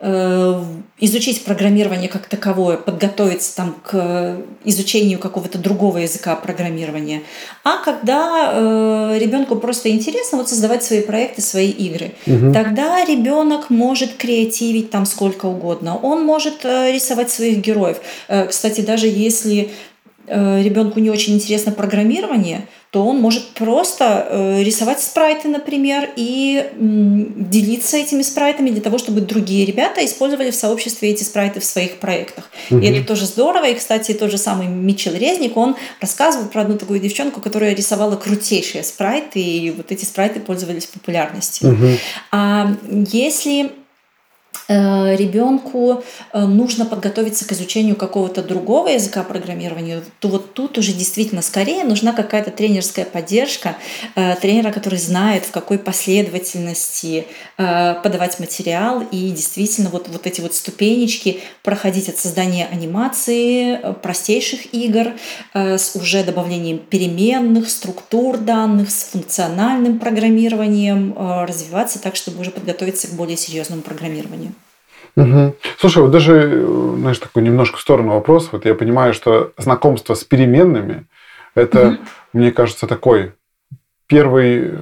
изучить 0.00 1.44
программирование 1.44 2.08
как 2.08 2.26
таковое, 2.26 2.76
подготовиться 2.76 3.56
там 3.56 3.76
к 3.82 4.36
изучению 4.64 5.18
какого-то 5.18 5.56
другого 5.58 5.98
языка 5.98 6.34
программирования, 6.36 7.22
а 7.62 7.78
когда 7.78 8.50
э, 8.52 9.18
ребенку 9.18 9.56
просто 9.56 9.90
интересно 9.90 10.38
вот 10.38 10.48
создавать 10.48 10.82
свои 10.82 11.00
проекты, 11.00 11.42
свои 11.42 11.70
игры. 11.70 12.12
Угу. 12.26 12.52
Тогда 12.52 13.04
ребенок 13.04 13.70
может 13.70 14.14
креативить 14.14 14.90
там 14.90 15.06
сколько 15.06 15.46
угодно, 15.46 15.96
он 15.96 16.24
может 16.24 16.64
э, 16.64 16.92
рисовать 16.92 17.30
своих 17.30 17.58
героев. 17.58 17.98
Э, 18.28 18.46
кстати, 18.46 18.80
даже 18.80 19.06
если 19.06 19.70
Э, 20.26 20.62
ребенку 20.62 21.00
не 21.00 21.10
очень 21.10 21.34
интересно 21.34 21.70
программирование, 21.70 22.66
то 22.94 23.04
он 23.04 23.20
может 23.20 23.48
просто 23.48 24.28
э, 24.30 24.62
рисовать 24.62 25.00
спрайты, 25.00 25.48
например, 25.48 26.10
и 26.14 26.70
делиться 26.78 27.96
этими 27.96 28.22
спрайтами 28.22 28.70
для 28.70 28.80
того, 28.80 28.98
чтобы 28.98 29.20
другие 29.20 29.66
ребята 29.66 30.04
использовали 30.04 30.52
в 30.52 30.54
сообществе 30.54 31.10
эти 31.10 31.24
спрайты 31.24 31.58
в 31.58 31.64
своих 31.64 31.96
проектах. 31.96 32.48
Угу. 32.70 32.78
И 32.78 32.86
это 32.86 33.04
тоже 33.04 33.26
здорово. 33.26 33.64
И, 33.64 33.74
кстати, 33.74 34.14
тот 34.14 34.30
же 34.30 34.38
самый 34.38 34.68
Митчел 34.68 35.12
Резник, 35.12 35.56
он 35.56 35.74
рассказывал 36.00 36.46
про 36.46 36.60
одну 36.60 36.78
такую 36.78 37.00
девчонку, 37.00 37.40
которая 37.40 37.74
рисовала 37.74 38.14
крутейшие 38.14 38.84
спрайты, 38.84 39.40
и 39.40 39.72
вот 39.72 39.90
эти 39.90 40.04
спрайты 40.04 40.38
пользовались 40.38 40.86
популярностью. 40.86 41.72
Угу. 41.72 41.88
А 42.30 42.76
если 43.10 43.72
ребенку 44.68 46.02
э, 46.32 46.44
нужно 46.44 46.86
подготовиться 46.86 47.46
к 47.46 47.52
изучению 47.52 47.96
какого-то 47.96 48.42
другого 48.42 48.88
языка 48.88 49.22
программирования, 49.22 50.02
то 50.20 50.28
вот 50.28 50.54
тут 50.54 50.78
уже 50.78 50.92
действительно 50.92 51.42
скорее 51.42 51.84
нужна 51.84 52.12
какая-то 52.12 52.50
тренерская 52.50 53.04
поддержка 53.04 53.76
э, 54.14 54.36
тренера, 54.36 54.72
который 54.72 54.98
знает, 54.98 55.44
в 55.44 55.50
какой 55.50 55.78
последовательности 55.78 57.26
подавать 57.56 58.40
материал 58.40 59.02
и 59.10 59.30
действительно 59.30 59.90
вот, 59.90 60.08
вот 60.08 60.26
эти 60.26 60.40
вот 60.40 60.54
ступенечки 60.54 61.40
проходить 61.62 62.08
от 62.08 62.18
создания 62.18 62.66
анимации, 62.66 63.78
простейших 64.02 64.72
игр 64.74 65.12
с 65.52 65.94
уже 65.94 66.24
добавлением 66.24 66.78
переменных, 66.78 67.70
структур 67.70 68.38
данных, 68.38 68.90
с 68.90 69.04
функциональным 69.04 69.98
программированием, 69.98 71.14
развиваться 71.16 72.00
так, 72.00 72.16
чтобы 72.16 72.40
уже 72.40 72.50
подготовиться 72.50 73.08
к 73.08 73.12
более 73.12 73.36
серьезному 73.36 73.82
программированию. 73.82 74.43
Угу. 75.16 75.54
Слушай, 75.78 76.02
вот 76.02 76.10
даже, 76.10 76.50
э, 76.52 76.94
знаешь, 76.98 77.18
такой 77.18 77.42
немножко 77.42 77.78
в 77.78 77.80
сторону 77.80 78.14
вопрос. 78.14 78.48
Вот 78.52 78.64
я 78.64 78.74
понимаю, 78.74 79.14
что 79.14 79.52
знакомство 79.56 80.14
с 80.14 80.24
переменными, 80.24 81.06
это, 81.54 81.88
угу. 81.88 81.96
мне 82.32 82.50
кажется, 82.50 82.86
такой 82.86 83.32
первый, 84.06 84.74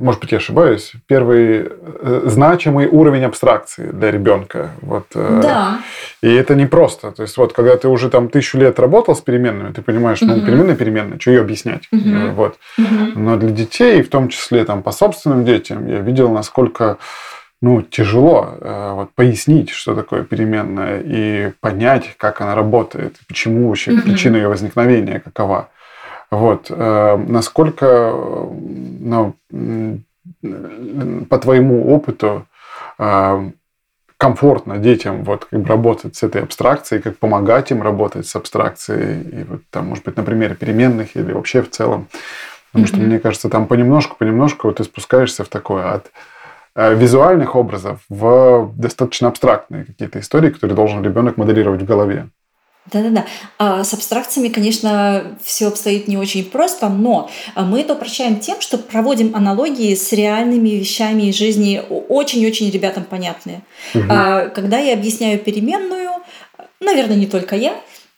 может 0.00 0.20
быть, 0.20 0.32
я 0.32 0.38
ошибаюсь, 0.38 0.92
первый 1.06 1.68
э, 1.68 2.22
значимый 2.24 2.88
уровень 2.88 3.24
абстракции 3.24 3.90
для 3.92 4.10
ребенка. 4.10 4.70
Вот. 4.80 5.06
Э, 5.14 5.40
да. 5.42 5.78
И 6.22 6.32
это 6.32 6.54
не 6.54 6.66
просто. 6.66 7.12
То 7.12 7.22
есть, 7.22 7.36
вот, 7.36 7.52
когда 7.52 7.76
ты 7.76 7.88
уже 7.88 8.10
там 8.10 8.28
тысячу 8.28 8.58
лет 8.58 8.80
работал 8.80 9.14
с 9.14 9.20
переменными, 9.20 9.72
ты 9.72 9.82
понимаешь, 9.82 10.20
ну, 10.22 10.34
угу. 10.34 10.46
переменная 10.46 10.76
переменная, 10.76 11.20
что 11.20 11.30
ее 11.30 11.40
объяснять. 11.40 11.88
Угу. 11.92 12.32
Вот. 12.34 12.56
Угу. 12.78 13.18
Но 13.18 13.36
для 13.36 13.50
детей, 13.50 14.02
в 14.02 14.08
том 14.08 14.28
числе 14.28 14.64
там, 14.64 14.82
по 14.82 14.90
собственным 14.90 15.44
детям, 15.44 15.86
я 15.86 16.00
видел, 16.00 16.30
насколько 16.32 16.98
ну, 17.64 17.80
тяжело 17.80 18.58
э, 18.60 18.92
вот, 18.92 19.14
пояснить, 19.14 19.70
что 19.70 19.94
такое 19.94 20.22
переменная, 20.22 21.00
и 21.02 21.52
понять, 21.60 22.14
как 22.18 22.42
она 22.42 22.54
работает, 22.54 23.16
почему 23.26 23.68
вообще 23.68 23.92
mm-hmm. 23.92 24.02
причина 24.02 24.36
ее 24.36 24.48
возникновения 24.48 25.18
какова. 25.18 25.70
Вот, 26.30 26.66
э, 26.68 27.16
насколько, 27.16 28.12
ну, 28.12 29.34
по 31.30 31.38
твоему 31.38 31.94
опыту, 31.94 32.46
э, 32.98 33.50
комфортно 34.18 34.76
детям 34.76 35.24
вот 35.24 35.46
как 35.46 35.60
бы 35.60 35.66
работать 35.66 36.16
с 36.16 36.22
этой 36.22 36.42
абстракцией, 36.42 37.00
как 37.00 37.16
помогать 37.16 37.70
им 37.70 37.82
работать 37.82 38.26
с 38.26 38.36
абстракцией, 38.36 39.22
и 39.40 39.44
вот 39.44 39.62
там, 39.70 39.86
может 39.86 40.04
быть, 40.04 40.18
на 40.18 40.22
примере 40.22 40.54
переменных 40.54 41.16
или 41.16 41.32
вообще 41.32 41.62
в 41.62 41.70
целом. 41.70 42.08
Потому 42.72 42.84
mm-hmm. 42.84 42.88
что, 42.88 42.98
мне 42.98 43.18
кажется, 43.18 43.48
там 43.48 43.66
понемножку, 43.66 44.16
понемножку 44.18 44.68
вот 44.68 44.76
ты 44.76 44.84
спускаешься 44.84 45.44
в 45.44 45.48
такое 45.48 45.94
от 45.94 46.10
визуальных 46.76 47.56
образов 47.56 48.00
в 48.08 48.72
достаточно 48.76 49.28
абстрактные 49.28 49.84
какие-то 49.84 50.18
истории, 50.18 50.50
которые 50.50 50.74
должен 50.74 51.04
ребенок 51.04 51.36
моделировать 51.36 51.82
в 51.82 51.84
голове. 51.84 52.28
Да-да-да. 52.92 53.24
А 53.58 53.82
с 53.82 53.94
абстракциями, 53.94 54.48
конечно, 54.48 55.38
все 55.42 55.68
обстоит 55.68 56.06
не 56.06 56.18
очень 56.18 56.44
просто, 56.44 56.88
но 56.90 57.30
мы 57.56 57.80
это 57.80 57.94
упрощаем 57.94 58.40
тем, 58.40 58.60
что 58.60 58.76
проводим 58.76 59.34
аналогии 59.34 59.94
с 59.94 60.12
реальными 60.12 60.68
вещами 60.68 61.22
из 61.22 61.36
жизни, 61.36 61.80
очень-очень 61.88 62.70
ребятам 62.70 63.04
понятные. 63.04 63.62
Угу. 63.94 64.06
Когда 64.54 64.78
я 64.78 64.92
объясняю 64.92 65.38
переменную, 65.38 66.10
наверное, 66.80 67.16
не 67.16 67.26
только 67.26 67.56
я, 67.56 67.74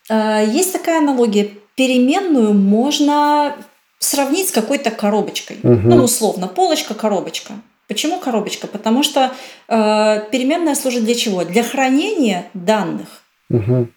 а, 0.08 0.42
есть 0.42 0.72
такая 0.72 0.98
аналогия. 0.98 1.50
Переменную 1.76 2.54
можно 2.54 3.54
сравнить 3.98 4.48
с 4.48 4.52
какой-то 4.52 4.90
коробочкой. 4.90 5.58
Угу. 5.62 5.88
Ну, 5.88 6.04
условно, 6.04 6.48
полочка, 6.48 6.94
коробочка. 6.94 7.52
Почему 7.88 8.18
коробочка? 8.18 8.66
Потому 8.66 9.02
что 9.02 9.32
э, 9.68 10.30
переменная 10.32 10.74
служит 10.74 11.04
для 11.04 11.14
чего? 11.14 11.44
Для 11.44 11.62
хранения 11.62 12.50
данных. 12.52 13.22
Угу. 13.48 13.88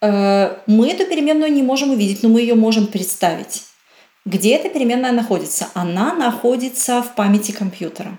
Э, 0.00 0.56
мы 0.66 0.90
эту 0.90 1.04
переменную 1.06 1.52
не 1.52 1.62
можем 1.62 1.90
увидеть, 1.90 2.22
но 2.22 2.30
мы 2.30 2.40
ее 2.40 2.54
можем 2.54 2.86
представить. 2.86 3.64
Где 4.24 4.56
эта 4.56 4.70
переменная 4.70 5.12
находится? 5.12 5.68
Она 5.74 6.14
находится 6.14 7.02
в 7.02 7.14
памяти 7.14 7.52
компьютера. 7.52 8.18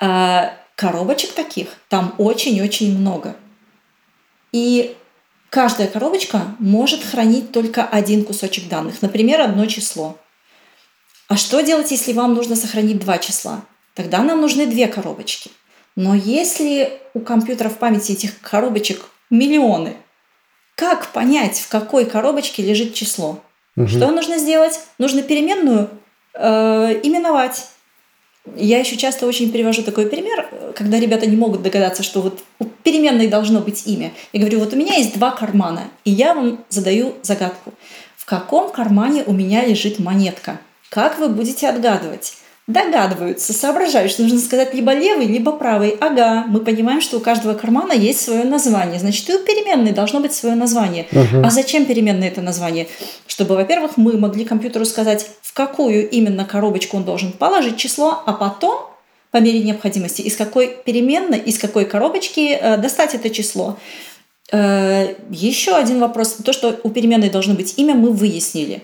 Э, 0.00 0.50
коробочек 0.76 1.32
таких 1.32 1.68
там 1.88 2.14
очень-очень 2.18 2.98
много. 2.98 3.36
И 4.52 4.96
каждая 5.48 5.88
коробочка 5.88 6.54
может 6.58 7.02
хранить 7.02 7.52
только 7.52 7.84
один 7.84 8.24
кусочек 8.24 8.68
данных, 8.68 9.00
например, 9.00 9.40
одно 9.40 9.64
число. 9.66 10.18
А 11.28 11.36
что 11.36 11.60
делать, 11.62 11.90
если 11.90 12.12
вам 12.12 12.34
нужно 12.34 12.54
сохранить 12.54 12.98
два 12.98 13.16
числа? 13.16 13.64
Тогда 13.94 14.22
нам 14.22 14.40
нужны 14.40 14.66
две 14.66 14.86
коробочки. 14.86 15.50
Но 15.96 16.14
если 16.14 16.92
у 17.14 17.20
компьютера 17.20 17.68
в 17.68 17.78
памяти 17.78 18.12
этих 18.12 18.40
коробочек 18.40 19.06
миллионы, 19.30 19.96
как 20.74 21.08
понять, 21.12 21.58
в 21.58 21.68
какой 21.68 22.04
коробочке 22.04 22.62
лежит 22.62 22.94
число? 22.94 23.40
Угу. 23.76 23.88
Что 23.88 24.10
нужно 24.10 24.38
сделать? 24.38 24.80
Нужно 24.98 25.22
переменную 25.22 25.88
э, 26.34 27.00
именовать. 27.02 27.68
Я 28.56 28.78
еще 28.78 28.96
часто 28.96 29.26
очень 29.26 29.50
перевожу 29.50 29.82
такой 29.82 30.06
пример, 30.06 30.48
когда 30.74 31.00
ребята 31.00 31.26
не 31.26 31.36
могут 31.36 31.62
догадаться, 31.62 32.02
что 32.02 32.20
вот 32.20 32.42
у 32.58 32.66
переменной 32.66 33.28
должно 33.28 33.60
быть 33.60 33.86
имя. 33.86 34.12
Я 34.32 34.40
говорю, 34.40 34.58
вот 34.58 34.74
у 34.74 34.76
меня 34.76 34.96
есть 34.96 35.14
два 35.14 35.30
кармана, 35.30 35.84
и 36.04 36.10
я 36.10 36.34
вам 36.34 36.62
задаю 36.68 37.14
загадку. 37.22 37.72
В 38.16 38.26
каком 38.26 38.70
кармане 38.70 39.24
у 39.26 39.32
меня 39.32 39.64
лежит 39.64 39.98
монетка? 39.98 40.60
Как 40.90 41.18
вы 41.18 41.28
будете 41.28 41.68
отгадывать? 41.68 42.36
Догадываются, 42.66 43.52
соображают, 43.52 44.10
что 44.10 44.22
нужно 44.22 44.38
сказать 44.38 44.72
либо 44.72 44.94
левый, 44.94 45.26
либо 45.26 45.52
правый. 45.52 45.96
Ага, 46.00 46.44
мы 46.48 46.60
понимаем, 46.60 47.02
что 47.02 47.18
у 47.18 47.20
каждого 47.20 47.54
кармана 47.54 47.92
есть 47.92 48.22
свое 48.22 48.44
название. 48.44 48.98
Значит, 48.98 49.28
и 49.28 49.34
у 49.34 49.38
переменной 49.44 49.92
должно 49.92 50.20
быть 50.20 50.32
свое 50.32 50.54
название. 50.54 51.06
Угу. 51.12 51.44
А 51.44 51.50
зачем 51.50 51.84
переменной 51.84 52.28
это 52.28 52.40
название? 52.40 52.88
Чтобы, 53.26 53.56
во-первых, 53.56 53.96
мы 53.96 54.16
могли 54.16 54.46
компьютеру 54.46 54.86
сказать, 54.86 55.26
в 55.42 55.52
какую 55.52 56.08
именно 56.08 56.46
коробочку 56.46 56.96
он 56.96 57.04
должен 57.04 57.32
положить 57.32 57.76
число, 57.76 58.22
а 58.24 58.32
потом 58.32 58.94
по 59.30 59.38
мере 59.38 59.60
необходимости, 59.60 60.22
из 60.22 60.36
какой 60.36 60.76
переменной, 60.84 61.38
из 61.40 61.58
какой 61.58 61.84
коробочки 61.84 62.56
э, 62.58 62.76
достать 62.78 63.14
это 63.14 63.30
число. 63.30 63.76
Э, 64.52 65.14
еще 65.28 65.74
один 65.74 65.98
вопрос. 65.98 66.36
То, 66.44 66.52
что 66.52 66.78
у 66.82 66.90
переменной 66.90 67.30
должно 67.30 67.54
быть 67.54 67.74
имя, 67.76 67.94
мы 67.94 68.10
выяснили. 68.10 68.82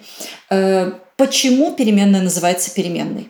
Э, 0.51 0.93
почему 1.17 1.73
переменная 1.73 2.21
называется 2.21 2.75
переменной? 2.75 3.29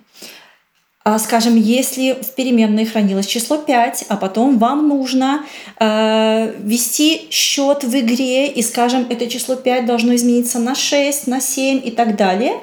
А, 1.03 1.18
скажем, 1.18 1.57
если 1.57 2.12
в 2.12 2.34
переменной 2.34 2.84
хранилось 2.84 3.26
число 3.26 3.57
5, 3.57 4.05
а 4.09 4.16
потом 4.18 4.59
вам 4.59 4.86
нужно 4.86 5.46
э, 5.78 6.55
вести 6.59 7.28
счет 7.30 7.84
в 7.84 7.98
игре, 7.98 8.48
и, 8.48 8.62
скажем, 8.62 9.07
это 9.09 9.26
число 9.26 9.57
5 9.57 9.86
должно 9.86 10.14
измениться 10.14 10.59
на 10.59 10.74
6, 10.74 11.26
на 11.26 11.40
7 11.40 11.80
и 11.82 11.90
так 11.90 12.16
далее, 12.16 12.61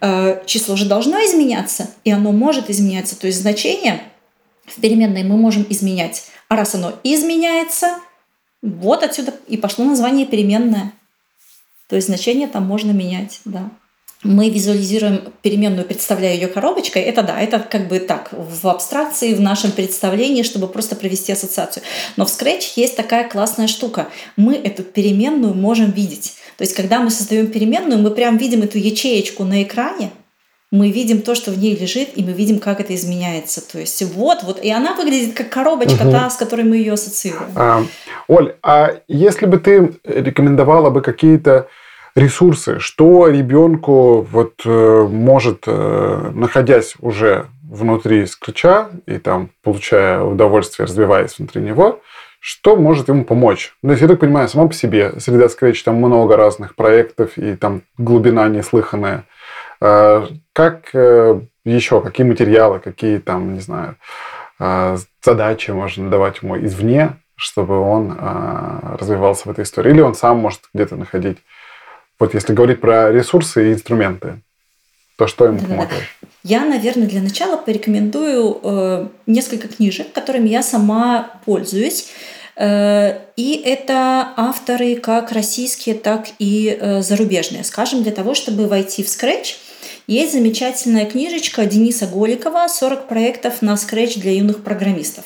э, 0.00 0.40
число 0.46 0.76
же 0.76 0.84
должно 0.84 1.18
изменяться, 1.18 1.90
и 2.04 2.12
оно 2.12 2.30
может 2.30 2.70
изменяться. 2.70 3.18
То 3.18 3.26
есть 3.26 3.40
значение 3.40 4.00
в 4.66 4.80
переменной 4.80 5.24
мы 5.24 5.36
можем 5.36 5.66
изменять. 5.68 6.26
А 6.48 6.54
раз 6.54 6.76
оно 6.76 6.92
изменяется, 7.02 7.96
вот 8.62 9.02
отсюда 9.02 9.34
и 9.48 9.56
пошло 9.56 9.84
название 9.84 10.26
переменная. 10.26 10.92
То 11.88 11.96
есть 11.96 12.06
значение 12.06 12.46
там 12.46 12.66
можно 12.66 12.92
менять, 12.92 13.40
да 13.44 13.68
мы 14.22 14.50
визуализируем 14.50 15.22
переменную, 15.40 15.86
представляя 15.86 16.34
ее 16.34 16.46
коробочкой, 16.46 17.02
это 17.02 17.22
да, 17.22 17.40
это 17.40 17.58
как 17.58 17.88
бы 17.88 18.00
так, 18.00 18.28
в 18.32 18.68
абстракции, 18.68 19.32
в 19.32 19.40
нашем 19.40 19.72
представлении, 19.72 20.42
чтобы 20.42 20.68
просто 20.68 20.94
провести 20.94 21.32
ассоциацию. 21.32 21.82
Но 22.16 22.26
в 22.26 22.28
Scratch 22.28 22.72
есть 22.76 22.96
такая 22.96 23.28
классная 23.28 23.66
штука. 23.66 24.08
Мы 24.36 24.56
эту 24.56 24.82
переменную 24.82 25.54
можем 25.54 25.90
видеть. 25.90 26.34
То 26.58 26.62
есть, 26.62 26.74
когда 26.74 27.00
мы 27.00 27.10
создаем 27.10 27.46
переменную, 27.46 27.98
мы 27.98 28.10
прям 28.10 28.36
видим 28.36 28.62
эту 28.62 28.76
ячеечку 28.76 29.44
на 29.44 29.62
экране, 29.62 30.10
мы 30.70 30.90
видим 30.90 31.22
то, 31.22 31.34
что 31.34 31.50
в 31.50 31.58
ней 31.58 31.74
лежит, 31.74 32.10
и 32.14 32.22
мы 32.22 32.32
видим, 32.32 32.60
как 32.60 32.80
это 32.80 32.94
изменяется. 32.94 33.66
То 33.66 33.78
есть 33.78 34.02
вот, 34.02 34.42
вот, 34.42 34.62
и 34.62 34.70
она 34.70 34.94
выглядит 34.94 35.34
как 35.34 35.48
коробочка, 35.48 36.02
угу. 36.02 36.12
та, 36.12 36.30
с 36.30 36.36
которой 36.36 36.64
мы 36.64 36.76
ее 36.76 36.92
ассоциируем. 36.92 37.50
А, 37.56 37.82
Оль, 38.28 38.54
а 38.62 39.00
если 39.08 39.46
бы 39.46 39.58
ты 39.58 39.94
рекомендовала 40.04 40.90
бы 40.90 41.00
какие-то 41.00 41.68
ресурсы, 42.14 42.78
что 42.78 43.28
ребенку 43.28 44.22
вот 44.22 44.54
э, 44.64 45.06
может, 45.10 45.64
э, 45.66 46.30
находясь 46.34 46.94
уже 47.00 47.46
внутри 47.62 48.26
скретча 48.26 48.90
и 49.06 49.18
там 49.18 49.50
получая 49.62 50.22
удовольствие, 50.22 50.86
развиваясь 50.86 51.38
внутри 51.38 51.62
него, 51.62 52.00
что 52.40 52.74
может 52.74 53.08
ему 53.08 53.24
помочь? 53.24 53.74
Ну, 53.82 53.92
я 53.92 54.08
так 54.08 54.18
понимаю, 54.18 54.48
сама 54.48 54.66
по 54.66 54.74
себе 54.74 55.20
среда 55.20 55.48
скретч, 55.48 55.82
там 55.84 55.96
много 55.96 56.36
разных 56.36 56.74
проектов 56.74 57.36
и 57.36 57.54
там 57.54 57.82
глубина 57.98 58.48
неслыханная. 58.48 59.24
Э, 59.80 60.26
как 60.52 60.92
еще, 61.64 62.00
какие 62.00 62.26
материалы, 62.26 62.80
какие 62.80 63.18
там, 63.18 63.54
не 63.54 63.60
знаю, 63.60 63.96
задачи 65.22 65.70
можно 65.70 66.10
давать 66.10 66.42
ему 66.42 66.58
извне, 66.58 67.18
чтобы 67.36 67.78
он 67.78 68.16
развивался 68.98 69.46
в 69.46 69.50
этой 69.50 69.64
истории? 69.64 69.90
Или 69.90 70.00
он 70.00 70.14
сам 70.14 70.38
может 70.38 70.62
где-то 70.72 70.96
находить 70.96 71.38
вот 72.20 72.34
если 72.34 72.52
говорить 72.52 72.80
про 72.80 73.10
ресурсы 73.10 73.70
и 73.70 73.72
инструменты, 73.72 74.40
то 75.16 75.26
что 75.26 75.46
им 75.46 75.58
помогает? 75.58 76.04
Я, 76.44 76.64
наверное, 76.64 77.08
для 77.08 77.20
начала 77.20 77.56
порекомендую 77.56 78.60
э, 78.62 79.06
несколько 79.26 79.68
книжек, 79.68 80.12
которыми 80.12 80.48
я 80.48 80.62
сама 80.62 81.40
пользуюсь. 81.44 82.10
Э, 82.56 83.18
и 83.36 83.60
это 83.64 84.32
авторы 84.36 84.96
как 84.96 85.32
российские, 85.32 85.96
так 85.96 86.28
и 86.38 86.78
э, 86.80 87.02
зарубежные. 87.02 87.64
Скажем, 87.64 88.02
для 88.02 88.12
того, 88.12 88.34
чтобы 88.34 88.68
войти 88.68 89.02
в 89.02 89.06
Scratch– 89.06 89.56
есть 90.06 90.32
замечательная 90.32 91.06
книжечка 91.06 91.64
Дениса 91.66 92.06
Голикова 92.06 92.66
«40 92.66 93.06
проектов 93.06 93.62
на 93.62 93.74
Scratch 93.74 94.18
для 94.18 94.32
юных 94.32 94.62
программистов». 94.62 95.24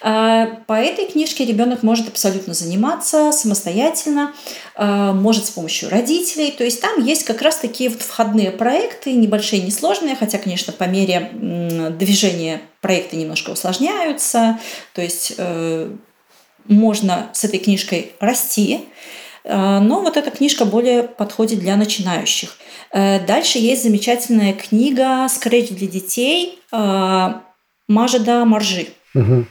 А, 0.00 0.46
по 0.66 0.74
этой 0.74 1.06
книжке 1.06 1.44
ребенок 1.44 1.82
может 1.82 2.08
абсолютно 2.08 2.54
заниматься 2.54 3.32
самостоятельно, 3.32 4.32
а, 4.74 5.12
может 5.12 5.46
с 5.46 5.50
помощью 5.50 5.90
родителей. 5.90 6.50
То 6.50 6.64
есть 6.64 6.80
там 6.80 7.02
есть 7.04 7.24
как 7.24 7.42
раз 7.42 7.56
такие 7.56 7.90
вот 7.90 8.02
входные 8.02 8.50
проекты, 8.50 9.12
небольшие, 9.12 9.62
несложные, 9.62 10.16
хотя, 10.16 10.38
конечно, 10.38 10.72
по 10.72 10.84
мере 10.84 11.30
движения 11.98 12.62
проекты 12.80 13.16
немножко 13.16 13.50
усложняются. 13.50 14.58
То 14.94 15.02
есть 15.02 15.34
э, 15.36 15.90
можно 16.66 17.30
с 17.32 17.44
этой 17.44 17.58
книжкой 17.58 18.12
расти, 18.20 18.86
но 19.44 20.00
вот 20.00 20.16
эта 20.16 20.30
книжка 20.30 20.64
более 20.64 21.02
подходит 21.02 21.58
для 21.58 21.76
начинающих. 21.76 22.56
Э, 22.92 23.24
дальше 23.24 23.58
есть 23.58 23.82
замечательная 23.82 24.52
книга 24.52 25.26
«Скретч 25.28 25.70
для 25.70 25.88
детей» 25.88 26.58
а, 26.70 27.42
Мажеда 27.88 28.44
Маржи. 28.44 28.88
Угу. 29.14 29.46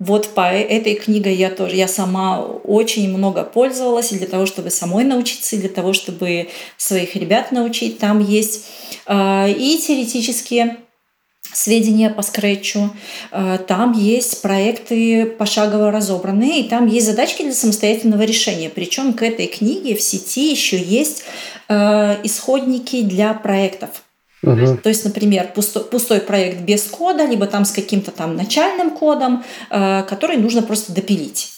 Вот 0.00 0.28
по 0.34 0.52
этой 0.52 0.96
книге 0.96 1.32
я 1.32 1.50
тоже, 1.50 1.76
я 1.76 1.86
сама 1.86 2.40
очень 2.40 3.08
много 3.16 3.44
пользовалась 3.44 4.12
и 4.12 4.18
для 4.18 4.26
того, 4.26 4.44
чтобы 4.44 4.70
самой 4.70 5.04
научиться, 5.04 5.56
и 5.56 5.60
для 5.60 5.68
того, 5.68 5.92
чтобы 5.92 6.48
своих 6.76 7.14
ребят 7.14 7.52
научить. 7.52 7.98
Там 7.98 8.18
есть 8.18 8.66
э, 9.06 9.50
и 9.52 9.78
теоретические 9.78 10.78
сведения 11.54 12.10
по 12.10 12.22
скретчу, 12.22 12.90
э, 13.30 13.58
там 13.66 13.92
есть 13.92 14.42
проекты 14.42 15.24
пошагово 15.24 15.90
разобранные, 15.90 16.60
и 16.60 16.68
там 16.68 16.86
есть 16.86 17.06
задачки 17.06 17.42
для 17.42 17.54
самостоятельного 17.54 18.22
решения. 18.22 18.68
Причем 18.68 19.14
к 19.14 19.22
этой 19.22 19.46
книге 19.46 19.94
в 19.94 20.02
сети 20.02 20.50
еще 20.50 20.76
есть 20.76 21.24
э, 21.68 22.16
исходники 22.24 23.02
для 23.02 23.32
проектов. 23.34 23.90
Угу. 24.42 24.78
То 24.82 24.88
есть, 24.90 25.04
например, 25.04 25.52
пустой, 25.54 25.84
пустой 25.84 26.20
проект 26.20 26.60
без 26.60 26.82
кода, 26.82 27.24
либо 27.24 27.46
там 27.46 27.64
с 27.64 27.70
каким-то 27.70 28.10
там 28.10 28.36
начальным 28.36 28.90
кодом, 28.90 29.44
э, 29.70 30.02
который 30.02 30.36
нужно 30.36 30.62
просто 30.62 30.92
допилить. 30.92 31.52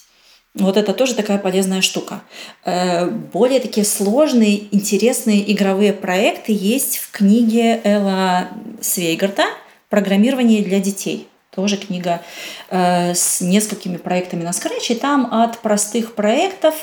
Вот 0.54 0.78
это 0.78 0.94
тоже 0.94 1.14
такая 1.14 1.36
полезная 1.36 1.82
штука. 1.82 2.22
Более 2.64 3.60
такие 3.60 3.84
сложные, 3.84 4.74
интересные 4.74 5.52
игровые 5.52 5.92
проекты 5.92 6.56
есть 6.58 6.96
в 6.96 7.10
книге 7.10 7.78
Элла 7.84 8.48
Свейгарта 8.80 9.44
«Программирование 9.88 10.62
для 10.62 10.80
детей». 10.80 11.28
Тоже 11.56 11.78
книга 11.78 12.22
э, 12.68 13.14
с 13.14 13.40
несколькими 13.40 13.96
проектами 13.96 14.42
на 14.42 14.50
Scratch. 14.50 14.90
И 14.90 14.94
там 14.94 15.32
от 15.32 15.58
простых 15.60 16.14
проектов, 16.14 16.74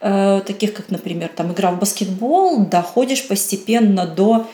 э, 0.00 0.42
таких 0.44 0.74
как, 0.74 0.90
например, 0.90 1.28
там, 1.28 1.52
игра 1.52 1.70
в 1.70 1.78
баскетбол, 1.78 2.66
доходишь 2.66 3.28
постепенно 3.28 4.04
до 4.04 4.48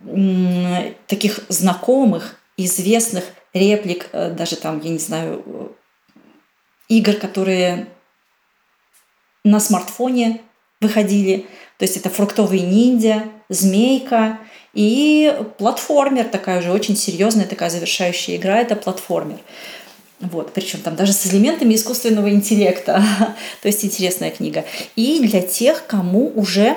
э, 0.00 0.92
таких 1.06 1.40
знакомых, 1.48 2.38
известных 2.58 3.24
реплик, 3.54 4.10
э, 4.12 4.30
даже 4.30 4.56
там, 4.56 4.80
я 4.80 4.90
не 4.90 4.98
знаю, 4.98 5.42
э, 5.46 5.68
игр, 6.88 7.14
которые 7.14 7.86
на 9.42 9.58
смартфоне 9.58 10.42
выходили. 10.82 11.46
То 11.78 11.84
есть 11.86 11.96
это 11.96 12.10
фруктовый 12.10 12.60
ниндзя, 12.60 13.24
змейка– 13.48 14.38
и 14.74 15.34
платформер, 15.58 16.24
такая 16.24 16.60
уже 16.60 16.72
очень 16.72 16.96
серьезная, 16.96 17.46
такая 17.46 17.70
завершающая 17.70 18.36
игра, 18.36 18.58
это 18.58 18.76
платформер. 18.76 19.38
Вот, 20.20 20.52
причем 20.52 20.80
там 20.80 20.96
даже 20.96 21.12
с 21.12 21.26
элементами 21.26 21.74
искусственного 21.74 22.30
интеллекта. 22.30 23.04
То 23.62 23.68
есть 23.68 23.84
интересная 23.84 24.30
книга. 24.30 24.64
И 24.96 25.20
для 25.20 25.42
тех, 25.42 25.86
кому 25.86 26.32
уже 26.34 26.76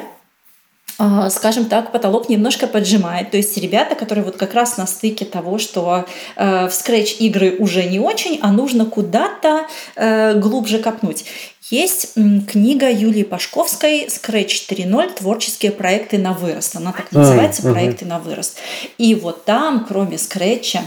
скажем 1.30 1.66
так, 1.66 1.92
потолок 1.92 2.30
немножко 2.30 2.68
поджимает. 2.68 3.32
То 3.32 3.38
есть 3.38 3.56
ребята, 3.58 3.96
которые 3.96 4.26
вот 4.26 4.38
как 4.38 4.54
раз 4.54 4.78
на 4.78 4.88
стыке 4.88 5.26
того, 5.26 5.60
что 5.60 6.06
э, 6.36 6.68
в 6.68 6.74
скретч 6.74 7.18
игры 7.20 7.56
уже 7.60 7.84
не 7.84 8.00
очень, 8.00 8.40
а 8.42 8.52
нужно 8.52 8.86
куда-то 8.86 9.68
э, 9.96 10.34
глубже 10.40 10.80
копнуть. 10.80 11.26
Есть 11.70 12.14
книга 12.50 12.90
Юлии 12.90 13.24
Пашковской 13.24 14.06
«Scratch 14.06 14.70
3.0. 14.70 15.16
Творческие 15.16 15.74
проекты 15.74 16.18
на 16.18 16.32
вырост». 16.32 16.78
Она 16.78 16.94
так 16.94 17.12
называется 17.12 17.62
«Проекты 17.62 18.06
на 18.06 18.20
вырост». 18.20 18.58
И 18.98 19.14
вот 19.16 19.44
там, 19.44 19.86
кроме 19.86 20.18
скретча, 20.18 20.84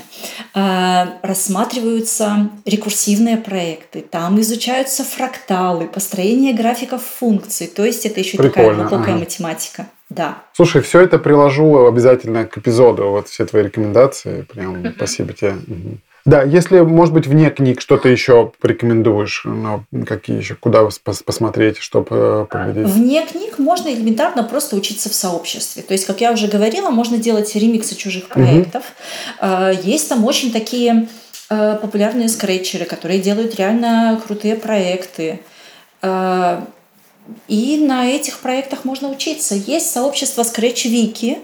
э, 0.54 1.06
рассматриваются 1.20 2.48
рекурсивные 2.64 3.36
проекты, 3.36 4.00
там 4.00 4.40
изучаются 4.40 5.04
фракталы, 5.04 5.86
построение 5.86 6.54
графиков 6.54 7.02
функций. 7.04 7.66
То 7.66 7.84
есть 7.84 8.06
это 8.06 8.20
еще 8.20 8.38
Прикольно. 8.38 8.50
такая 8.52 8.88
глубокая 8.88 9.14
ага. 9.14 9.20
математика. 9.20 9.86
Да. 10.10 10.38
Слушай, 10.52 10.82
все 10.82 11.00
это 11.00 11.18
приложу 11.18 11.86
обязательно 11.86 12.44
к 12.44 12.58
эпизоду, 12.58 13.10
вот 13.10 13.28
все 13.28 13.46
твои 13.46 13.62
рекомендации. 13.62 14.42
Прям 14.42 14.92
спасибо 14.96 15.32
тебе. 15.32 15.54
Да, 16.26 16.42
если, 16.42 16.80
может 16.80 17.14
быть, 17.14 17.26
вне 17.26 17.48
книг 17.50 17.80
что-то 17.80 18.08
еще 18.08 18.52
порекомендуешь, 18.60 19.42
ну, 19.44 19.84
какие 20.06 20.36
еще, 20.36 20.54
куда 20.54 20.86
посмотреть, 21.02 21.78
чтобы 21.78 22.08
э, 22.10 22.46
поглядеть? 22.50 22.88
Вне 22.88 23.24
книг 23.24 23.58
можно 23.58 23.88
элементарно 23.88 24.42
просто 24.42 24.76
учиться 24.76 25.08
в 25.08 25.14
сообществе. 25.14 25.82
То 25.82 25.94
есть, 25.94 26.04
как 26.04 26.20
я 26.20 26.32
уже 26.32 26.46
говорила, 26.46 26.90
можно 26.90 27.16
делать 27.16 27.54
ремиксы 27.56 27.96
чужих 27.96 28.28
проектов. 28.28 28.84
Угу. 29.40 29.48
Есть 29.82 30.10
там 30.10 30.26
очень 30.26 30.52
такие 30.52 31.08
э, 31.48 31.78
популярные 31.80 32.28
скретчеры, 32.28 32.84
которые 32.84 33.18
делают 33.20 33.54
реально 33.54 34.20
крутые 34.24 34.56
проекты. 34.56 35.40
И 37.48 37.76
на 37.78 38.08
этих 38.08 38.40
проектах 38.40 38.84
можно 38.84 39.08
учиться. 39.10 39.54
Есть 39.54 39.90
сообщество 39.90 40.42
Scratch 40.42 40.86
Wiki, 40.86 41.38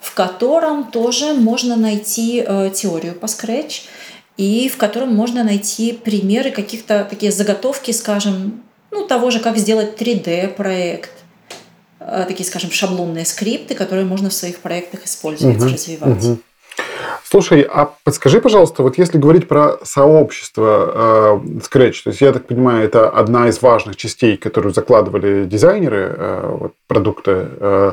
в 0.00 0.14
котором 0.14 0.90
тоже 0.90 1.34
можно 1.34 1.76
найти 1.76 2.44
э, 2.46 2.70
теорию 2.74 3.14
по 3.14 3.26
Scratch. 3.26 3.82
и 4.38 4.68
в 4.68 4.78
котором 4.78 5.14
можно 5.14 5.44
найти 5.44 5.92
примеры 5.92 6.50
каких-то 6.50 7.06
такие 7.08 7.30
заготовки, 7.30 7.90
скажем, 7.90 8.62
ну, 8.90 9.06
того 9.06 9.30
же, 9.30 9.40
как 9.40 9.58
сделать 9.58 10.00
3D-проект, 10.00 11.10
э, 12.00 12.24
такие, 12.26 12.46
скажем, 12.46 12.70
шаблонные 12.70 13.24
скрипты, 13.24 13.74
которые 13.74 14.06
можно 14.06 14.30
в 14.30 14.32
своих 14.32 14.60
проектах 14.60 15.04
использовать, 15.04 15.58
угу, 15.58 15.66
развивать. 15.66 16.24
Угу. 16.24 16.38
Слушай, 17.32 17.62
а 17.62 17.90
подскажи, 18.04 18.42
пожалуйста, 18.42 18.82
вот 18.82 18.98
если 18.98 19.16
говорить 19.16 19.48
про 19.48 19.78
сообщество 19.84 21.40
э, 21.42 21.46
Scratch, 21.60 22.02
то 22.04 22.10
есть 22.10 22.20
я 22.20 22.30
так 22.30 22.46
понимаю, 22.46 22.84
это 22.84 23.08
одна 23.08 23.48
из 23.48 23.62
важных 23.62 23.96
частей, 23.96 24.36
которую 24.36 24.74
закладывали 24.74 25.46
дизайнеры 25.46 26.14
э, 26.14 26.56
вот, 26.60 26.72
продукта. 26.86 27.48
Э, 27.58 27.92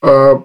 э, 0.00 0.36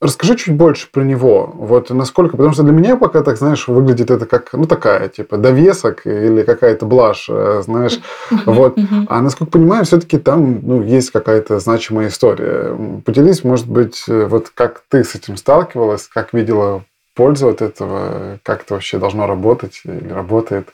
Расскажи 0.00 0.36
чуть 0.36 0.54
больше 0.54 0.88
про 0.92 1.02
него. 1.02 1.50
Вот 1.54 1.90
насколько, 1.90 2.36
потому 2.36 2.52
что 2.52 2.62
для 2.62 2.72
меня 2.72 2.96
пока 2.96 3.24
так, 3.24 3.36
знаешь, 3.36 3.66
выглядит 3.66 4.12
это 4.12 4.26
как, 4.26 4.52
ну, 4.52 4.66
такая, 4.66 5.08
типа, 5.08 5.36
довесок 5.36 6.06
или 6.06 6.42
какая-то 6.42 6.86
блажь, 6.86 7.26
э, 7.28 7.62
знаешь. 7.64 7.98
Вот. 8.44 8.78
А 9.08 9.20
насколько 9.22 9.50
понимаю, 9.50 9.84
все-таки 9.84 10.18
там, 10.18 10.60
ну, 10.62 10.82
есть 10.82 11.10
какая-то 11.10 11.58
значимая 11.58 12.08
история. 12.08 12.76
Поделись, 13.04 13.42
может 13.42 13.66
быть, 13.66 14.04
э, 14.06 14.26
вот 14.26 14.52
как 14.54 14.84
ты 14.88 15.02
с 15.02 15.16
этим 15.16 15.36
сталкивалась, 15.36 16.06
как 16.06 16.32
видела 16.32 16.84
пользу 17.16 17.48
от 17.48 17.62
этого, 17.62 18.38
как 18.44 18.62
это 18.62 18.74
вообще 18.74 18.98
должно 18.98 19.26
работать 19.26 19.80
или 19.84 20.12
работает? 20.12 20.68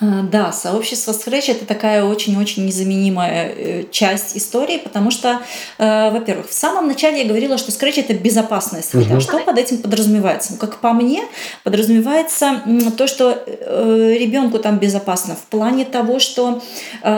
А, 0.00 0.22
да, 0.22 0.52
сообщество 0.52 1.12
Scratch 1.12 1.50
это 1.50 1.64
такая 1.66 2.04
очень-очень 2.04 2.66
незаменимая 2.66 3.52
э, 3.54 3.84
часть 3.90 4.36
истории, 4.36 4.78
потому 4.78 5.10
что, 5.10 5.40
э, 5.78 6.10
во-первых, 6.10 6.48
в 6.48 6.52
самом 6.52 6.88
начале 6.88 7.22
я 7.22 7.28
говорила, 7.28 7.58
что 7.58 7.70
Scratch 7.70 8.00
это 8.00 8.14
безопасная 8.14 8.82
среда. 8.82 9.14
Угу. 9.14 9.20
Что 9.20 9.38
под 9.40 9.58
этим 9.58 9.78
подразумевается? 9.78 10.52
Ну, 10.52 10.58
как 10.58 10.78
по 10.78 10.92
мне, 10.92 11.22
подразумевается 11.62 12.62
то, 12.96 13.06
что 13.06 13.44
э, 13.46 14.16
ребенку 14.18 14.58
там 14.58 14.78
безопасно 14.78 15.36
в 15.36 15.44
плане 15.50 15.84
того, 15.84 16.18
что 16.18 16.62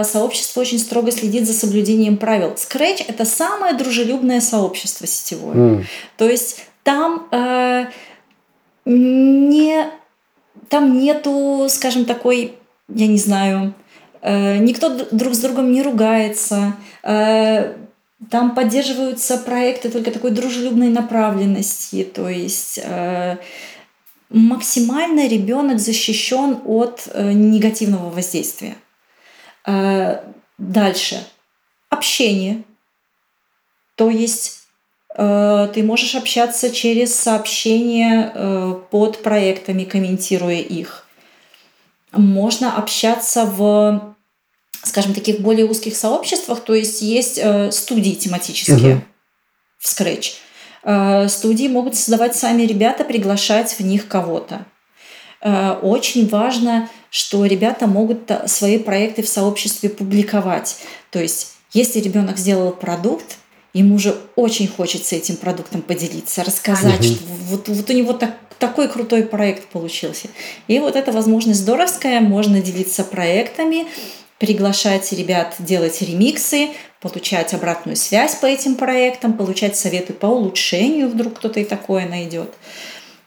сообщество 0.03 0.61
очень 0.61 0.79
строго 0.79 1.11
следит 1.11 1.47
за 1.47 1.53
соблюдением 1.55 2.17
правил. 2.17 2.55
Scratch 2.57 3.05
это 3.07 3.25
самое 3.25 3.75
дружелюбное 3.75 4.41
сообщество 4.41 5.07
сетевое. 5.07 5.55
Mm. 5.55 5.85
То 6.17 6.29
есть 6.29 6.65
там 6.83 7.27
э, 7.31 7.87
не 8.85 9.91
там 10.69 10.99
нету, 10.99 11.67
скажем, 11.69 12.05
такой 12.05 12.59
я 12.89 13.07
не 13.07 13.19
знаю, 13.19 13.75
э, 14.21 14.59
никто 14.59 15.07
друг 15.11 15.35
с 15.35 15.39
другом 15.39 15.73
не 15.73 15.83
ругается, 15.83 16.77
э, 17.03 17.77
там 18.31 18.55
поддерживаются 18.55 19.39
проекты 19.39 19.91
только 19.91 20.11
такой 20.11 20.31
дружелюбной 20.31 20.89
направленности, 20.89 22.05
то 22.05 22.29
есть 22.29 22.79
э, 22.83 23.37
максимально 24.31 25.29
ребенок 25.29 25.79
защищен 25.79 26.61
от 26.65 27.07
негативного 27.15 28.11
воздействия. 28.11 28.77
Дальше. 30.59 31.25
Общение. 31.89 32.65
То 33.95 34.11
есть 34.11 34.64
ты 35.17 35.83
можешь 35.85 36.15
общаться 36.17 36.71
через 36.71 37.15
сообщения 37.15 38.81
под 38.91 39.23
проектами, 39.23 39.85
комментируя 39.85 40.61
их 40.61 41.05
можно 42.17 42.77
общаться 42.77 43.45
в, 43.45 44.15
скажем, 44.83 45.15
таких 45.15 45.41
более 45.41 45.67
узких 45.67 45.97
сообществах, 45.97 46.61
то 46.61 46.75
есть 46.75 47.03
есть 47.03 47.39
э, 47.39 47.71
студии 47.71 48.13
тематические 48.13 48.97
угу. 48.97 49.05
в 49.79 49.87
Scratch. 49.87 50.33
Э, 50.83 51.29
студии 51.29 51.69
могут 51.69 51.97
создавать 51.97 52.37
сами 52.37 52.63
ребята, 52.63 53.05
приглашать 53.05 53.73
в 53.79 53.81
них 53.81 54.09
кого-то. 54.09 54.65
Э, 55.41 55.73
очень 55.83 56.29
важно, 56.29 56.89
что 57.11 57.45
ребята 57.45 57.87
могут 57.87 58.31
свои 58.47 58.79
проекты 58.79 59.23
в 59.23 59.29
сообществе 59.29 59.89
публиковать. 59.89 60.79
То 61.11 61.21
есть, 61.21 61.53
если 61.73 62.01
ребенок 62.01 62.39
сделал 62.39 62.73
продукт, 62.73 63.37
ему 63.75 63.97
уже 63.97 64.15
очень 64.37 64.69
хочется 64.69 65.17
этим 65.17 65.37
продуктом 65.37 65.83
поделиться, 65.83 66.43
рассказать, 66.43 67.01
угу. 67.01 67.15
что 67.15 67.25
вот, 67.27 67.69
вот 67.69 67.91
у 67.91 67.93
него 67.93 68.13
так, 68.15 68.37
такой 68.59 68.89
крутой 68.89 69.25
проект 69.25 69.67
получился. 69.69 70.29
И 70.69 70.79
вот 70.79 70.97
эта 70.97 71.13
возможность 71.13 71.61
здоровская, 71.61 72.21
можно 72.21 72.63
делиться 72.63 73.05
проектами, 73.05 73.87
приглашать 74.39 75.13
ребят 75.13 75.55
делать 75.59 76.01
ремиксы, 76.01 76.69
получать 77.01 77.53
обратную 77.53 77.97
связь 77.97 78.37
по 78.37 78.47
этим 78.47 78.77
проектам, 78.77 79.35
получать 79.35 79.77
советы 79.77 80.13
по 80.13 80.27
улучшению, 80.27 81.09
вдруг 81.09 81.35
кто-то 81.35 81.61
и 81.61 81.65
такое 81.65 82.09
найдет. 82.09 82.55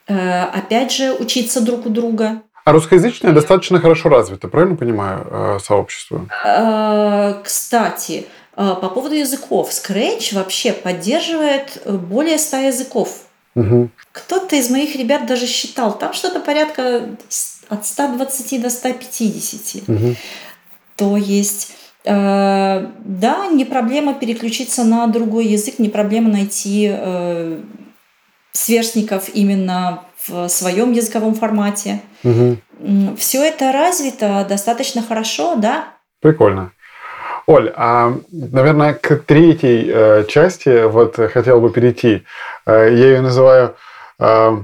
Э, 0.07 0.43
опять 0.43 0.91
же, 0.91 1.11
учиться 1.11 1.61
друг 1.61 1.85
у 1.85 1.89
друга. 1.89 2.41
А 2.63 2.71
русскоязычное 2.71 3.33
достаточно 3.33 3.79
хорошо 3.79 4.09
развито, 4.09 4.47
правильно 4.47 4.75
понимаю, 4.75 5.27
э, 5.29 5.59
сообщество? 5.63 6.27
Э, 6.45 7.41
кстати, 7.43 8.25
по 8.57 8.89
поводу 8.89 9.15
языков. 9.15 9.69
Scratch 9.69 10.33
вообще 10.33 10.73
поддерживает 10.73 11.81
более 11.85 12.37
100 12.37 12.57
языков 12.57 13.27
Угу. 13.57 13.89
Кто-то 14.11 14.55
из 14.55 14.69
моих 14.69 14.95
ребят 14.95 15.25
даже 15.25 15.47
считал, 15.47 15.97
там 15.97 16.13
что-то 16.13 16.39
порядка 16.39 17.09
от 17.69 17.85
120 17.85 18.61
до 18.61 18.69
150. 18.69 19.89
Угу. 19.89 20.15
То 20.95 21.17
есть 21.17 21.73
э, 22.05 22.87
да, 22.99 23.47
не 23.47 23.65
проблема 23.65 24.13
переключиться 24.13 24.83
на 24.83 25.07
другой 25.07 25.47
язык, 25.47 25.79
не 25.79 25.89
проблема 25.89 26.29
найти 26.29 26.87
э, 26.91 27.59
сверстников 28.51 29.29
именно 29.33 30.03
в 30.27 30.47
своем 30.49 30.91
языковом 30.91 31.33
формате. 31.33 32.01
Угу. 32.23 33.15
Все 33.17 33.43
это 33.43 33.71
развито 33.71 34.45
достаточно 34.47 35.01
хорошо, 35.01 35.55
да? 35.55 35.95
Прикольно. 36.21 36.71
Оль, 37.47 37.71
а, 37.77 38.13
наверное, 38.29 38.93
к 38.93 39.15
третьей 39.25 39.89
э, 39.89 40.25
части 40.27 40.85
вот 40.85 41.15
хотел 41.15 41.61
бы 41.61 41.69
перейти. 41.69 42.23
Э, 42.65 42.89
я 42.91 43.07
ее 43.07 43.21
называю 43.21 43.75
э, 44.19 44.57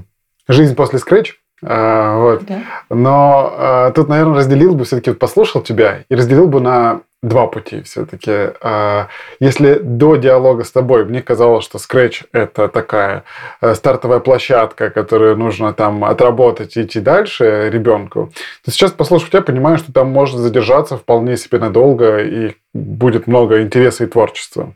«Жизнь 0.48 0.74
после 0.74 0.98
Scratch». 0.98 1.28
Э, 1.62 2.16
вот. 2.18 2.44
Да. 2.44 2.60
Но 2.90 3.54
э, 3.56 3.92
тут, 3.94 4.08
наверное, 4.08 4.36
разделил 4.36 4.74
бы, 4.74 4.84
все-таки 4.84 5.14
послушал 5.14 5.62
тебя 5.62 6.04
и 6.10 6.14
разделил 6.14 6.46
бы 6.46 6.60
на 6.60 7.00
два 7.24 7.46
пути 7.46 7.82
все-таки. 7.82 8.52
А, 8.60 9.08
если 9.40 9.74
до 9.74 10.16
диалога 10.16 10.64
с 10.64 10.70
тобой 10.70 11.04
мне 11.04 11.22
казалось, 11.22 11.64
что 11.64 11.78
Scratch 11.78 12.26
это 12.32 12.68
такая 12.68 13.24
э, 13.60 13.74
стартовая 13.74 14.20
площадка, 14.20 14.90
которую 14.90 15.36
нужно 15.36 15.72
там 15.72 16.04
отработать 16.04 16.76
и 16.76 16.82
идти 16.82 17.00
дальше 17.00 17.70
ребенку, 17.72 18.30
то 18.64 18.70
сейчас, 18.70 18.92
послушав 18.92 19.30
тебя, 19.30 19.42
понимаю, 19.42 19.78
что 19.78 19.92
там 19.92 20.10
можно 20.10 20.38
задержаться 20.38 20.96
вполне 20.96 21.36
себе 21.36 21.58
надолго 21.58 22.18
и 22.18 22.54
будет 22.74 23.26
много 23.26 23.62
интереса 23.62 24.04
и 24.04 24.06
творчества. 24.06 24.74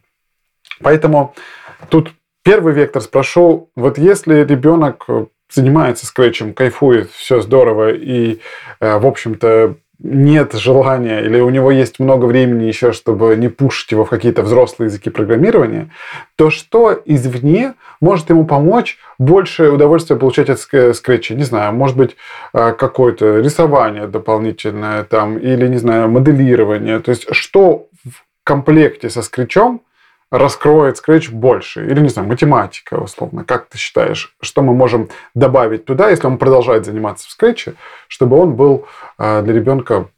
Поэтому 0.80 1.34
тут 1.90 2.12
первый 2.42 2.72
вектор 2.72 3.02
спрошу, 3.02 3.70
вот 3.76 3.98
если 3.98 4.44
ребенок 4.44 5.06
занимается 5.50 6.06
скретчем, 6.06 6.54
кайфует, 6.54 7.10
все 7.10 7.40
здорово 7.40 7.92
и, 7.92 8.40
э, 8.80 8.98
в 8.98 9.06
общем-то, 9.06 9.76
нет 10.00 10.52
желания 10.52 11.20
или 11.20 11.40
у 11.40 11.50
него 11.50 11.70
есть 11.70 11.98
много 11.98 12.26
времени 12.26 12.64
еще, 12.64 12.92
чтобы 12.92 13.34
не 13.36 13.48
пушить 13.48 13.90
его 13.90 14.04
в 14.04 14.10
какие-то 14.10 14.42
взрослые 14.42 14.86
языки 14.86 15.10
программирования, 15.10 15.90
то 16.36 16.50
что 16.50 17.00
извне 17.04 17.74
может 18.00 18.30
ему 18.30 18.44
помочь 18.44 18.98
больше 19.18 19.70
удовольствия 19.70 20.16
получать 20.16 20.50
от 20.50 20.60
скретча? 20.60 21.34
Не 21.34 21.42
знаю, 21.42 21.72
может 21.74 21.96
быть, 21.96 22.16
э, 22.54 22.72
какое-то 22.72 23.40
рисование 23.40 24.06
дополнительное 24.06 25.02
там 25.02 25.36
или, 25.36 25.66
не 25.66 25.78
знаю, 25.78 26.08
моделирование. 26.08 27.00
То 27.00 27.10
есть 27.10 27.26
что 27.34 27.88
в 28.04 28.24
комплекте 28.44 29.10
со 29.10 29.22
скретчом 29.22 29.82
раскроет 30.30 30.98
Scratch 30.98 31.30
больше? 31.30 31.86
Или, 31.86 32.00
не 32.00 32.08
знаю, 32.08 32.28
математика, 32.28 32.94
условно. 32.94 33.44
Как 33.44 33.68
ты 33.68 33.78
считаешь, 33.78 34.34
что 34.40 34.62
мы 34.62 34.74
можем 34.74 35.08
добавить 35.34 35.84
туда, 35.84 36.10
если 36.10 36.26
он 36.26 36.38
продолжает 36.38 36.84
заниматься 36.84 37.28
в 37.28 37.36
Scratch, 37.36 37.74
чтобы 38.08 38.38
он 38.38 38.54
был 38.54 38.86
э, 39.18 39.42
для 39.42 39.54
ребенка 39.54 40.08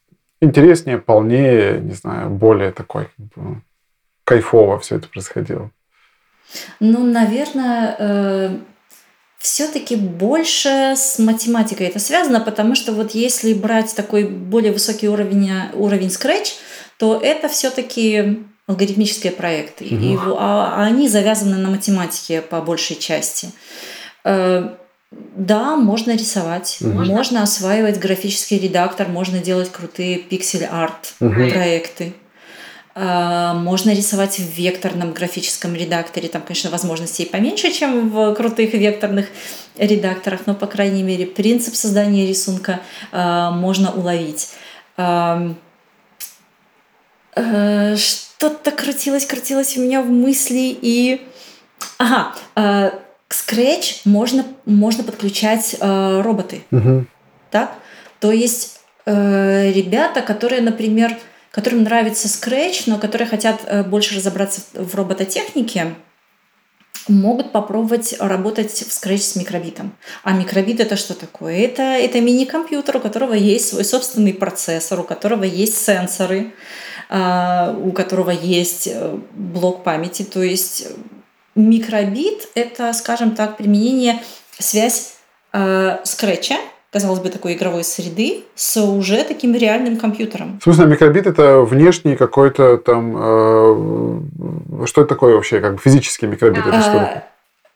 интереснее, 0.40 0.98
полнее, 0.98 1.80
не 1.80 1.94
знаю, 1.94 2.30
более 2.30 2.72
такой 2.72 3.08
как 3.16 3.26
бы, 3.26 3.62
кайфово 4.24 4.78
все 4.78 4.96
это 4.96 5.08
происходило? 5.08 5.70
Ну, 6.80 7.04
наверное, 7.04 7.96
э, 7.98 8.56
все-таки 9.38 9.96
больше 9.96 10.94
с 10.96 11.18
математикой 11.18 11.86
это 11.86 11.98
связано, 11.98 12.40
потому 12.40 12.74
что 12.74 12.92
вот 12.92 13.12
если 13.12 13.54
брать 13.54 13.94
такой 13.94 14.24
более 14.24 14.72
высокий 14.72 15.08
уровень, 15.08 15.50
уровень 15.74 16.08
Scratch, 16.08 16.54
то 16.98 17.18
это 17.22 17.48
все-таки 17.48 18.44
алгоритмические 18.70 19.32
проекты. 19.32 19.84
Угу. 19.84 19.94
И, 19.94 20.16
а, 20.16 20.74
а 20.76 20.84
они 20.84 21.08
завязаны 21.08 21.56
на 21.56 21.68
математике 21.68 22.40
по 22.40 22.60
большей 22.60 22.96
части. 22.96 23.50
Э, 24.24 24.70
да, 25.10 25.76
можно 25.76 26.12
рисовать, 26.12 26.78
угу. 26.80 27.04
можно 27.04 27.42
осваивать 27.42 27.98
графический 27.98 28.58
редактор, 28.58 29.08
можно 29.08 29.38
делать 29.38 29.70
крутые 29.72 30.18
пиксель-арт 30.18 31.14
угу. 31.18 31.32
проекты. 31.32 32.12
Э, 32.94 33.54
можно 33.54 33.90
рисовать 33.90 34.38
в 34.38 34.56
векторном 34.56 35.12
графическом 35.12 35.74
редакторе. 35.74 36.28
Там, 36.28 36.42
конечно, 36.42 36.70
возможностей 36.70 37.26
поменьше, 37.26 37.72
чем 37.72 38.10
в 38.10 38.34
крутых 38.34 38.72
векторных 38.74 39.26
редакторах, 39.76 40.42
но, 40.46 40.54
по 40.54 40.68
крайней 40.68 41.02
мере, 41.02 41.26
принцип 41.26 41.74
создания 41.74 42.24
рисунка 42.24 42.78
э, 43.10 43.50
можно 43.50 43.90
уловить. 43.90 44.50
Эм, 47.40 47.96
что-то 47.96 48.70
крутилось, 48.70 49.26
крутилось 49.26 49.76
у 49.76 49.80
меня 49.80 50.02
в 50.02 50.10
мысли 50.10 50.76
и... 50.80 51.26
Ага, 51.98 52.34
к 52.54 53.32
Scratch 53.32 54.00
можно, 54.04 54.44
можно 54.66 55.02
подключать 55.02 55.76
роботы. 55.80 56.62
Угу. 56.70 57.06
Так? 57.50 57.72
То 58.18 58.32
есть 58.32 58.80
ребята, 59.06 60.20
которые, 60.20 60.60
например, 60.60 61.16
которым 61.50 61.82
нравится 61.82 62.28
Scratch, 62.28 62.84
но 62.86 62.98
которые 62.98 63.28
хотят 63.28 63.60
э, 63.66 63.82
больше 63.82 64.16
разобраться 64.16 64.62
в 64.74 64.94
робототехнике, 64.94 65.94
могут 67.08 67.50
попробовать 67.50 68.14
работать 68.20 68.70
в 68.70 68.88
Scratch 68.88 69.18
с 69.18 69.36
микробитом. 69.36 69.92
А 70.22 70.32
микробит 70.32 70.80
это 70.80 70.96
что 70.96 71.14
такое? 71.14 71.58
Это, 71.58 71.82
это 71.82 72.20
мини-компьютер, 72.20 72.98
у 72.98 73.00
которого 73.00 73.34
есть 73.34 73.68
свой 73.68 73.84
собственный 73.84 74.34
процессор, 74.34 75.00
у 75.00 75.04
которого 75.04 75.44
есть 75.44 75.76
сенсоры, 75.76 76.52
у 77.10 77.92
которого 77.92 78.30
есть 78.30 78.86
э, 78.86 79.18
блок 79.32 79.82
памяти. 79.82 80.22
То 80.22 80.42
есть 80.42 80.88
микробит— 81.54 82.48
это, 82.54 82.92
скажем 82.92 83.34
так, 83.34 83.56
применение, 83.56 84.22
связь 84.58 85.14
э, 85.52 85.98
скретча 86.04 86.56
казалось 86.92 87.20
бы, 87.20 87.28
такой 87.28 87.54
игровой 87.54 87.84
среды 87.84 88.44
с 88.54 88.80
уже 88.80 89.22
таким 89.24 89.54
реальным 89.54 89.96
компьютером. 89.96 90.58
В 90.58 90.64
смысле, 90.64 90.86
микробит 90.86 91.26
это 91.26 91.60
внешний 91.60 92.16
какой-то 92.16 92.78
там... 92.78 93.14
Э, 93.16 94.86
что 94.86 95.02
это 95.02 95.08
такое 95.08 95.34
вообще? 95.34 95.60
Как 95.60 95.74
бы 95.74 95.80
физический 95.80 96.26
микробит? 96.26 96.66
Это 96.66 96.80
что? 96.80 96.98
А, 96.98 97.24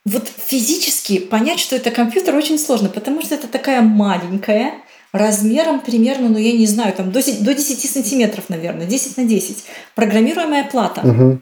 вот 0.03 0.27
физически 0.27 1.19
понять, 1.19 1.59
что 1.59 1.75
это 1.75 1.91
компьютер, 1.91 2.35
очень 2.35 2.59
сложно, 2.59 2.89
потому 2.89 3.21
что 3.21 3.35
это 3.35 3.47
такая 3.47 3.81
маленькая, 3.81 4.73
размером 5.17 5.79
примерно, 5.79 6.29
ну 6.29 6.37
я 6.37 6.51
не 6.51 6.67
знаю, 6.67 6.93
там 6.93 7.11
до, 7.11 7.19
до 7.19 7.53
10 7.53 7.89
сантиметров, 7.89 8.45
наверное, 8.49 8.85
10 8.85 9.17
на 9.17 9.23
10, 9.25 9.63
программируемая 9.95 10.65
плата. 10.65 11.01
Угу. 11.01 11.41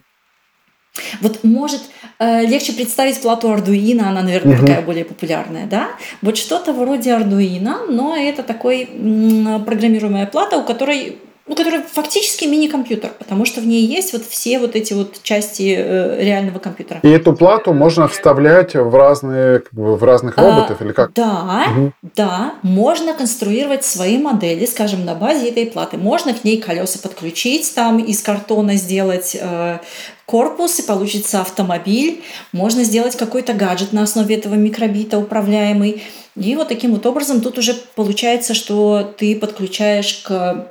Вот 1.20 1.42
может 1.42 1.82
э, 2.18 2.46
легче 2.46 2.72
представить 2.72 3.20
плату 3.20 3.48
Arduino, 3.48 4.02
она, 4.02 4.22
наверное, 4.22 4.56
угу. 4.56 4.66
такая 4.66 4.82
более 4.82 5.04
популярная, 5.04 5.66
да? 5.66 5.88
Вот 6.22 6.36
что-то 6.36 6.72
вроде 6.72 7.10
Arduino, 7.10 7.90
но 7.90 8.16
это 8.16 8.42
такой 8.42 8.88
м, 8.92 9.64
программируемая 9.64 10.26
плата, 10.26 10.56
у 10.56 10.64
которой 10.64 11.18
ну, 11.46 11.54
который 11.54 11.82
фактически 11.82 12.46
мини-компьютер, 12.46 13.12
потому 13.18 13.44
что 13.44 13.60
в 13.60 13.66
ней 13.66 13.84
есть 13.84 14.14
вот 14.14 14.24
все 14.24 14.58
вот 14.58 14.74
эти 14.76 14.94
вот 14.94 15.22
части 15.22 15.74
э, 15.76 16.24
реального 16.24 16.58
компьютера. 16.58 17.00
И 17.02 17.08
эту 17.08 17.34
плату 17.34 17.74
можно 17.74 18.08
вставлять 18.08 18.74
в 18.74 18.94
разные, 18.94 19.58
как 19.58 19.74
бы, 19.74 19.96
в 19.96 20.02
разных 20.04 20.38
а, 20.38 20.42
роботов 20.42 20.78
а, 20.80 20.84
или 20.84 20.92
как? 20.92 21.12
Да, 21.12 21.66
угу. 21.70 21.92
да, 22.16 22.54
можно 22.62 23.12
конструировать 23.12 23.84
свои 23.84 24.16
модели, 24.16 24.64
скажем, 24.64 25.04
на 25.04 25.14
базе 25.14 25.50
этой 25.50 25.66
платы. 25.66 25.98
Можно 25.98 26.32
к 26.32 26.44
ней 26.44 26.58
колеса 26.58 26.98
подключить, 27.02 27.74
там 27.74 27.98
из 27.98 28.22
картона 28.22 28.76
сделать 28.76 29.36
э, 29.38 29.78
корпус, 30.24 30.78
и 30.78 30.82
получится 30.82 31.42
автомобиль. 31.42 32.24
Можно 32.52 32.84
сделать 32.84 33.16
какой-то 33.16 33.52
гаджет 33.52 33.92
на 33.92 34.04
основе 34.04 34.36
этого 34.36 34.54
микробита 34.54 35.18
управляемый. 35.18 36.02
И 36.36 36.56
вот 36.56 36.68
таким 36.68 36.92
вот 36.94 37.04
образом 37.04 37.42
тут 37.42 37.58
уже 37.58 37.74
получается, 37.94 38.54
что 38.54 39.14
ты 39.18 39.36
подключаешь 39.36 40.22
к 40.26 40.68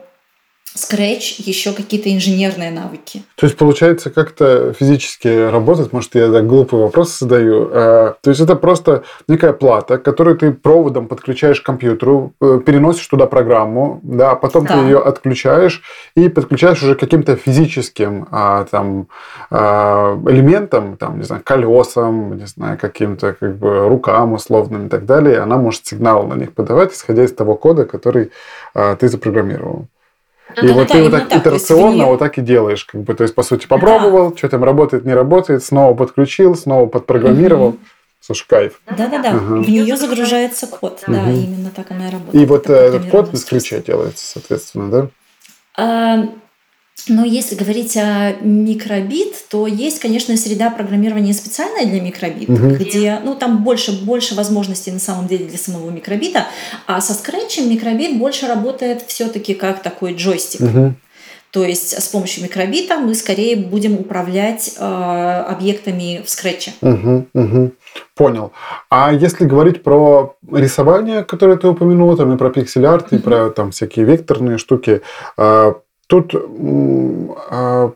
Scratch 0.76 1.36
еще 1.38 1.72
какие-то 1.72 2.12
инженерные 2.12 2.72
навыки. 2.72 3.24
То 3.36 3.46
есть, 3.46 3.58
получается, 3.58 4.10
как-то 4.10 4.74
физически 4.74 5.50
работать, 5.50 5.94
может, 5.94 6.16
я 6.16 6.32
так 6.32 6.48
глупый 6.48 6.80
вопрос 6.80 7.20
задаю. 7.20 7.70
А, 7.72 8.16
то 8.22 8.30
есть, 8.32 8.42
это 8.42 8.56
просто 8.56 9.04
некая 9.28 9.54
плата, 9.54 10.00
которую 10.00 10.38
ты 10.38 10.52
проводом 10.52 11.08
подключаешь 11.08 11.62
к 11.62 11.66
компьютеру, 11.66 12.34
э, 12.42 12.60
переносишь 12.66 13.08
туда 13.08 13.28
программу, 13.28 14.00
да, 14.02 14.32
а 14.32 14.36
потом 14.36 14.66
да. 14.66 14.74
ты 14.74 14.80
ее 14.86 14.98
отключаешь 14.98 15.84
и 16.16 16.28
подключаешь 16.28 16.82
уже 16.82 16.96
каким-то 16.96 17.36
физическим 17.36 18.28
а, 18.32 18.66
там, 18.66 19.08
элементом, 19.52 20.98
там, 20.98 21.20
не 21.20 21.24
знаю, 21.24 21.44
колесам, 21.46 22.38
не 22.38 22.48
знаю, 22.48 22.80
каким-то 22.80 23.34
как 23.34 23.58
бы 23.58 23.88
рукам 23.88 24.34
условным 24.34 24.88
и 24.88 24.90
так 24.90 25.06
далее. 25.06 25.40
Она 25.40 25.58
может 25.58 25.86
сигнал 25.86 26.26
на 26.28 26.34
них 26.34 26.54
подавать, 26.54 26.94
исходя 26.94 27.24
из 27.24 27.34
того 27.34 27.56
кода, 27.56 27.86
который 27.86 28.32
ты 28.74 29.08
запрограммировал. 29.08 29.88
Ну, 30.56 30.64
и 30.64 30.68
да, 30.68 30.74
вот 30.74 30.88
да, 30.88 30.94
ты 30.94 31.04
вот 31.04 31.12
так, 31.12 31.30
так 31.30 31.42
итерационно 31.42 32.06
вот 32.06 32.20
так 32.20 32.38
и 32.38 32.42
делаешь. 32.42 32.86
Как 32.86 33.02
бы, 33.02 33.14
то 33.14 33.24
есть, 33.24 33.34
по 33.34 33.44
сути, 33.44 33.66
попробовал, 33.66 34.32
да. 34.32 34.38
что 34.38 34.50
там 34.50 34.64
работает, 34.64 35.06
не 35.06 35.14
работает, 35.14 35.64
снова 35.64 35.96
подключил, 35.96 36.56
снова 36.56 36.88
подпрограммировал. 36.88 37.70
Угу. 37.70 37.78
Слушай, 38.20 38.46
кайф. 38.48 38.80
Да-да-да. 38.90 39.32
Ага. 39.32 39.56
В 39.64 39.70
нее 39.70 39.98
загружается 39.98 40.68
код. 40.68 41.04
Угу. 41.08 41.14
Да, 41.14 41.32
именно 41.32 41.72
так 41.72 41.92
она 41.92 42.08
и 42.08 42.12
работает. 42.12 42.44
И 42.44 42.46
вот 42.46 42.70
этот 42.70 43.10
код 43.10 43.32
без 43.32 43.44
ключа 43.46 43.80
делается, 43.80 44.26
соответственно, 44.26 44.90
да? 44.92 45.08
А, 45.76 46.30
но 47.08 47.26
если 47.26 47.56
говорить 47.56 47.98
о 47.98 48.34
микробит, 48.42 49.36
то 49.50 49.68
есть, 49.68 50.00
конечно, 50.00 50.38
среда 50.38 50.70
программирования 50.70 51.34
специальная 51.34 51.86
для 51.86 52.00
микробита, 52.02 52.54
угу. 52.54 52.76
где 52.76 53.20
ну, 53.24 53.36
там 53.36 53.64
больше, 53.64 54.06
больше 54.06 54.36
возможностей 54.36 54.92
на 54.92 55.00
самом 55.00 55.28
деле 55.28 55.46
для 55.46 55.58
самого 55.58 55.90
микробита, 55.90 56.48
а 56.88 57.02
со 57.02 57.14
скретчем 57.14 57.70
микробит 57.70 58.18
больше 58.18 58.48
работает 58.48 59.04
все-таки 59.06 59.54
как 59.54 59.82
такой 59.82 60.16
джойстик. 60.16 60.62
Угу. 60.62 60.94
То 61.52 61.64
есть 61.64 62.02
с 62.02 62.08
помощью 62.08 62.44
микробита 62.44 62.98
мы 62.98 63.14
скорее 63.14 63.58
будем 63.58 63.94
управлять 63.94 64.74
э, 64.76 64.84
объектами 64.84 66.24
в 66.26 66.30
скретче. 66.30 66.72
Угу, 66.82 67.28
угу. 67.32 67.72
Понял. 68.16 68.54
А 68.90 69.14
если 69.14 69.46
говорить 69.46 69.84
про 69.84 70.36
рисование, 70.52 71.24
которое 71.24 71.58
ты 71.58 71.68
упомянула, 71.68 72.18
там 72.18 72.34
и 72.34 72.38
про 72.38 72.50
пиксель-арт, 72.50 73.08
угу. 73.08 73.16
и 73.18 73.20
про 73.20 73.50
там 73.52 73.70
всякие 73.70 74.06
векторные 74.06 74.58
штуки, 74.58 75.04
э, 75.38 75.74
Тут 76.08 76.34
э, 76.36 77.92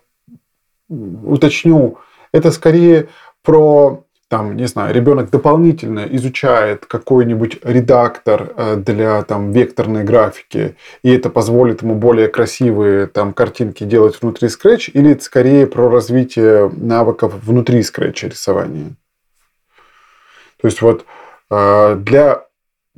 уточню, 0.89 1.97
это 2.31 2.51
скорее 2.51 3.09
про 3.43 4.03
там, 4.29 4.57
не 4.57 4.67
знаю, 4.67 4.93
ребенок 4.93 5.29
дополнительно 5.29 6.05
изучает 6.11 6.85
какой-нибудь 6.85 7.59
редактор 7.63 8.51
э, 8.57 8.75
для 8.75 9.23
там 9.23 9.51
векторной 9.53 10.03
графики, 10.03 10.75
и 11.01 11.11
это 11.13 11.29
позволит 11.29 11.81
ему 11.81 11.95
более 11.95 12.27
красивые 12.27 13.07
там 13.07 13.33
картинки 13.33 13.85
делать 13.85 14.21
внутри 14.21 14.49
Scratch, 14.49 14.91
или 14.91 15.11
это 15.11 15.23
скорее 15.23 15.65
про 15.65 15.89
развитие 15.89 16.69
навыков 16.75 17.35
внутри 17.41 17.79
Scratch 17.79 18.27
рисования? 18.27 18.95
То 20.61 20.67
есть 20.67 20.81
вот 20.81 21.05
э, 21.49 21.95
для 21.95 22.47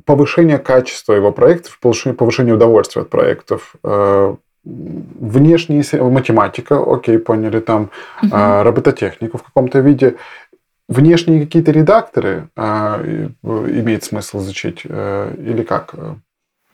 повышения 0.04 0.58
качества 0.58 1.12
его 1.12 1.30
проектов, 1.30 1.78
повышения 1.78 2.54
удовольствия 2.54 3.02
от 3.02 3.10
проектов, 3.10 3.76
э, 4.64 4.68
внешняя 4.68 5.82
математика, 6.02 6.82
окей, 6.86 7.18
поняли, 7.18 7.60
там 7.60 7.90
угу. 8.22 8.30
робототехнику 8.32 9.38
в 9.38 9.42
каком-то 9.42 9.80
виде. 9.80 10.16
Внешние 10.88 11.44
какие-то 11.44 11.70
редакторы 11.70 12.48
а, 12.56 13.00
имеет 13.00 14.02
смысл 14.02 14.40
изучить 14.40 14.82
а, 14.88 15.32
или 15.36 15.62
как? 15.62 15.94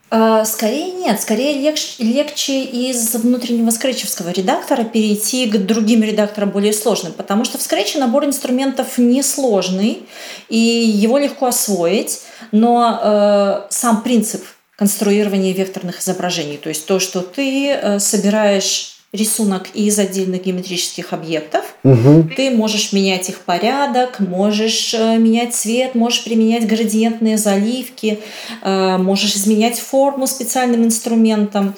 А, 0.08 0.44
скорее 0.44 0.92
нет, 0.92 1.20
скорее 1.20 1.60
легче, 1.60 2.02
легче 2.02 2.62
из 2.62 3.14
внутреннего 3.14 3.70
скретчевского 3.70 4.30
редактора 4.30 4.84
перейти 4.84 5.50
к 5.50 5.58
другим 5.58 6.02
редакторам 6.02 6.50
более 6.50 6.72
сложным, 6.72 7.12
потому 7.12 7.44
что 7.44 7.58
в 7.58 7.62
скретче 7.62 7.98
набор 7.98 8.24
инструментов 8.24 8.98
несложный, 8.98 10.06
и 10.48 10.56
его 10.56 11.18
легко 11.18 11.46
освоить, 11.46 12.22
но 12.52 13.00
э, 13.02 13.66
сам 13.70 14.02
принцип 14.02 14.44
конструирование 14.76 15.52
векторных 15.52 16.00
изображений. 16.00 16.58
То 16.58 16.68
есть 16.68 16.86
то, 16.86 16.98
что 16.98 17.22
ты 17.22 17.70
э, 17.70 17.98
собираешь 17.98 18.92
рисунок 19.12 19.68
из 19.72 19.98
отдельных 19.98 20.44
геометрических 20.44 21.14
объектов. 21.14 21.76
Угу. 21.84 22.30
Ты 22.36 22.50
можешь 22.50 22.92
менять 22.92 23.30
их 23.30 23.40
порядок, 23.40 24.20
можешь 24.20 24.92
э, 24.92 25.16
менять 25.16 25.54
цвет, 25.54 25.94
можешь 25.94 26.24
применять 26.24 26.66
градиентные 26.66 27.38
заливки, 27.38 28.20
э, 28.62 28.96
можешь 28.98 29.34
изменять 29.34 29.78
форму 29.78 30.26
специальным 30.26 30.84
инструментом. 30.84 31.74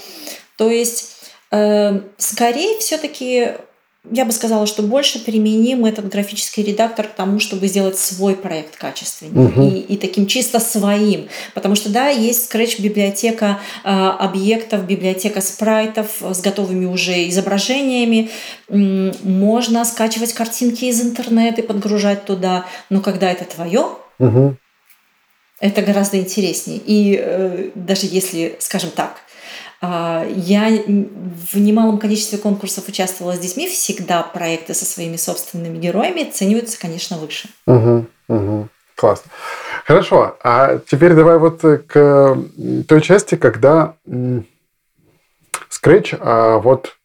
То 0.57 0.71
есть 0.71 1.15
скорее 1.51 2.79
все-таки 2.79 3.53
я 4.11 4.25
бы 4.25 4.33
сказала, 4.33 4.67
что 4.67 4.83
больше 4.83 5.25
применим 5.25 5.85
этот 5.85 6.09
графический 6.09 6.63
редактор 6.63 7.07
к 7.07 7.15
тому, 7.15 7.41
чтобы 7.41 7.67
сделать 7.67 7.99
свой 7.99 8.35
проект 8.35 8.77
качественнее 8.77 9.49
угу. 9.49 9.63
и, 9.63 9.81
и 9.81 9.97
таким 9.97 10.27
чисто 10.27 10.61
своим. 10.61 11.29
Потому 11.55 11.75
что, 11.75 11.91
да, 11.91 12.09
есть 12.09 12.53
Scratch 12.53 12.81
библиотека 12.81 13.61
э, 13.85 13.89
объектов, 13.89 14.87
библиотека 14.87 15.41
спрайтов 15.41 16.23
с 16.23 16.41
готовыми 16.41 16.87
уже 16.87 17.29
изображениями. 17.29 18.31
Можно 18.69 19.85
скачивать 19.85 20.33
картинки 20.33 20.87
из 20.87 21.01
интернета 21.03 21.61
и 21.61 21.67
подгружать 21.67 22.25
туда. 22.25 22.67
Но 22.91 23.01
когда 23.01 23.31
это 23.31 23.45
твое, 23.45 23.89
угу. 24.19 24.57
это 25.61 25.83
гораздо 25.83 26.19
интереснее. 26.19 26.81
И 26.85 27.19
э, 27.21 27.71
даже 27.75 28.07
если, 28.07 28.57
скажем 28.61 28.91
так, 28.91 29.17
А, 29.19 29.28
я 29.81 30.71
в 30.71 31.57
немалом 31.59 31.99
количестве 31.99 32.39
конкурсов 32.39 32.89
участвовала 32.89 33.35
с 33.35 33.39
детьми. 33.39 33.69
Всегда 33.69 34.23
проекты 34.23 34.75
со 34.75 34.85
своими 34.85 35.17
собственными 35.17 35.79
героями 35.79 36.29
оцениваются, 36.29 36.81
конечно, 36.81 37.19
выше. 37.19 37.49
Угу, 37.67 38.07
угу. 38.29 38.69
Класс. 38.97 39.23
Хорошо. 39.85 40.37
А 40.43 40.79
теперь 40.79 41.15
давай 41.15 41.39
вот 41.39 41.61
к 41.61 42.37
той 42.89 43.01
части, 43.01 43.37
когда 43.37 43.95
Scratch 45.71 46.17
а, 46.21 46.59
вот 46.59 46.97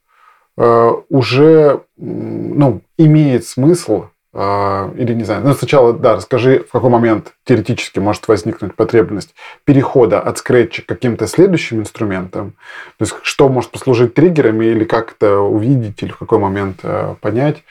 а, 0.57 1.03
уже 1.09 1.81
ну, 1.97 2.81
имеет 2.97 3.45
смысл 3.45 4.05
а, 4.05 4.09
или 4.35 5.13
не 5.13 5.25
знаю, 5.25 5.43
ну 5.43 5.53
сначала, 5.53 5.93
да, 5.93 6.15
расскажи, 6.15 6.65
в 6.67 6.71
какой 6.71 6.89
момент 6.89 7.33
теоретически 7.43 7.99
может 7.99 8.27
возникнуть 8.27 8.73
потребность 8.73 9.35
перехода 9.63 10.19
от 10.19 10.39
скретча 10.39 10.81
к 10.81 10.87
каким-то 10.87 11.27
следующим 11.27 11.81
инструментам, 11.81 12.55
то 12.97 13.03
есть 13.05 13.13
что 13.21 13.47
может 13.47 13.69
послужить 13.69 14.15
триггерами 14.15 14.65
или 14.65 14.85
как 14.85 15.11
это 15.11 15.37
увидеть 15.37 16.01
или 16.01 16.11
в 16.11 16.17
какой 16.17 16.39
момент 16.39 16.79
э, 16.81 17.13
понять, 17.21 17.63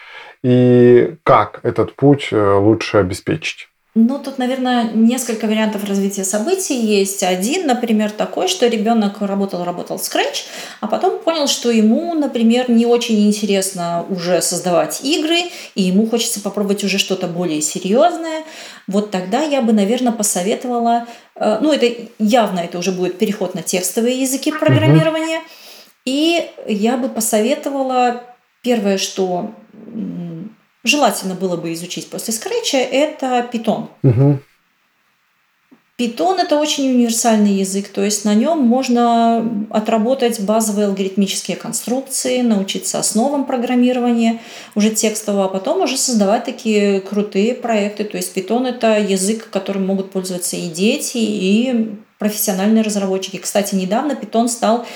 и 0.44 1.16
как 1.24 1.58
этот 1.64 1.96
путь 1.96 2.28
э, 2.30 2.54
лучше 2.54 2.98
обеспечить. 2.98 3.68
Ну, 3.94 4.18
тут, 4.18 4.38
наверное, 4.38 4.90
несколько 4.94 5.46
вариантов 5.46 5.84
развития 5.84 6.24
событий 6.24 6.74
есть. 6.74 7.22
Один, 7.22 7.66
например, 7.66 8.10
такой, 8.10 8.48
что 8.48 8.66
ребенок 8.66 9.20
работал, 9.20 9.64
работал 9.64 9.98
в 9.98 10.00
Scratch, 10.00 10.46
а 10.80 10.86
потом 10.86 11.18
понял, 11.18 11.46
что 11.46 11.70
ему, 11.70 12.14
например, 12.14 12.70
не 12.70 12.86
очень 12.86 13.26
интересно 13.26 14.06
уже 14.08 14.40
создавать 14.40 15.04
игры, 15.04 15.42
и 15.74 15.82
ему 15.82 16.06
хочется 16.06 16.40
попробовать 16.40 16.82
уже 16.84 16.96
что-то 16.96 17.26
более 17.26 17.60
серьезное. 17.60 18.44
Вот 18.86 19.10
тогда 19.10 19.42
я 19.42 19.60
бы, 19.60 19.74
наверное, 19.74 20.12
посоветовала, 20.12 21.06
э, 21.36 21.58
ну, 21.60 21.70
это 21.70 21.86
явно 22.18 22.60
это 22.60 22.78
уже 22.78 22.92
будет 22.92 23.18
переход 23.18 23.54
на 23.54 23.60
текстовые 23.60 24.22
языки 24.22 24.52
программирования, 24.52 25.42
и 26.06 26.50
я 26.66 26.96
бы 26.96 27.10
посоветовала 27.10 28.22
первое, 28.62 28.96
что 28.96 29.50
желательно 30.84 31.34
было 31.34 31.56
бы 31.56 31.72
изучить 31.72 32.08
после 32.10 32.32
скретча, 32.32 32.78
это 32.78 33.48
Python. 33.52 33.88
Угу. 34.02 34.40
Python 35.98 36.40
это 36.40 36.58
очень 36.58 36.88
универсальный 36.88 37.52
язык, 37.52 37.88
то 37.88 38.02
есть 38.02 38.24
на 38.24 38.34
нем 38.34 38.58
можно 38.58 39.66
отработать 39.70 40.40
базовые 40.40 40.88
алгоритмические 40.88 41.56
конструкции, 41.56 42.40
научиться 42.40 42.98
основам 42.98 43.44
программирования 43.44 44.40
уже 44.74 44.90
текстового, 44.90 45.44
а 45.44 45.48
потом 45.48 45.82
уже 45.82 45.96
создавать 45.98 46.44
такие 46.44 47.00
крутые 47.00 47.54
проекты. 47.54 48.04
То 48.04 48.16
есть 48.16 48.36
Python 48.36 48.66
это 48.66 48.98
язык, 48.98 49.50
которым 49.50 49.86
могут 49.86 50.10
пользоваться 50.10 50.56
и 50.56 50.68
дети, 50.68 51.18
и 51.18 51.94
профессиональные 52.18 52.82
разработчики. 52.82 53.36
Кстати, 53.36 53.74
недавно 53.74 54.12
Python 54.12 54.48
стал 54.48 54.86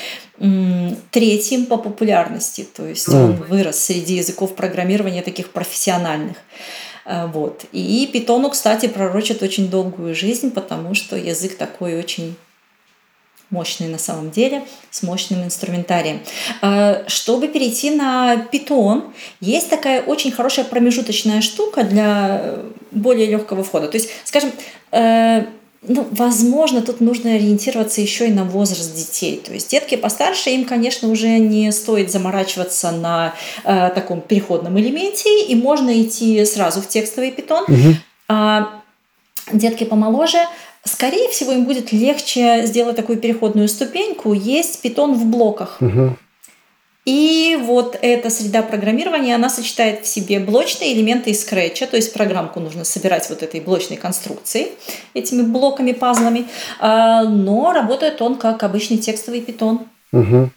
третьим 1.11 1.66
по 1.66 1.78
популярности, 1.78 2.66
то 2.76 2.87
есть 2.87 3.09
mm. 3.09 3.24
он 3.24 3.32
вырос 3.37 3.78
среди 3.78 4.16
языков 4.16 4.55
программирования 4.55 5.22
таких 5.22 5.51
профессиональных. 5.51 6.37
Э, 7.07 7.26
вот. 7.26 7.64
И 7.72 8.11
Python, 8.12 8.51
кстати, 8.51 8.87
пророчит 8.87 9.43
очень 9.43 9.70
долгую 9.70 10.14
жизнь, 10.14 10.51
потому 10.51 10.95
что 10.95 11.16
язык 11.16 11.57
такой 11.57 11.99
очень 11.99 12.37
мощный 13.51 13.87
на 13.87 13.99
самом 13.99 14.30
деле, 14.30 14.64
с 14.91 15.03
мощным 15.03 15.45
инструментарием. 15.45 16.20
Э, 16.62 17.05
чтобы 17.09 17.49
перейти 17.49 17.91
на 17.91 18.47
Python, 18.53 19.12
есть 19.41 19.70
такая 19.70 20.03
очень 20.03 20.32
хорошая 20.32 20.64
промежуточная 20.64 21.41
штука 21.41 21.84
для 21.84 22.57
более 22.91 23.26
легкого 23.26 23.62
входа. 23.62 23.89
То 23.89 23.97
есть, 23.97 24.11
скажем, 24.24 24.53
э, 24.91 25.47
ну, 25.89 26.07
возможно, 26.11 26.82
тут 26.82 27.01
нужно 27.01 27.34
ориентироваться 27.34 28.01
еще 28.01 28.28
и 28.28 28.32
на 28.32 28.45
возраст 28.45 28.95
детей. 28.95 29.41
То 29.45 29.53
есть 29.53 29.70
детки 29.70 29.97
постарше, 29.97 30.51
им, 30.51 30.64
конечно, 30.64 31.09
уже 31.09 31.39
не 31.39 31.70
стоит 31.72 32.11
заморачиваться 32.11 32.91
на 32.91 33.34
э, 33.64 33.91
таком 33.95 34.20
переходном 34.20 34.78
элементе, 34.78 35.45
и 35.45 35.55
можно 35.55 36.03
идти 36.03 36.45
сразу 36.45 36.80
в 36.80 36.89
текстовый 36.89 37.30
питон. 37.30 37.64
Угу. 37.64 37.95
А 38.28 38.80
детки 39.53 39.84
помоложе, 39.84 40.39
скорее 40.84 41.28
всего, 41.30 41.53
им 41.53 41.64
будет 41.64 41.93
легче 41.93 42.62
сделать 42.66 42.97
такую 42.97 43.18
переходную 43.18 43.68
ступеньку. 43.68 44.32
Есть 44.32 44.82
питон 44.82 45.14
в 45.14 45.26
блоках. 45.26 45.78
Угу. 45.80 46.16
И 47.07 47.57
вот 47.63 47.97
эта 48.03 48.31
среда 48.31 48.63
программирования, 48.63 49.37
она 49.37 49.49
сочетает 49.49 50.05
в 50.05 50.09
себе 50.09 50.41
блочные 50.41 50.93
элементы 50.93 51.31
из 51.31 51.43
скретча, 51.43 51.87
то 51.87 51.97
есть 51.97 52.13
программку 52.13 52.59
нужно 52.59 52.85
собирать 52.85 53.31
вот 53.31 53.45
этой 53.45 53.61
блочной 53.61 53.97
конструкцией, 53.97 54.73
этими 55.15 55.43
блоками, 55.43 55.93
пазлами, 55.93 56.47
а, 56.81 57.23
но 57.23 57.73
работает 57.73 58.21
он 58.21 58.35
как 58.35 58.65
обычный 58.65 58.99
текстовый 58.99 59.41
питон. 59.41 59.87
Угу. 60.13 60.51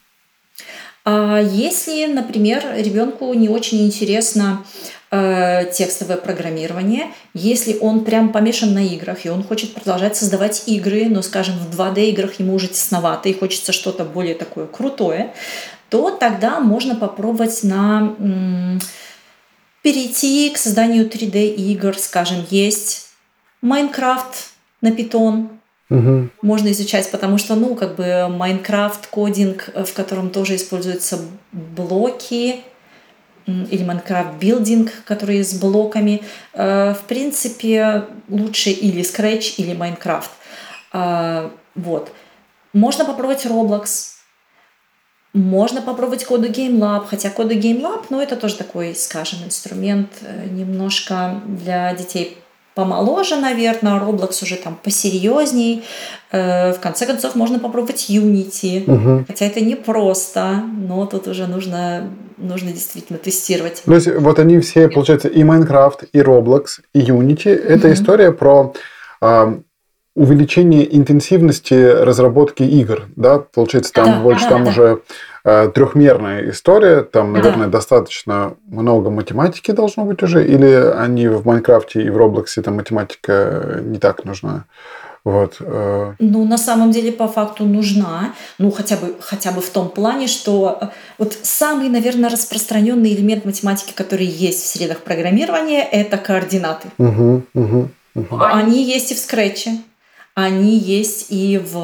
Если, 1.05 2.05
например, 2.05 2.63
ребенку 2.75 3.33
не 3.33 3.49
очень 3.49 3.85
интересно 3.85 4.63
э, 5.11 5.71
текстовое 5.71 6.17
программирование, 6.17 7.07
если 7.33 7.77
он 7.79 8.03
прям 8.03 8.31
помешан 8.31 8.73
на 8.73 8.85
играх, 8.85 9.25
и 9.25 9.29
он 9.29 9.43
хочет 9.43 9.73
продолжать 9.73 10.17
создавать 10.17 10.63
игры, 10.67 11.05
но, 11.05 11.21
скажем, 11.21 11.55
в 11.57 11.79
2D 11.79 12.09
играх 12.09 12.39
ему 12.39 12.53
уже 12.53 12.67
тесновато, 12.67 13.29
и 13.29 13.33
хочется 13.33 13.71
что-то 13.71 14.03
более 14.03 14.35
такое 14.35 14.67
крутое, 14.67 15.33
то 15.89 16.11
тогда 16.11 16.59
можно 16.59 16.95
попробовать 16.95 17.63
на 17.63 18.15
перейти 19.81 20.49
к 20.49 20.57
созданию 20.57 21.09
3D 21.09 21.55
игр, 21.55 21.97
скажем, 21.97 22.45
есть 22.49 23.09
Майнкрафт 23.61 24.51
на 24.81 24.89
Python, 24.89 25.49
Угу. 25.89 26.29
Можно 26.43 26.71
изучать, 26.71 27.09
потому 27.09 27.39
что, 27.39 27.55
ну, 27.55 27.73
как 27.73 27.95
бы 27.95 28.27
Майнкрафт, 28.29 29.07
кодинг, 29.07 29.69
в 29.73 29.91
котором 29.93 30.29
тоже 30.29 30.55
используются 30.55 31.19
блоки, 31.51 32.61
или 33.47 33.83
Майнкрафт 33.83 34.35
билдинг, 34.39 34.91
который 35.05 35.43
с 35.43 35.53
блоками. 35.53 36.21
Э, 36.53 36.93
в 36.93 37.07
принципе, 37.07 38.05
лучше 38.27 38.69
или 38.69 39.01
Scratch, 39.01 39.55
или 39.57 39.73
Майнкрафт. 39.73 40.29
Э, 40.93 41.49
вот. 41.75 42.11
Можно 42.73 43.05
попробовать 43.05 43.45
Roblox. 43.45 44.18
Можно 45.33 45.81
попробовать 45.81 46.25
коду 46.25 46.47
GameLab, 46.47 47.05
хотя 47.07 47.29
коду 47.29 47.53
GameLab, 47.53 48.05
ну, 48.09 48.19
это 48.19 48.35
тоже 48.35 48.55
такой, 48.55 48.95
скажем, 48.95 49.39
инструмент 49.45 50.09
э, 50.21 50.47
немножко 50.49 51.41
для 51.45 51.93
детей 51.93 52.37
помоложе, 52.73 53.35
наверное, 53.35 53.99
Roblox 53.99 54.43
уже 54.43 54.55
там 54.55 54.79
посерьезней. 54.81 55.83
Э, 56.31 56.71
в 56.73 56.79
конце 56.79 57.05
концов, 57.05 57.35
можно 57.35 57.59
попробовать 57.59 58.09
Unity, 58.09 58.83
угу. 58.89 59.25
хотя 59.27 59.45
это 59.45 59.61
не 59.61 59.75
просто, 59.75 60.63
но 60.87 61.05
тут 61.05 61.27
уже 61.27 61.45
нужно, 61.45 62.09
нужно 62.37 62.71
действительно 62.71 63.19
тестировать. 63.19 63.83
То 63.85 63.93
есть 63.93 64.07
вот 64.07 64.39
они 64.39 64.59
все, 64.59 64.87
получается, 64.87 65.27
и 65.27 65.43
Minecraft, 65.43 66.07
и 66.13 66.19
Roblox, 66.19 66.65
и 66.93 67.01
Unity. 67.01 67.49
Это 67.49 67.87
угу. 67.87 67.93
история 67.93 68.31
про 68.31 68.73
увеличение 70.19 70.97
интенсивности 70.97 71.73
разработки 71.73 72.61
игр, 72.61 73.05
да, 73.15 73.39
получается, 73.39 73.93
там 73.93 74.05
да, 74.05 74.19
больше 74.19 74.43
да, 74.43 74.49
там 74.49 74.63
да. 74.65 74.69
уже 74.69 75.01
э, 75.45 75.71
трехмерная 75.73 76.49
история, 76.49 77.03
там, 77.03 77.31
наверное, 77.31 77.67
да. 77.67 77.71
достаточно 77.77 78.55
много 78.67 79.09
математики 79.09 79.71
должно 79.71 80.03
быть 80.03 80.21
уже, 80.21 80.45
или 80.45 80.91
они 80.97 81.29
в 81.29 81.45
Майнкрафте 81.45 82.03
и 82.03 82.09
в 82.09 82.17
Роблоксе 82.17 82.61
там 82.61 82.75
математика 82.75 83.79
не 83.81 83.97
так 83.97 84.25
нужна? 84.25 84.65
Вот. 85.23 85.55
Э. 85.61 86.15
Ну, 86.19 86.45
на 86.45 86.57
самом 86.57 86.91
деле, 86.91 87.13
по 87.13 87.29
факту 87.29 87.63
нужна, 87.63 88.33
ну, 88.57 88.71
хотя 88.71 88.97
бы, 88.97 89.15
хотя 89.21 89.51
бы 89.51 89.61
в 89.61 89.69
том 89.69 89.87
плане, 89.87 90.27
что 90.27 90.79
э, 90.81 90.85
вот 91.17 91.33
самый, 91.43 91.87
наверное, 91.87 92.29
распространенный 92.29 93.13
элемент 93.13 93.45
математики, 93.45 93.93
который 93.95 94.25
есть 94.25 94.63
в 94.63 94.67
средах 94.67 94.99
программирования, 94.99 95.81
это 95.81 96.17
координаты. 96.17 96.89
Угу, 96.97 97.43
угу, 97.53 97.89
угу. 98.15 98.37
Они 98.41 98.83
есть 98.83 99.13
и 99.13 99.15
в 99.15 99.17
скретче 99.17 99.77
они 100.43 100.77
есть 100.77 101.27
и 101.29 101.57
в 101.57 101.75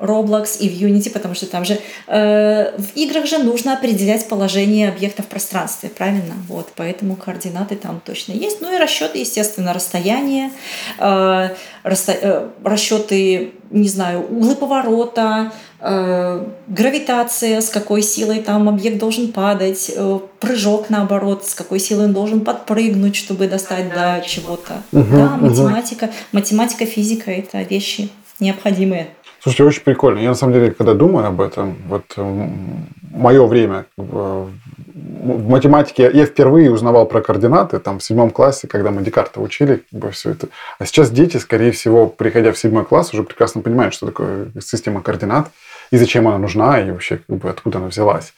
Roblox, 0.00 0.58
и 0.58 0.68
в 0.68 0.72
Unity, 0.72 1.10
потому 1.10 1.34
что 1.34 1.46
там 1.46 1.64
же 1.64 1.78
э, 2.06 2.76
в 2.76 2.96
играх 2.96 3.26
же 3.26 3.38
нужно 3.38 3.74
определять 3.74 4.28
положение 4.28 4.88
объекта 4.88 5.22
в 5.22 5.26
пространстве, 5.26 5.88
правильно? 5.88 6.34
Вот, 6.48 6.72
поэтому 6.76 7.16
координаты 7.16 7.76
там 7.76 8.00
точно 8.04 8.32
есть. 8.32 8.60
Ну 8.60 8.74
и 8.74 8.78
расчеты, 8.78 9.18
естественно, 9.18 9.72
расстояние, 9.72 10.50
э, 10.98 11.48
расто, 11.82 12.12
э, 12.12 12.48
расчеты, 12.64 13.52
не 13.70 13.88
знаю, 13.88 14.26
углы 14.28 14.54
поворота, 14.54 15.52
Э, 15.52 15.71
гравитация, 15.82 17.60
с 17.60 17.68
какой 17.68 18.02
силой 18.02 18.40
там 18.40 18.68
объект 18.68 18.98
должен 18.98 19.32
падать, 19.32 19.90
э, 19.94 20.18
прыжок 20.38 20.90
наоборот, 20.90 21.44
с 21.44 21.54
какой 21.54 21.80
силой 21.80 22.04
он 22.04 22.12
должен 22.12 22.42
подпрыгнуть, 22.42 23.16
чтобы 23.16 23.48
достать 23.48 23.92
до 23.92 24.22
чего-то. 24.24 24.82
Угу, 24.92 25.16
да, 25.16 25.36
математика, 25.36 26.04
угу. 26.04 26.12
математика, 26.32 26.86
физика 26.86 27.32
это 27.32 27.62
вещи 27.62 28.10
необходимые. 28.38 29.08
Слушайте, 29.40 29.64
очень 29.64 29.82
прикольно. 29.82 30.20
Я 30.20 30.28
на 30.28 30.34
самом 30.36 30.52
деле, 30.52 30.70
когда 30.70 30.94
думаю 30.94 31.26
об 31.26 31.40
этом, 31.40 31.76
вот 31.88 32.04
мое 32.16 33.44
время 33.46 33.86
в 33.96 34.50
математике 35.48 36.10
я 36.12 36.26
впервые 36.26 36.70
узнавал 36.70 37.06
про 37.06 37.20
координаты 37.20 37.78
там 37.78 37.98
в 37.98 38.04
седьмом 38.04 38.30
классе, 38.30 38.68
когда 38.68 38.90
мы 38.90 39.02
Декарта 39.02 39.40
учили, 39.40 39.82
как 39.90 40.00
бы 40.00 40.10
все 40.10 40.30
это. 40.30 40.48
А 40.78 40.86
сейчас 40.86 41.10
дети, 41.10 41.36
скорее 41.38 41.72
всего, 41.72 42.06
приходя 42.06 42.52
в 42.52 42.58
седьмой 42.58 42.84
класс, 42.84 43.12
уже 43.12 43.22
прекрасно 43.22 43.62
понимают, 43.62 43.94
что 43.94 44.06
такое 44.06 44.48
система 44.60 45.02
координат 45.02 45.50
и 45.92 45.98
зачем 45.98 46.26
она 46.26 46.38
нужна, 46.38 46.80
и 46.80 46.90
вообще 46.90 47.18
как 47.18 47.36
бы 47.36 47.50
откуда 47.50 47.78
она 47.78 47.88
взялась. 47.88 48.32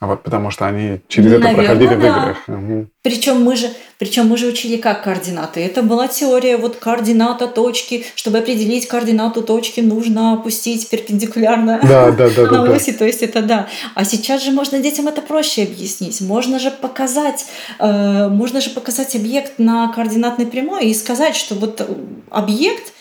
Вот, 0.00 0.22
потому 0.22 0.50
что 0.50 0.66
они 0.66 1.00
через 1.08 1.32
это 1.32 1.44
Наверное, 1.44 1.66
проходили 1.66 1.94
в 1.94 2.00
да. 2.00 2.08
играх. 2.08 2.36
Мгм. 2.46 2.90
Причем 3.02 3.42
мы 3.42 3.56
же, 3.56 3.70
причем 3.98 4.28
мы 4.28 4.36
же 4.36 4.46
учили 4.46 4.76
как 4.76 5.02
координаты. 5.02 5.60
Это 5.60 5.82
была 5.82 6.08
теория 6.08 6.56
вот 6.56 6.76
координата 6.76 7.46
точки. 7.46 8.04
Чтобы 8.14 8.38
определить 8.38 8.86
координату 8.86 9.42
точки, 9.42 9.80
нужно 9.80 10.34
опустить 10.34 10.88
перпендикулярно 10.88 11.80
Да, 11.82 12.10
да, 12.12 12.28
да, 12.28 12.46
да, 12.46 12.50
на 12.58 12.66
да. 12.66 12.74
оси, 12.74 12.92
то 12.92 13.04
есть 13.04 13.22
это 13.22 13.42
да. 13.42 13.68
А 13.94 14.04
сейчас 14.04 14.44
же 14.44 14.52
можно 14.52 14.78
детям 14.78 15.08
это 15.08 15.22
проще 15.22 15.62
объяснить. 15.62 16.20
Можно 16.20 16.58
же 16.58 16.70
показать, 16.70 17.46
э, 17.78 18.28
можно 18.28 18.60
же 18.60 18.70
показать 18.70 19.16
объект 19.16 19.58
на 19.58 19.88
координатной 19.92 20.46
прямой 20.46 20.86
и 20.86 20.94
сказать, 20.94 21.34
что 21.34 21.54
вот 21.54 21.80
э, 21.80 21.86
объект 22.30 22.92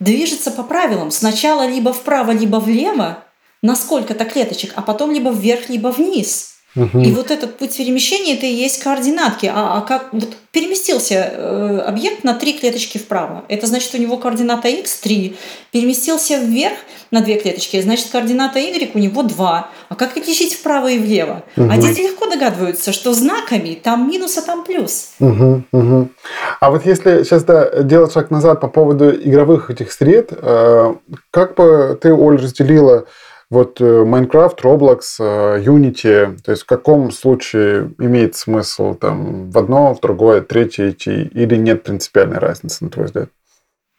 движется 0.00 0.50
по 0.50 0.62
правилам. 0.62 1.10
Сначала 1.10 1.66
либо 1.66 1.92
вправо, 1.92 2.30
либо 2.30 2.56
влево 2.56 3.18
на 3.62 3.76
сколько-то 3.76 4.24
клеточек, 4.24 4.72
а 4.74 4.82
потом 4.82 5.12
либо 5.12 5.30
вверх, 5.30 5.68
либо 5.68 5.88
вниз. 5.88 6.48
Мгм. 6.74 7.02
И 7.02 7.12
вот 7.12 7.30
этот 7.30 7.58
путь 7.58 7.76
перемещения 7.76 8.34
это 8.34 8.46
и 8.46 8.52
есть 8.52 8.82
координатки. 8.82 9.44
А, 9.44 9.76
а 9.76 9.80
как 9.82 10.08
вот 10.12 10.30
переместился 10.52 11.14
э, 11.14 11.78
объект 11.86 12.24
на 12.24 12.32
три 12.32 12.54
клеточки 12.54 12.96
вправо, 12.96 13.44
это 13.48 13.66
значит 13.66 13.94
у 13.94 13.98
него 13.98 14.16
координата 14.16 14.68
x 14.68 15.00
3. 15.00 15.36
Переместился 15.70 16.38
вверх 16.38 16.78
на 17.10 17.20
две 17.20 17.38
клеточки, 17.38 17.78
значит 17.82 18.08
координата 18.10 18.58
y 18.58 18.90
у 18.94 18.98
него 18.98 19.22
2. 19.22 19.70
А 19.90 19.94
как 19.94 20.16
отличить 20.16 20.54
вправо 20.54 20.90
и 20.90 20.98
влево? 20.98 21.42
А 21.56 21.60
Мгм. 21.60 21.80
дети 21.80 22.00
легко 22.00 22.26
догадываются, 22.26 22.92
что 22.92 23.12
знаками 23.12 23.78
там 23.80 24.08
минус, 24.10 24.38
а 24.38 24.42
там 24.42 24.64
плюс. 24.64 25.10
Мгм, 25.18 25.66
мгм. 25.72 26.10
А 26.58 26.70
вот 26.70 26.86
если 26.86 27.22
сейчас 27.22 27.44
да, 27.44 27.82
делать 27.82 28.14
шаг 28.14 28.30
назад 28.30 28.62
по 28.62 28.68
поводу 28.68 29.10
игровых 29.10 29.68
этих 29.70 29.92
сред, 29.92 30.30
э, 30.32 30.94
как 31.30 31.54
бы 31.54 31.98
ты, 32.00 32.14
Оль, 32.14 32.38
разделила 32.40 33.04
вот 33.52 33.80
Майнкрафт, 33.80 34.60
Roblox, 34.60 35.00
Unity, 35.18 36.38
то 36.40 36.50
есть 36.50 36.62
в 36.62 36.66
каком 36.66 37.10
случае 37.10 37.92
имеет 37.98 38.34
смысл 38.34 38.94
там 38.94 39.50
в 39.50 39.58
одно, 39.58 39.94
в 39.94 40.00
другое, 40.00 40.40
третье 40.40 40.90
идти, 40.90 41.30
или 41.34 41.56
нет 41.56 41.82
принципиальной 41.82 42.38
разницы, 42.38 42.84
на 42.84 42.90
твой 42.90 43.06
взгляд? 43.06 43.28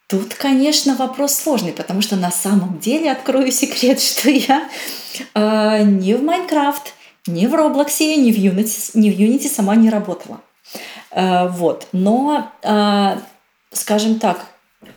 Тут, 0.08 0.36
конечно, 0.36 0.96
вопрос 0.96 1.34
сложный, 1.34 1.72
потому 1.72 2.02
что 2.02 2.16
на 2.16 2.30
самом 2.30 2.78
деле 2.80 3.12
открою 3.12 3.52
секрет, 3.52 4.00
что 4.02 4.30
я 4.30 4.70
э, 5.34 5.84
ни 5.84 6.14
в 6.14 6.22
Майнкрафт, 6.22 6.94
ни 7.26 7.48
в 7.48 7.56
Роблоксе, 7.56 8.18
ни 8.18 8.32
в 8.32 8.38
Unity, 8.38 8.92
ни 8.94 9.10
в 9.10 9.20
Unity 9.20 9.48
сама 9.48 9.76
не 9.76 9.90
работала. 9.90 10.42
Э, 11.12 11.48
вот. 11.48 11.88
Но, 11.94 12.52
э, 12.62 13.18
скажем 13.72 14.20
так, 14.20 14.46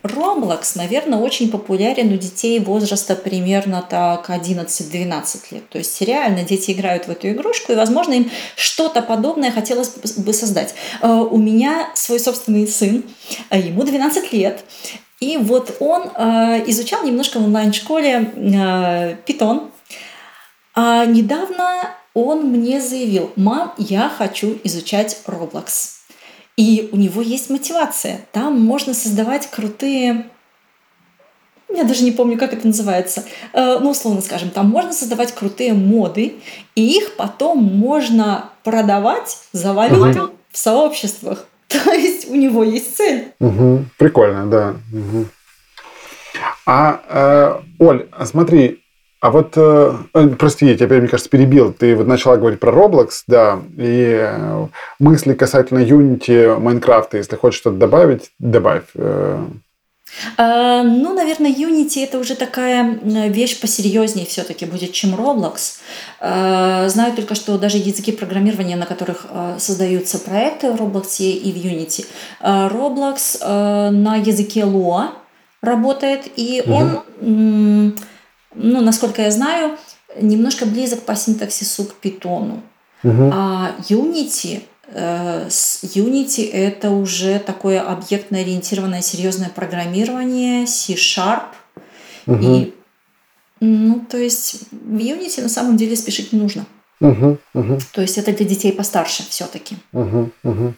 Roblox, 0.07 0.73
наверное, 0.75 1.19
очень 1.19 1.49
популярен 1.49 2.11
у 2.11 2.17
детей 2.17 2.59
возраста 2.59 3.15
примерно 3.15 3.85
так 3.87 4.29
11-12 4.29 5.37
лет. 5.51 5.69
То 5.69 5.77
есть 5.77 6.01
реально 6.01 6.43
дети 6.43 6.71
играют 6.71 7.07
в 7.07 7.11
эту 7.11 7.29
игрушку, 7.29 7.71
и, 7.71 7.75
возможно, 7.75 8.13
им 8.13 8.31
что-то 8.55 9.01
подобное 9.01 9.51
хотелось 9.51 9.89
бы 9.89 10.33
создать. 10.33 10.75
Э, 11.01 11.07
У 11.07 11.37
меня 11.37 11.89
свой 11.93 12.19
собственный 12.19 12.67
сын, 12.67 13.03
э, 13.49 13.59
ему 13.59 13.83
12 13.83 14.33
лет, 14.33 14.63
и 15.19 15.37
вот 15.37 15.77
он 15.79 16.03
э, 16.15 16.63
изучал 16.67 17.03
немножко 17.03 17.39
в 17.39 17.45
онлайн-школе 17.45 19.17
питон. 19.25 19.71
А 20.75 21.05
недавно 21.05 21.89
он 22.13 22.47
мне 22.47 22.81
заявил, 22.81 23.31
мам, 23.35 23.73
я 23.77 24.09
хочу 24.09 24.57
изучать 24.63 25.21
Roblox. 25.25 25.96
И 26.57 26.89
у 26.91 26.97
него 26.97 27.21
есть 27.21 27.49
мотивация. 27.49 28.21
Там 28.33 28.59
можно 28.59 28.93
создавать 28.93 29.49
крутые... 29.49 30.25
Я 31.69 31.83
даже 31.83 32.03
не 32.03 32.11
помню, 32.11 32.37
как 32.37 32.53
это 32.53 32.65
называется. 32.65 33.23
Э, 33.53 33.77
Ну, 33.79 33.91
условно 33.91 34.21
скажем, 34.21 34.49
там 34.49 34.69
можно 34.69 34.91
создавать 34.93 35.33
крутые 35.35 35.73
моды, 35.73 36.35
и 36.75 36.97
их 36.97 37.15
потом 37.15 37.61
можно 37.63 38.49
продавать 38.63 39.37
за 39.51 39.73
валюту 39.73 40.31
в 40.49 40.57
сообществах. 40.57 41.45
То 41.67 41.91
есть 41.91 42.29
у 42.29 42.35
него 42.35 42.63
есть 42.63 42.97
цель. 42.97 43.33
Мгм. 43.39 43.89
Прикольно, 43.97 44.49
да. 44.49 44.75
Мгм. 44.91 45.29
А, 46.65 47.01
э, 47.09 47.83
Оль, 47.83 48.07
а 48.11 48.25
смотри, 48.25 48.83
а 49.19 49.31
вот, 49.31 49.53
э, 49.55 49.93
э, 50.13 50.27
прости, 50.29 50.67
я 50.67 50.77
тебя, 50.77 50.97
мне 50.97 51.07
кажется, 51.07 51.29
перебил. 51.29 51.73
Ты 51.73 51.95
вот 51.95 52.05
начала 52.07 52.37
говорить 52.37 52.59
про 52.59 52.71
Roblox, 52.71 53.09
да, 53.27 53.59
и 53.77 54.15
э, 54.21 54.67
мысли 54.99 55.33
касательно 55.33 55.79
Unity, 55.79 56.59
Майнкрафта, 56.59 57.17
если 57.17 57.35
хочешь 57.35 57.59
что-то 57.59 57.77
добавить, 57.77 58.31
добавь. 58.39 58.83
Э, 58.95 59.43
А, 60.37 60.83
Ну, 60.83 61.13
наверное, 61.13 61.51
Unity 61.51 62.03
это 62.03 62.19
уже 62.19 62.35
такая 62.35 62.99
вещь 63.29 63.59
посерьезнее 63.59 64.25
все-таки 64.25 64.65
будет, 64.65 64.91
чем 64.93 65.15
Roblox. 65.15 65.79
А, 66.19 66.87
Знаю 66.87 67.13
только, 67.15 67.35
что 67.35 67.57
даже 67.57 67.77
языки 67.77 68.11
программирования, 68.11 68.77
на 68.77 68.85
которых 68.85 69.25
а, 69.29 69.55
создаются 69.59 70.19
проекты 70.19 70.71
в 70.71 70.75
Roblox 70.81 71.19
и 71.19 71.51
в 71.51 71.55
Unity, 71.57 72.05
Roblox 72.41 73.91
на 73.91 74.15
языке 74.17 74.61
Lua 74.61 75.09
работает, 75.61 76.21
и 76.35 76.63
он, 76.67 77.01
м, 77.21 77.95
ну, 78.57 78.81
насколько 78.81 79.21
я 79.21 79.31
знаю, 79.31 79.77
немножко 80.19 80.65
близок 80.65 81.01
по 81.01 81.15
синтаксису 81.15 81.85
к 81.85 81.95
Python. 82.03 82.59
мгм. 83.03 83.31
А 83.33 83.71
Unity, 83.89 84.63
э, 84.87 85.47
с 85.49 85.83
Unity 85.83 86.49
это 86.51 86.89
уже 86.89 87.39
такое 87.39 87.81
объектно-ориентированное 87.81 89.01
серьезное 89.01 89.49
программирование, 89.49 90.65
C-Sharp. 90.65 91.43
Мгм. 92.25 92.53
И, 92.53 92.73
ну, 93.59 94.05
то 94.09 94.17
есть 94.17 94.63
в 94.71 94.97
Unity 94.97 95.41
на 95.41 95.49
самом 95.49 95.77
деле 95.77 95.95
спешить 95.95 96.33
не 96.33 96.39
нужно. 96.39 96.65
Мгм. 96.99 97.37
Мгм. 97.53 97.79
То 97.93 98.01
есть 98.01 98.17
это 98.17 98.31
для 98.31 98.45
детей 98.45 98.71
постарше 98.71 99.23
все-таки. 99.29 99.77
Мгм. 99.91 100.31
Мгм. 100.43 100.75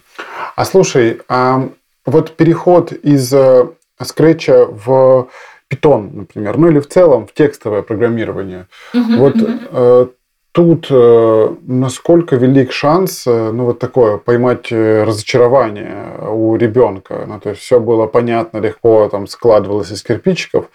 А 0.55 0.65
слушай, 0.65 1.21
а 1.29 1.69
вот 2.05 2.35
переход 2.35 2.91
из 2.91 3.33
э, 3.33 3.67
скретча 4.01 4.65
в 4.65 5.29
Python, 5.69 6.09
например, 6.13 6.57
ну 6.57 6.69
или 6.69 6.79
в 6.79 6.87
целом 6.87 7.27
в 7.27 7.33
текстовое 7.33 7.81
программирование, 7.81 8.67
Вот 8.93 9.35
э, 9.37 10.07
тут 10.51 10.87
э, 10.89 11.55
насколько 11.67 12.35
велик 12.35 12.71
шанс, 12.71 13.27
э, 13.27 13.51
ну 13.51 13.65
вот 13.65 13.79
такое, 13.79 14.17
поймать 14.17 14.71
разочарование 14.71 16.15
у 16.27 16.55
ребенка. 16.55 17.25
Ну, 17.27 17.39
то 17.39 17.49
есть 17.49 17.61
все 17.61 17.79
было 17.79 18.07
понятно, 18.07 18.57
легко 18.57 19.07
там 19.09 19.27
складывалось 19.27 19.91
из 19.91 20.01
кирпичиков, 20.03 20.65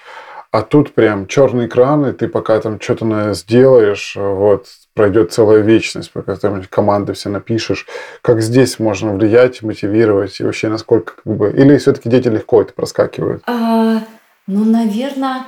а 0.55 0.63
тут 0.63 0.95
прям 0.95 1.27
черный 1.27 1.67
экран, 1.67 2.07
и 2.07 2.13
ты 2.13 2.29
пока 2.29 2.61
там 2.61 2.81
что-то 2.81 3.35
сделаешь, 3.35 4.15
э, 4.17 4.25
вот, 4.25 4.67
пройдет 4.95 5.33
целая 5.33 5.63
вечность, 5.63 6.13
пока 6.13 6.37
там 6.37 6.63
команды 6.71 7.15
все 7.15 7.29
напишешь. 7.29 7.89
Как 8.23 8.41
здесь 8.41 8.79
можно 8.79 9.13
влиять, 9.13 9.63
мотивировать, 9.63 10.39
и 10.39 10.45
вообще 10.45 10.69
насколько 10.69 11.15
как 11.17 11.37
бы... 11.37 11.51
Или 11.51 11.77
все-таки 11.79 12.09
дети 12.09 12.29
легко 12.29 12.63
это 12.63 12.73
проскакивают? 12.73 13.43
А, 13.49 14.03
ну, 14.47 14.65
наверное, 14.65 15.47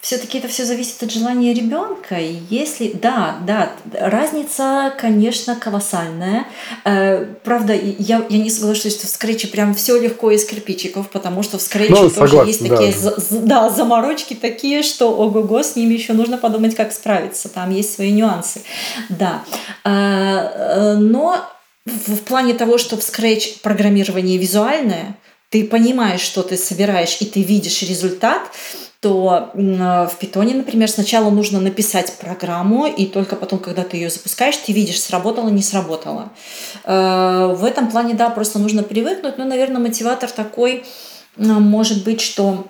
все-таки 0.00 0.36
это 0.36 0.48
все 0.48 0.66
зависит 0.66 1.02
от 1.02 1.10
желания 1.10 1.54
ребенка. 1.54 2.16
И 2.20 2.36
если, 2.50 2.92
да, 2.92 3.38
да, 3.46 3.72
разница, 3.98 4.92
конечно, 4.98 5.56
колоссальная. 5.56 6.44
Э, 6.84 7.24
правда, 7.42 7.72
я, 7.72 8.22
я 8.28 8.38
не 8.38 8.50
соглашусь, 8.50 8.92
что 8.98 9.06
в 9.06 9.10
скретче 9.10 9.48
прям 9.48 9.74
все 9.74 9.98
легко 9.98 10.30
из 10.30 10.44
кирпичиков, 10.44 11.08
потому 11.08 11.42
что 11.42 11.56
в 11.56 11.62
скретче 11.62 11.94
Ну, 11.94 12.10
тоже 12.10 12.14
согласен, 12.32 12.46
есть 12.48 12.68
да. 12.68 12.76
такие 12.76 12.92
за- 12.92 13.18
за- 13.18 13.38
да, 13.40 13.70
заморочки 13.70 14.34
такие, 14.34 14.82
что 14.82 15.10
ого-го, 15.10 15.62
с 15.62 15.74
ними 15.74 15.94
еще 15.94 16.12
нужно 16.12 16.36
подумать, 16.36 16.74
как 16.76 16.92
справиться. 16.92 17.48
Там 17.48 17.70
есть 17.70 17.94
свои 17.94 18.12
нюансы. 18.12 18.60
Да. 19.08 19.42
А, 19.84 20.92
э, 20.92 20.94
но 20.96 21.38
в, 21.86 22.16
в 22.16 22.20
плане 22.24 22.52
того, 22.52 22.76
что 22.76 22.96
в 22.98 23.00
Scratch 23.00 23.60
программирование 23.62 24.36
визуальное, 24.36 25.16
ты 25.54 25.64
понимаешь, 25.64 26.20
что 26.20 26.42
ты 26.42 26.56
собираешь, 26.56 27.18
и 27.20 27.26
ты 27.26 27.40
видишь 27.40 27.82
результат, 27.82 28.42
то 28.98 29.52
э, 29.54 30.08
в 30.08 30.16
питоне, 30.18 30.52
например, 30.52 30.90
сначала 30.90 31.30
нужно 31.30 31.60
написать 31.60 32.12
программу, 32.14 32.88
и 32.88 33.06
только 33.06 33.36
потом, 33.36 33.60
когда 33.60 33.84
ты 33.84 33.98
ее 33.98 34.10
запускаешь, 34.10 34.56
ты 34.56 34.72
видишь, 34.72 35.00
сработало, 35.00 35.48
не 35.50 35.62
сработало. 35.62 36.32
Э, 36.82 37.54
В 37.56 37.64
этом 37.64 37.88
плане, 37.88 38.14
да, 38.14 38.30
просто 38.30 38.58
нужно 38.58 38.82
привыкнуть, 38.82 39.38
но, 39.38 39.44
наверное, 39.44 39.80
мотиватор 39.80 40.28
такой 40.28 40.82
э, 41.36 41.42
может 41.44 42.02
быть, 42.02 42.20
что 42.20 42.66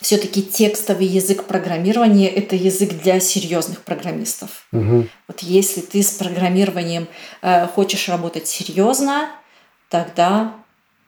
все-таки 0.00 0.42
текстовый 0.42 1.06
язык 1.06 1.44
программирования– 1.44 2.28
это 2.40 2.56
язык 2.56 3.00
для 3.00 3.20
серьезных 3.20 3.82
программистов. 3.82 4.66
Мгм. 4.72 5.08
Вот 5.28 5.38
если 5.42 5.82
ты 5.82 6.02
с 6.02 6.10
программированием 6.10 7.06
э, 7.42 7.68
хочешь 7.68 8.08
работать 8.08 8.48
серьезно, 8.48 9.28
тогда, 9.88 10.54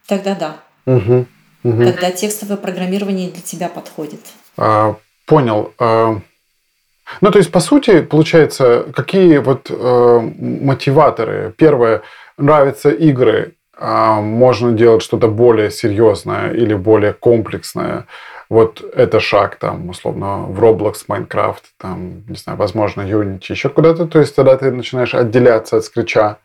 тогда 0.07 0.37
да. 0.37 0.61
Мгм. 0.87 1.27
Мгм. 1.63 1.87
Тогда 1.87 2.11
текстовое 2.11 2.57
программирование 2.57 3.31
для 3.31 3.43
тебя 3.43 3.69
подходит. 3.69 4.21
А, 4.57 4.97
Понял. 5.27 5.73
А, 5.79 6.21
Ну, 7.21 7.31
то 7.31 7.39
есть, 7.39 7.51
по 7.53 7.61
сути, 7.61 8.01
получается, 8.03 8.87
какие 8.95 9.39
вот 9.39 9.71
э, 9.71 10.21
мотиваторы? 10.39 11.53
Первое, 11.57 12.03
нравятся 12.39 12.91
игры, 12.91 13.53
а 13.79 14.21
можно 14.21 14.73
делать 14.73 15.03
что-то 15.03 15.29
более 15.29 15.71
серьезное 15.71 16.51
или 16.53 16.75
более 16.75 17.13
комплексное. 17.13 18.07
вот 18.51 18.83
это 18.95 19.21
шаг, 19.21 19.57
там, 19.57 19.89
условно, 19.89 20.45
в 20.45 20.63
Roblox, 20.63 21.07
Minecraft, 21.09 21.63
там, 21.79 22.23
не 22.29 22.37
знаю, 22.37 22.59
возможно, 22.59 23.01
Unity, 23.03 23.47
еще 23.49 23.69
куда-то. 23.71 24.07
То 24.07 24.21
есть 24.21 24.37
тогда 24.37 24.57
ты 24.57 24.71
начинаешь 24.71 25.15
отделяться 25.15 25.77
от 25.79 25.85
скретча. 25.85 26.37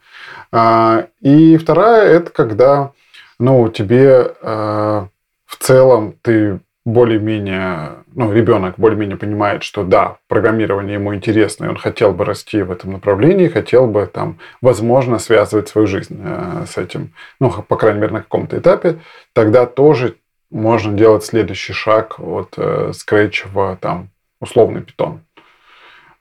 А, 0.52 1.07
и 1.22 1.57
вторая– 1.57 2.10
это 2.18 2.30
когда 2.32 2.91
ну, 3.40 3.70
тебе 3.70 4.34
э, 4.41 5.07
в 5.45 5.57
целом 5.60 6.16
ты 6.22 6.60
более-менее, 6.86 8.03
ну, 8.14 8.32
ребенок 8.34 8.76
более-менее 8.78 9.18
понимает, 9.18 9.64
что 9.64 9.84
да, 9.84 10.18
программирование 10.28 10.95
ему 10.95 11.14
интересно, 11.14 11.66
и 11.66 11.68
он 11.70 11.78
хотел 11.78 12.14
бы 12.14 12.26
расти 12.26 12.61
в 12.61 12.72
этом 12.72 12.94
направлении, 12.94 13.48
хотел 13.48 13.88
бы 13.88 14.06
там, 14.11 14.40
возможно, 14.61 15.20
связывать 15.20 15.70
свою 15.70 15.88
жизнь 15.88 16.20
э, 16.24 16.66
с 16.68 16.78
этим, 16.78 17.14
ну, 17.40 17.52
по 17.52 17.76
крайней 17.76 17.99
мере, 17.99 18.14
на 18.14 18.22
каком-то 18.22 18.57
этапе, 18.57 18.99
тогда 19.34 19.66
тоже 19.66 20.16
можно 20.52 20.94
делать 20.94 21.24
следующий 21.24 21.74
шаг 21.74 22.20
от 22.20 22.56
э, 22.57 22.91
Scratch 22.91 23.48
в 23.53 23.78
там 23.82 24.10
условный 24.41 24.82
питон. 24.82 25.22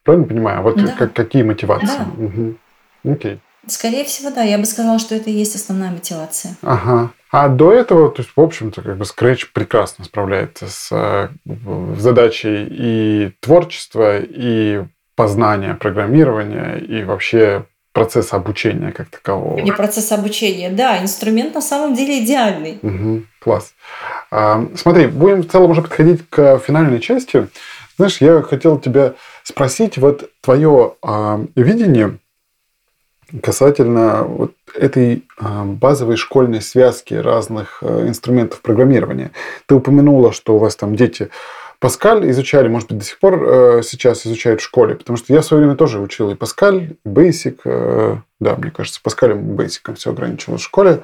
Правильно 0.03 0.27
понимаю? 0.27 0.63
Вот 0.63 0.77
Да. 0.77 0.95
как, 0.99 1.13
какие 1.13 1.43
мотивации? 1.43 1.99
Да. 1.99 2.07
Мгм. 2.17 2.59
Окей. 3.05 3.41
Скорее 3.69 4.05
всего, 4.05 4.31
да. 4.31 4.43
Я 4.43 4.59
бы 4.59 4.65
сказала, 4.65 4.99
что 4.99 5.15
это 5.15 5.31
и 5.31 5.35
есть 5.35 5.55
основная 5.55 5.91
мотивация. 5.91 6.57
Ага. 6.63 7.11
А 7.31 7.49
до 7.49 7.73
этого, 7.73 8.11
то 8.11 8.23
есть, 8.23 8.33
в 8.35 8.41
общем-то, 8.41 8.83
как 8.83 8.97
бы 8.97 9.05
Scratch 9.05 9.47
прекрасно 9.53 10.05
справляется 10.05 10.67
с 10.69 10.89
э, 10.91 11.29
задачей 11.99 12.67
и 12.71 13.33
творчества, 13.41 14.19
и 14.19 14.85
познания 15.15 15.75
программирования, 15.75 16.77
и 16.77 17.05
вообще 17.05 17.67
процесса 17.93 18.37
обучения 18.37 18.93
как 18.93 19.11
такового. 19.11 19.59
И 19.59 19.71
процесс 19.73 20.13
обучения. 20.13 20.71
Да, 20.71 21.03
инструмент 21.03 21.55
на 21.55 21.61
самом 21.61 21.95
деле 21.95 22.25
идеальный. 22.25 22.79
Мгм. 22.81 23.27
класс. 23.41 23.75
А, 24.31 24.65
смотри, 24.77 25.07
будем 25.07 25.43
в 25.43 25.51
целом 25.51 25.73
уже 25.73 25.83
подходить 25.83 26.23
к 26.31 26.59
финальной 26.59 27.01
части. 27.01 27.49
Знаешь, 27.97 28.21
я 28.21 28.43
хотел 28.43 28.79
тебя 28.79 29.15
спросить, 29.43 29.99
вот 29.99 30.31
твое 30.41 30.95
а, 31.03 31.41
видение 31.57 32.19
касательно 33.43 34.25
вот 34.25 34.53
этой 34.75 35.25
а, 35.39 35.65
базовой 35.65 36.17
школьной 36.17 36.63
связки 36.63 37.15
разных 37.15 37.83
а, 37.83 38.07
инструментов 38.07 38.61
программирования. 38.61 39.33
Ты 39.67 39.75
упомянула, 39.75 40.33
что 40.33 40.55
у 40.55 40.59
вас 40.59 40.77
там 40.77 40.97
дети 40.97 41.31
Паскаль 41.81 42.29
изучали, 42.31 42.67
может 42.67 42.89
быть, 42.89 42.99
до 42.99 43.05
сих 43.05 43.21
пор 43.21 43.41
э, 43.41 43.83
сейчас 43.85 44.27
изучают 44.27 44.61
в 44.61 44.65
школе, 44.65 44.97
потому 44.97 45.17
что 45.17 45.33
я 45.33 45.43
в 45.43 45.45
свое 45.45 45.63
время 45.63 45.77
тоже 45.77 46.01
учил 46.01 46.29
и 46.29 46.35
Паскаль, 46.35 46.97
и 47.05 47.09
Basic, 47.09 47.61
э, 47.65 48.17
да, 48.41 48.57
мне 48.57 48.73
кажется, 48.73 49.01
Паскалем 49.01 49.53
и 49.53 49.57
Basic 49.57 49.95
все 49.95 50.11
ограничивалось 50.11 50.63
в 50.63 50.65
школе. 50.65 51.03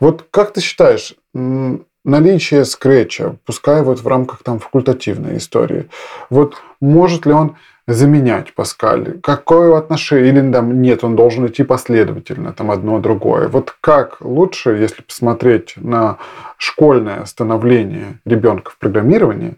Вот 0.00 0.24
как 0.30 0.54
ты 0.54 0.62
считаешь, 0.62 1.14
наличие 1.34 2.64
скретча, 2.64 3.36
пускай 3.44 3.82
вот 3.82 4.00
в 4.00 4.06
рамках 4.06 4.42
там 4.42 4.58
факультативной 4.58 5.36
истории, 5.36 5.90
вот 6.30 6.56
может 6.80 7.26
ли 7.26 7.32
он 7.32 7.56
заменять 7.86 8.54
Паскаль? 8.54 9.20
Какое 9.22 9.76
отношение? 9.76 10.28
Или 10.28 10.52
там 10.52 10.82
нет, 10.82 11.04
он 11.04 11.16
должен 11.16 11.46
идти 11.46 11.62
последовательно, 11.62 12.52
там 12.52 12.70
одно 12.70 12.98
другое. 12.98 13.48
Вот 13.48 13.74
как 13.80 14.20
лучше, 14.20 14.70
если 14.70 15.02
посмотреть 15.02 15.74
на 15.76 16.18
школьное 16.58 17.24
становление 17.24 18.20
ребенка 18.24 18.70
в 18.72 18.78
программировании, 18.78 19.56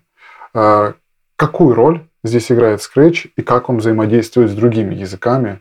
а, 0.54 0.94
какую 1.36 1.74
роль 1.74 2.07
здесь 2.24 2.50
играет 2.50 2.80
Scratch 2.80 3.30
и 3.36 3.42
как 3.42 3.68
он 3.68 3.78
взаимодействует 3.78 4.50
с 4.50 4.54
другими 4.54 4.94
языками? 4.94 5.60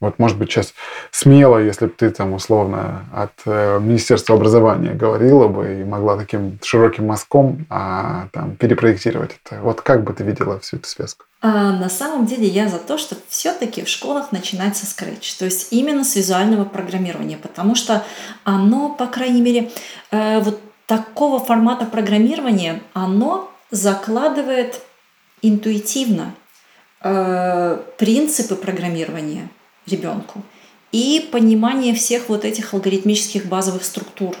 Вот, 0.00 0.20
может 0.20 0.38
быть, 0.38 0.48
сейчас 0.48 0.74
смело, 1.10 1.58
если 1.58 1.86
бы 1.86 1.92
ты 1.92 2.10
там 2.10 2.32
условно 2.32 3.04
от 3.12 3.32
э, 3.46 3.80
Министерства 3.80 4.36
образования 4.36 4.94
говорила 4.94 5.48
бы 5.48 5.80
и 5.80 5.84
могла 5.84 6.16
таким 6.16 6.60
широким 6.62 7.06
мазком 7.06 7.66
а, 7.68 8.28
там, 8.32 8.54
перепроектировать 8.54 9.40
это. 9.44 9.60
Вот 9.60 9.80
как 9.80 10.04
бы 10.04 10.12
ты 10.12 10.22
видела 10.22 10.60
всю 10.60 10.76
эту 10.76 10.88
связку? 10.88 11.24
А 11.40 11.72
на 11.72 11.88
самом 11.88 12.26
деле 12.26 12.46
я 12.46 12.68
за 12.68 12.78
то, 12.78 12.96
чтобы 12.96 13.22
все-таки 13.28 13.82
в 13.82 13.88
школах 13.88 14.30
начинать 14.30 14.76
со 14.76 14.86
Scratch, 14.86 15.36
то 15.36 15.46
есть 15.46 15.72
именно 15.72 16.04
с 16.04 16.14
визуального 16.14 16.64
программирования, 16.64 17.36
потому 17.36 17.74
что 17.74 18.04
оно, 18.44 18.90
по 18.90 19.06
крайней 19.06 19.42
мере, 19.42 19.70
э, 20.12 20.38
вот 20.38 20.60
такого 20.86 21.40
формата 21.40 21.86
программирования, 21.86 22.82
оно 22.94 23.50
закладывает 23.72 24.80
интуитивно 25.42 26.34
э, 27.02 27.78
принципы 27.98 28.56
программирования 28.56 29.48
ребенку 29.86 30.42
и 30.92 31.28
понимание 31.30 31.94
всех 31.94 32.28
вот 32.28 32.44
этих 32.44 32.74
алгоритмических 32.74 33.46
базовых 33.46 33.84
структур 33.84 34.36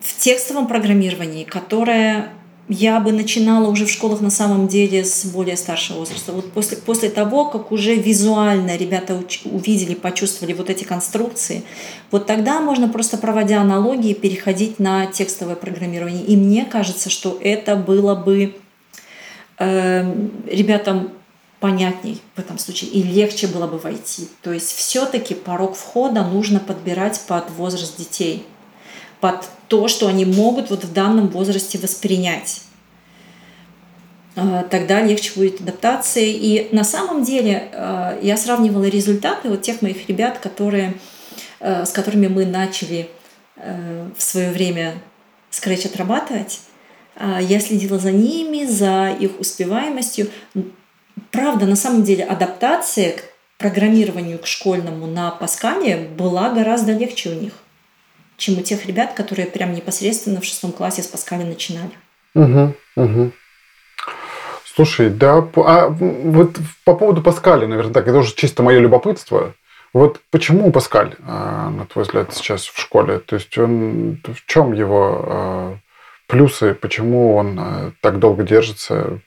в 0.00 0.18
текстовом 0.18 0.66
программировании, 0.66 1.44
которое 1.44 2.32
я 2.68 2.98
бы 2.98 3.12
начинала 3.12 3.68
уже 3.68 3.86
в 3.86 3.90
школах 3.90 4.20
на 4.20 4.30
самом 4.30 4.66
деле 4.66 5.04
с 5.04 5.24
более 5.26 5.56
старшего 5.56 5.98
возраста. 5.98 6.32
Вот 6.32 6.52
после, 6.52 6.76
после 6.76 7.10
того, 7.10 7.46
как 7.46 7.70
уже 7.70 7.94
визуально 7.94 8.76
ребята 8.76 9.14
уч- 9.14 9.48
увидели, 9.48 9.94
почувствовали 9.94 10.52
вот 10.52 10.68
эти 10.68 10.82
конструкции, 10.82 11.62
вот 12.10 12.26
тогда 12.26 12.60
можно 12.60 12.88
просто 12.88 13.18
проводя 13.18 13.60
аналогии 13.60 14.14
переходить 14.14 14.80
на 14.80 15.06
текстовое 15.06 15.54
программирование. 15.54 16.24
И 16.24 16.36
мне 16.36 16.64
кажется, 16.64 17.08
что 17.08 17.38
это 17.40 17.76
было 17.76 18.16
бы 18.16 18.56
э, 19.58 20.14
ребятам 20.50 21.12
понятней 21.60 22.20
в 22.34 22.38
этом 22.38 22.58
случае 22.58 22.90
и 22.90 23.02
легче 23.02 23.46
было 23.46 23.66
бы 23.66 23.78
войти. 23.78 24.28
То 24.42 24.52
есть 24.52 24.70
все-таки 24.72 25.34
порог 25.34 25.74
входа 25.76 26.22
нужно 26.22 26.60
подбирать 26.60 27.20
под 27.26 27.50
возраст 27.50 27.96
детей, 27.96 28.46
под 29.20 29.48
то, 29.68 29.88
что 29.88 30.06
они 30.06 30.24
могут 30.24 30.70
вот 30.70 30.84
в 30.84 30.92
данном 30.92 31.28
возрасте 31.28 31.78
воспринять. 31.78 32.62
Э, 34.36 34.64
Тогда 34.70 35.02
легче 35.02 35.32
будет 35.34 35.60
адаптация. 35.60 36.26
И 36.26 36.68
на 36.74 36.84
самом 36.84 37.24
деле 37.24 37.68
э, 37.72 38.18
я 38.22 38.36
сравнивала 38.36 38.84
результаты 38.84 39.48
вот 39.48 39.62
тех 39.62 39.82
моих 39.82 40.08
ребят, 40.08 40.38
которые, 40.38 40.94
э, 41.60 41.84
с 41.84 41.90
которыми 41.90 42.28
мы 42.28 42.46
начали 42.46 43.08
в 43.58 44.22
свое 44.22 44.50
время 44.50 44.96
скретч 45.48 45.86
отрабатывать. 45.86 46.60
А, 47.16 47.40
Я 47.40 47.60
следила 47.60 47.98
за 47.98 48.12
ними, 48.12 48.66
за 48.66 49.08
их 49.18 49.40
успеваемостью. 49.40 50.28
Правда, 51.30 51.66
на 51.66 51.76
самом 51.76 52.02
деле 52.02 52.24
адаптация 52.24 53.12
к 53.12 53.24
программированию 53.58 54.38
к 54.38 54.46
школьному 54.46 55.06
на 55.06 55.30
Паскале 55.30 55.96
была 55.96 56.50
гораздо 56.50 56.92
легче 56.92 57.30
у 57.30 57.40
них, 57.40 57.54
чем 58.36 58.58
у 58.58 58.62
тех 58.62 58.84
ребят, 58.86 59.14
которые 59.14 59.46
прям 59.46 59.72
непосредственно 59.72 60.40
в 60.40 60.44
шестом 60.44 60.72
классе 60.72 61.02
с 61.02 61.06
Паскаля 61.06 61.46
начинали. 61.46 61.92
Угу, 62.34 62.74
угу. 62.96 63.32
Слушай, 64.74 65.08
да, 65.08 65.38
а 65.56 65.88
вот 65.88 66.58
по 66.84 66.94
поводу 66.94 67.22
Паскаля, 67.22 67.66
наверное, 67.66 67.94
так, 67.94 68.06
это 68.06 68.18
уже 68.18 68.34
чисто 68.34 68.62
мое 68.62 68.78
любопытство. 68.78 69.54
Вот 69.94 70.20
почему 70.30 70.70
Паскаль, 70.70 71.14
а, 71.26 71.70
на 71.70 71.86
твой 71.86 72.04
взгляд, 72.04 72.34
сейчас 72.34 72.66
в 72.66 72.78
школе? 72.78 73.20
То 73.20 73.36
есть 73.36 73.56
он 73.56 74.20
в 74.22 74.44
чем 74.44 74.74
его 74.74 75.24
а, 75.26 75.78
плюсы, 76.26 76.74
почему 76.74 77.34
он 77.36 77.58
а, 77.58 77.92
так 78.00 78.18
долго 78.18 78.42
держится? 78.42 79.20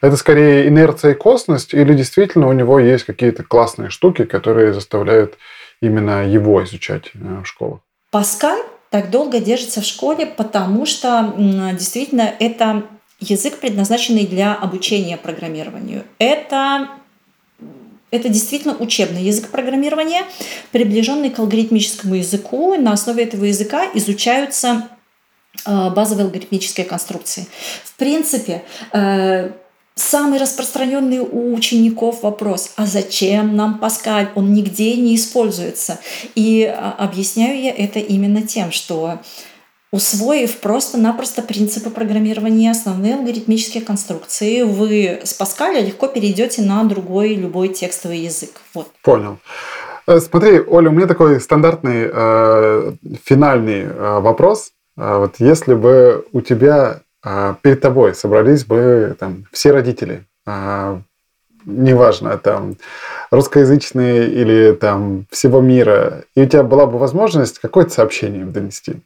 Это 0.00 0.16
скорее 0.16 0.68
инерция 0.68 1.12
и 1.12 1.14
косность, 1.14 1.72
или 1.72 1.94
действительно 1.94 2.48
у 2.48 2.52
него 2.52 2.78
есть 2.78 3.04
какие-то 3.04 3.42
классные 3.42 3.90
штуки, 3.90 4.24
которые 4.24 4.72
заставляют 4.72 5.38
именно 5.80 6.28
его 6.28 6.62
изучать 6.64 7.10
э, 7.14 7.42
в 7.42 7.46
школах? 7.46 7.80
Паскаль 8.10 8.60
так 8.90 9.10
долго 9.10 9.40
держится 9.40 9.80
в 9.80 9.84
школе, 9.84 10.26
потому 10.26 10.86
что 10.86 11.34
действительно 11.36 12.32
это 12.38 12.84
язык, 13.18 13.58
предназначенный 13.58 14.26
для 14.26 14.54
обучения 14.54 15.16
программированию. 15.16 16.04
Это 16.18 16.88
это 18.14 18.28
действительно 18.28 18.76
учебный 18.76 19.22
язык 19.24 19.48
программирования, 19.48 20.22
приближенный 20.70 21.30
к 21.30 21.40
алгоритмическому 21.40 22.14
языку. 22.14 22.76
На 22.76 22.92
основе 22.92 23.24
этого 23.24 23.44
языка 23.46 23.90
изучаются 23.92 24.88
э, 24.90 24.93
базовые 25.66 26.24
алгоритмические 26.24 26.86
конструкции. 26.86 27.46
В 27.84 27.94
принципе, 27.96 28.62
э, 28.92 29.50
самый 29.94 30.38
распространенный 30.38 31.20
у 31.20 31.54
учеников 31.54 32.22
вопрос, 32.22 32.72
а 32.76 32.86
зачем 32.86 33.56
нам 33.56 33.78
Паскаль? 33.78 34.28
Он 34.34 34.52
нигде 34.52 34.96
не 34.96 35.16
используется. 35.16 35.98
И 36.34 36.64
а, 36.64 36.94
объясняю 36.98 37.60
я 37.60 37.70
это 37.72 37.98
именно 37.98 38.42
тем, 38.42 38.72
что 38.72 39.20
усвоив 39.92 40.58
просто-напросто 40.58 41.42
принципы 41.42 41.90
программирования, 41.90 42.72
основные 42.72 43.14
алгоритмические 43.14 43.84
конструкции, 43.84 44.62
вы 44.62 45.20
с 45.22 45.32
Паскаля 45.34 45.80
легко 45.80 46.08
перейдете 46.08 46.62
на 46.62 46.82
другой 46.84 47.34
любой 47.34 47.68
текстовый 47.68 48.18
язык. 48.18 48.60
Вот. 48.74 48.88
Понял. 49.02 49.38
Э, 50.08 50.18
Смотри, 50.18 50.60
Оля, 50.60 50.90
у 50.90 50.92
меня 50.92 51.06
такой 51.06 51.40
стандартный 51.40 52.10
э, 52.12 52.92
финальный 53.24 53.82
э, 53.82 54.18
вопрос. 54.20 54.72
Э, 54.96 55.18
вот 55.18 55.36
если 55.38 55.74
бы 55.74 56.26
у 56.32 56.40
тебя 56.40 57.00
э, 57.24 57.54
перед 57.62 57.80
тобой 57.80 58.14
собрались 58.14 58.64
бы 58.64 59.16
там 59.18 59.46
все 59.52 59.72
родители, 59.72 60.24
э, 60.46 61.00
неважно, 61.64 62.38
там 62.38 62.76
русскоязычные 63.30 64.28
или 64.28 64.72
там 64.72 65.26
всего 65.30 65.60
мира, 65.60 66.24
и 66.34 66.42
у 66.42 66.46
тебя 66.46 66.62
была 66.62 66.86
бы 66.86 66.98
возможность 66.98 67.58
какое-то 67.58 67.90
сообщение 67.90 68.42
им 68.42 68.52
донести, 68.52 69.00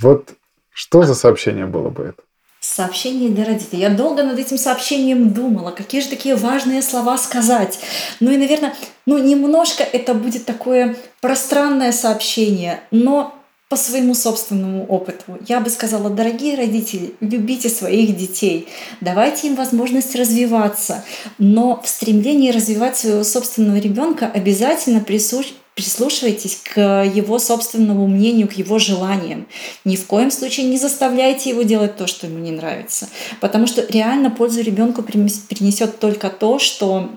вот 0.00 0.30
что 0.72 1.02
за 1.02 1.14
сообщение 1.14 1.66
было 1.66 1.90
бы 1.90 2.04
это? 2.04 2.22
Сообщение 2.60 3.30
для 3.30 3.46
родителей. 3.46 3.80
Я 3.80 3.88
долго 3.88 4.22
над 4.22 4.38
этим 4.38 4.58
сообщением 4.58 5.30
думала, 5.30 5.70
какие 5.70 6.02
же 6.02 6.08
такие 6.08 6.36
важные 6.36 6.82
слова 6.82 7.16
сказать. 7.16 7.80
Ну 8.20 8.30
и, 8.30 8.36
наверное, 8.36 8.74
ну 9.06 9.16
немножко 9.16 9.82
это 9.82 10.12
будет 10.12 10.44
такое 10.44 10.94
пространное 11.22 11.90
сообщение, 11.90 12.80
но 12.90 13.39
по 13.70 13.76
своему 13.76 14.14
собственному 14.14 14.84
опыту. 14.84 15.38
Я 15.48 15.60
бы 15.60 15.70
сказала, 15.70 16.10
дорогие 16.10 16.56
родители, 16.56 17.14
любите 17.20 17.68
своих 17.68 18.16
детей, 18.16 18.66
давайте 19.00 19.46
им 19.46 19.54
возможность 19.54 20.16
развиваться, 20.16 21.04
но 21.38 21.80
в 21.80 21.88
стремлении 21.88 22.50
развивать 22.50 22.98
своего 22.98 23.22
собственного 23.22 23.78
ребенка 23.78 24.26
обязательно 24.26 25.00
присущ 25.00 25.52
прислушивайтесь 25.76 26.60
к 26.74 27.04
его 27.04 27.38
собственному 27.38 28.06
мнению, 28.06 28.48
к 28.48 28.52
его 28.54 28.78
желаниям. 28.78 29.46
Ни 29.86 29.96
в 29.96 30.04
коем 30.06 30.30
случае 30.30 30.66
не 30.66 30.76
заставляйте 30.76 31.50
его 31.50 31.62
делать 31.62 31.96
то, 31.96 32.06
что 32.06 32.26
ему 32.26 32.38
не 32.38 32.50
нравится. 32.50 33.08
Потому 33.40 33.66
что 33.66 33.86
реально 33.88 34.30
пользу 34.30 34.60
ребенку 34.60 35.02
принесет 35.02 35.98
только 35.98 36.28
то, 36.28 36.58
что, 36.58 37.08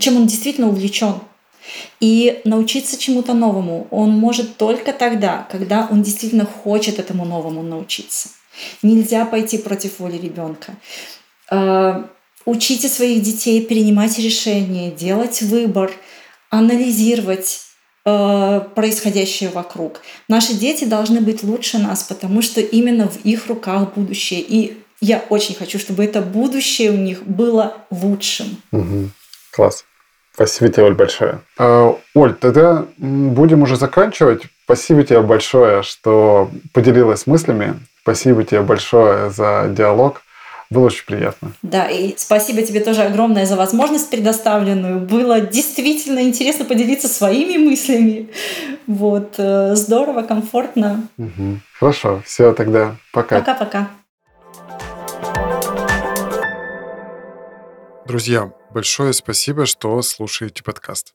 чем 0.00 0.16
он 0.16 0.26
действительно 0.26 0.68
увлечен. 0.68 1.14
И 2.00 2.40
научиться 2.44 2.98
чему-то 2.98 3.34
новому 3.34 3.86
он 3.90 4.10
может 4.10 4.56
только 4.56 4.92
тогда, 4.92 5.48
когда 5.50 5.88
он 5.90 6.02
действительно 6.02 6.44
хочет 6.44 6.98
этому 6.98 7.24
новому 7.24 7.62
научиться. 7.62 8.28
Нельзя 8.82 9.24
пойти 9.24 9.58
против 9.58 9.98
воли 9.98 10.16
ребенка. 10.16 10.74
А, 11.50 12.08
учите 12.44 12.88
своих 12.88 13.22
детей 13.22 13.64
принимать 13.64 14.18
решения, 14.18 14.90
делать 14.90 15.42
выбор, 15.42 15.90
анализировать 16.50 17.64
Э, 18.06 18.60
происходящее 18.74 19.48
вокруг. 19.48 20.02
Наши 20.28 20.52
дети 20.52 20.84
должны 20.84 21.22
быть 21.22 21.42
лучше 21.42 21.78
нас, 21.78 22.02
потому 22.02 22.42
что 22.42 22.60
именно 22.60 23.08
в 23.08 23.24
их 23.24 23.46
руках 23.46 23.94
будущее. 23.94 24.42
И 24.42 24.76
я 25.00 25.24
очень 25.30 25.54
хочу, 25.54 25.78
чтобы 25.78 26.04
это 26.04 26.20
будущее 26.20 26.90
у 26.90 26.96
них 26.96 27.22
было 27.22 27.78
лучшим. 27.90 28.58
Угу. 28.72 29.08
Класс. 29.52 29.86
Спасибо 30.34 30.70
тебе, 30.70 30.84
Оль, 30.84 30.94
большое. 30.94 31.40
Э, 31.58 31.92
Оль, 32.14 32.34
тогда 32.34 32.84
будем 32.98 33.62
уже 33.62 33.76
заканчивать. 33.76 34.42
Спасибо 34.64 35.04
тебе 35.04 35.20
большое, 35.20 35.82
что 35.82 36.50
поделилась 36.72 37.26
мыслями. 37.26 37.74
Спасибо 38.02 38.42
тебе 38.44 38.62
большое 38.62 39.30
за 39.30 39.66
диалог. 39.68 40.22
Было 40.70 40.86
очень 40.86 41.04
приятно. 41.06 41.52
Да, 41.62 41.88
и 41.88 42.14
спасибо 42.16 42.62
тебе 42.62 42.80
тоже 42.80 43.02
огромное 43.02 43.46
за 43.46 43.54
возможность 43.54 44.10
предоставленную. 44.10 44.98
Было 44.98 45.40
действительно 45.40 46.22
интересно 46.22 46.64
поделиться 46.64 47.06
своими 47.06 47.56
мыслями. 47.56 48.30
Вот, 48.86 49.34
э, 49.38 49.76
здорово, 49.76 50.22
комфортно. 50.22 51.06
Угу. 51.16 51.60
Хорошо, 51.78 52.22
все 52.24 52.52
тогда. 52.52 52.96
Пока. 53.12 53.38
Пока-пока. 53.38 53.88
Друзья, 58.06 58.52
большое 58.70 59.14
спасибо, 59.14 59.64
что 59.64 60.02
слушаете 60.02 60.62
подкаст. 60.62 61.14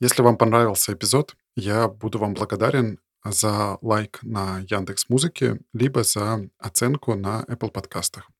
Если 0.00 0.22
вам 0.22 0.38
понравился 0.38 0.94
эпизод, 0.94 1.36
я 1.56 1.88
буду 1.88 2.18
вам 2.18 2.32
благодарен 2.32 3.00
за 3.22 3.76
лайк 3.82 4.20
на 4.22 4.60
Яндекс 4.60 5.10
Музыке, 5.10 5.60
либо 5.74 6.04
за 6.04 6.48
оценку 6.58 7.14
на 7.16 7.44
Apple 7.48 7.70
подкастах. 7.70 8.30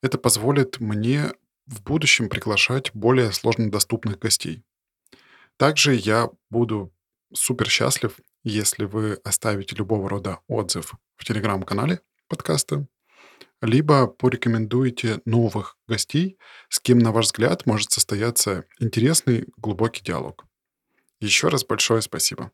Это 0.00 0.16
позволит 0.16 0.80
мне 0.80 1.32
в 1.66 1.82
будущем 1.82 2.30
приглашать 2.30 2.90
более 2.94 3.30
сложно 3.32 3.70
доступных 3.70 4.18
гостей. 4.18 4.64
Также 5.58 5.94
я 5.94 6.30
буду 6.48 6.94
супер 7.34 7.68
счастлив, 7.68 8.18
если 8.42 8.86
вы 8.86 9.20
оставите 9.22 9.76
любого 9.76 10.08
рода 10.08 10.38
отзыв 10.48 10.94
в 11.16 11.26
телеграм-канале 11.26 12.00
подкаста, 12.26 12.86
либо 13.62 14.08
порекомендуете 14.08 15.20
новых 15.24 15.78
гостей, 15.88 16.36
с 16.68 16.80
кем, 16.80 16.98
на 16.98 17.12
ваш 17.12 17.26
взгляд, 17.26 17.64
может 17.64 17.92
состояться 17.92 18.64
интересный 18.80 19.46
глубокий 19.56 20.02
диалог. 20.02 20.44
Еще 21.20 21.48
раз 21.48 21.64
большое 21.64 22.02
спасибо. 22.02 22.50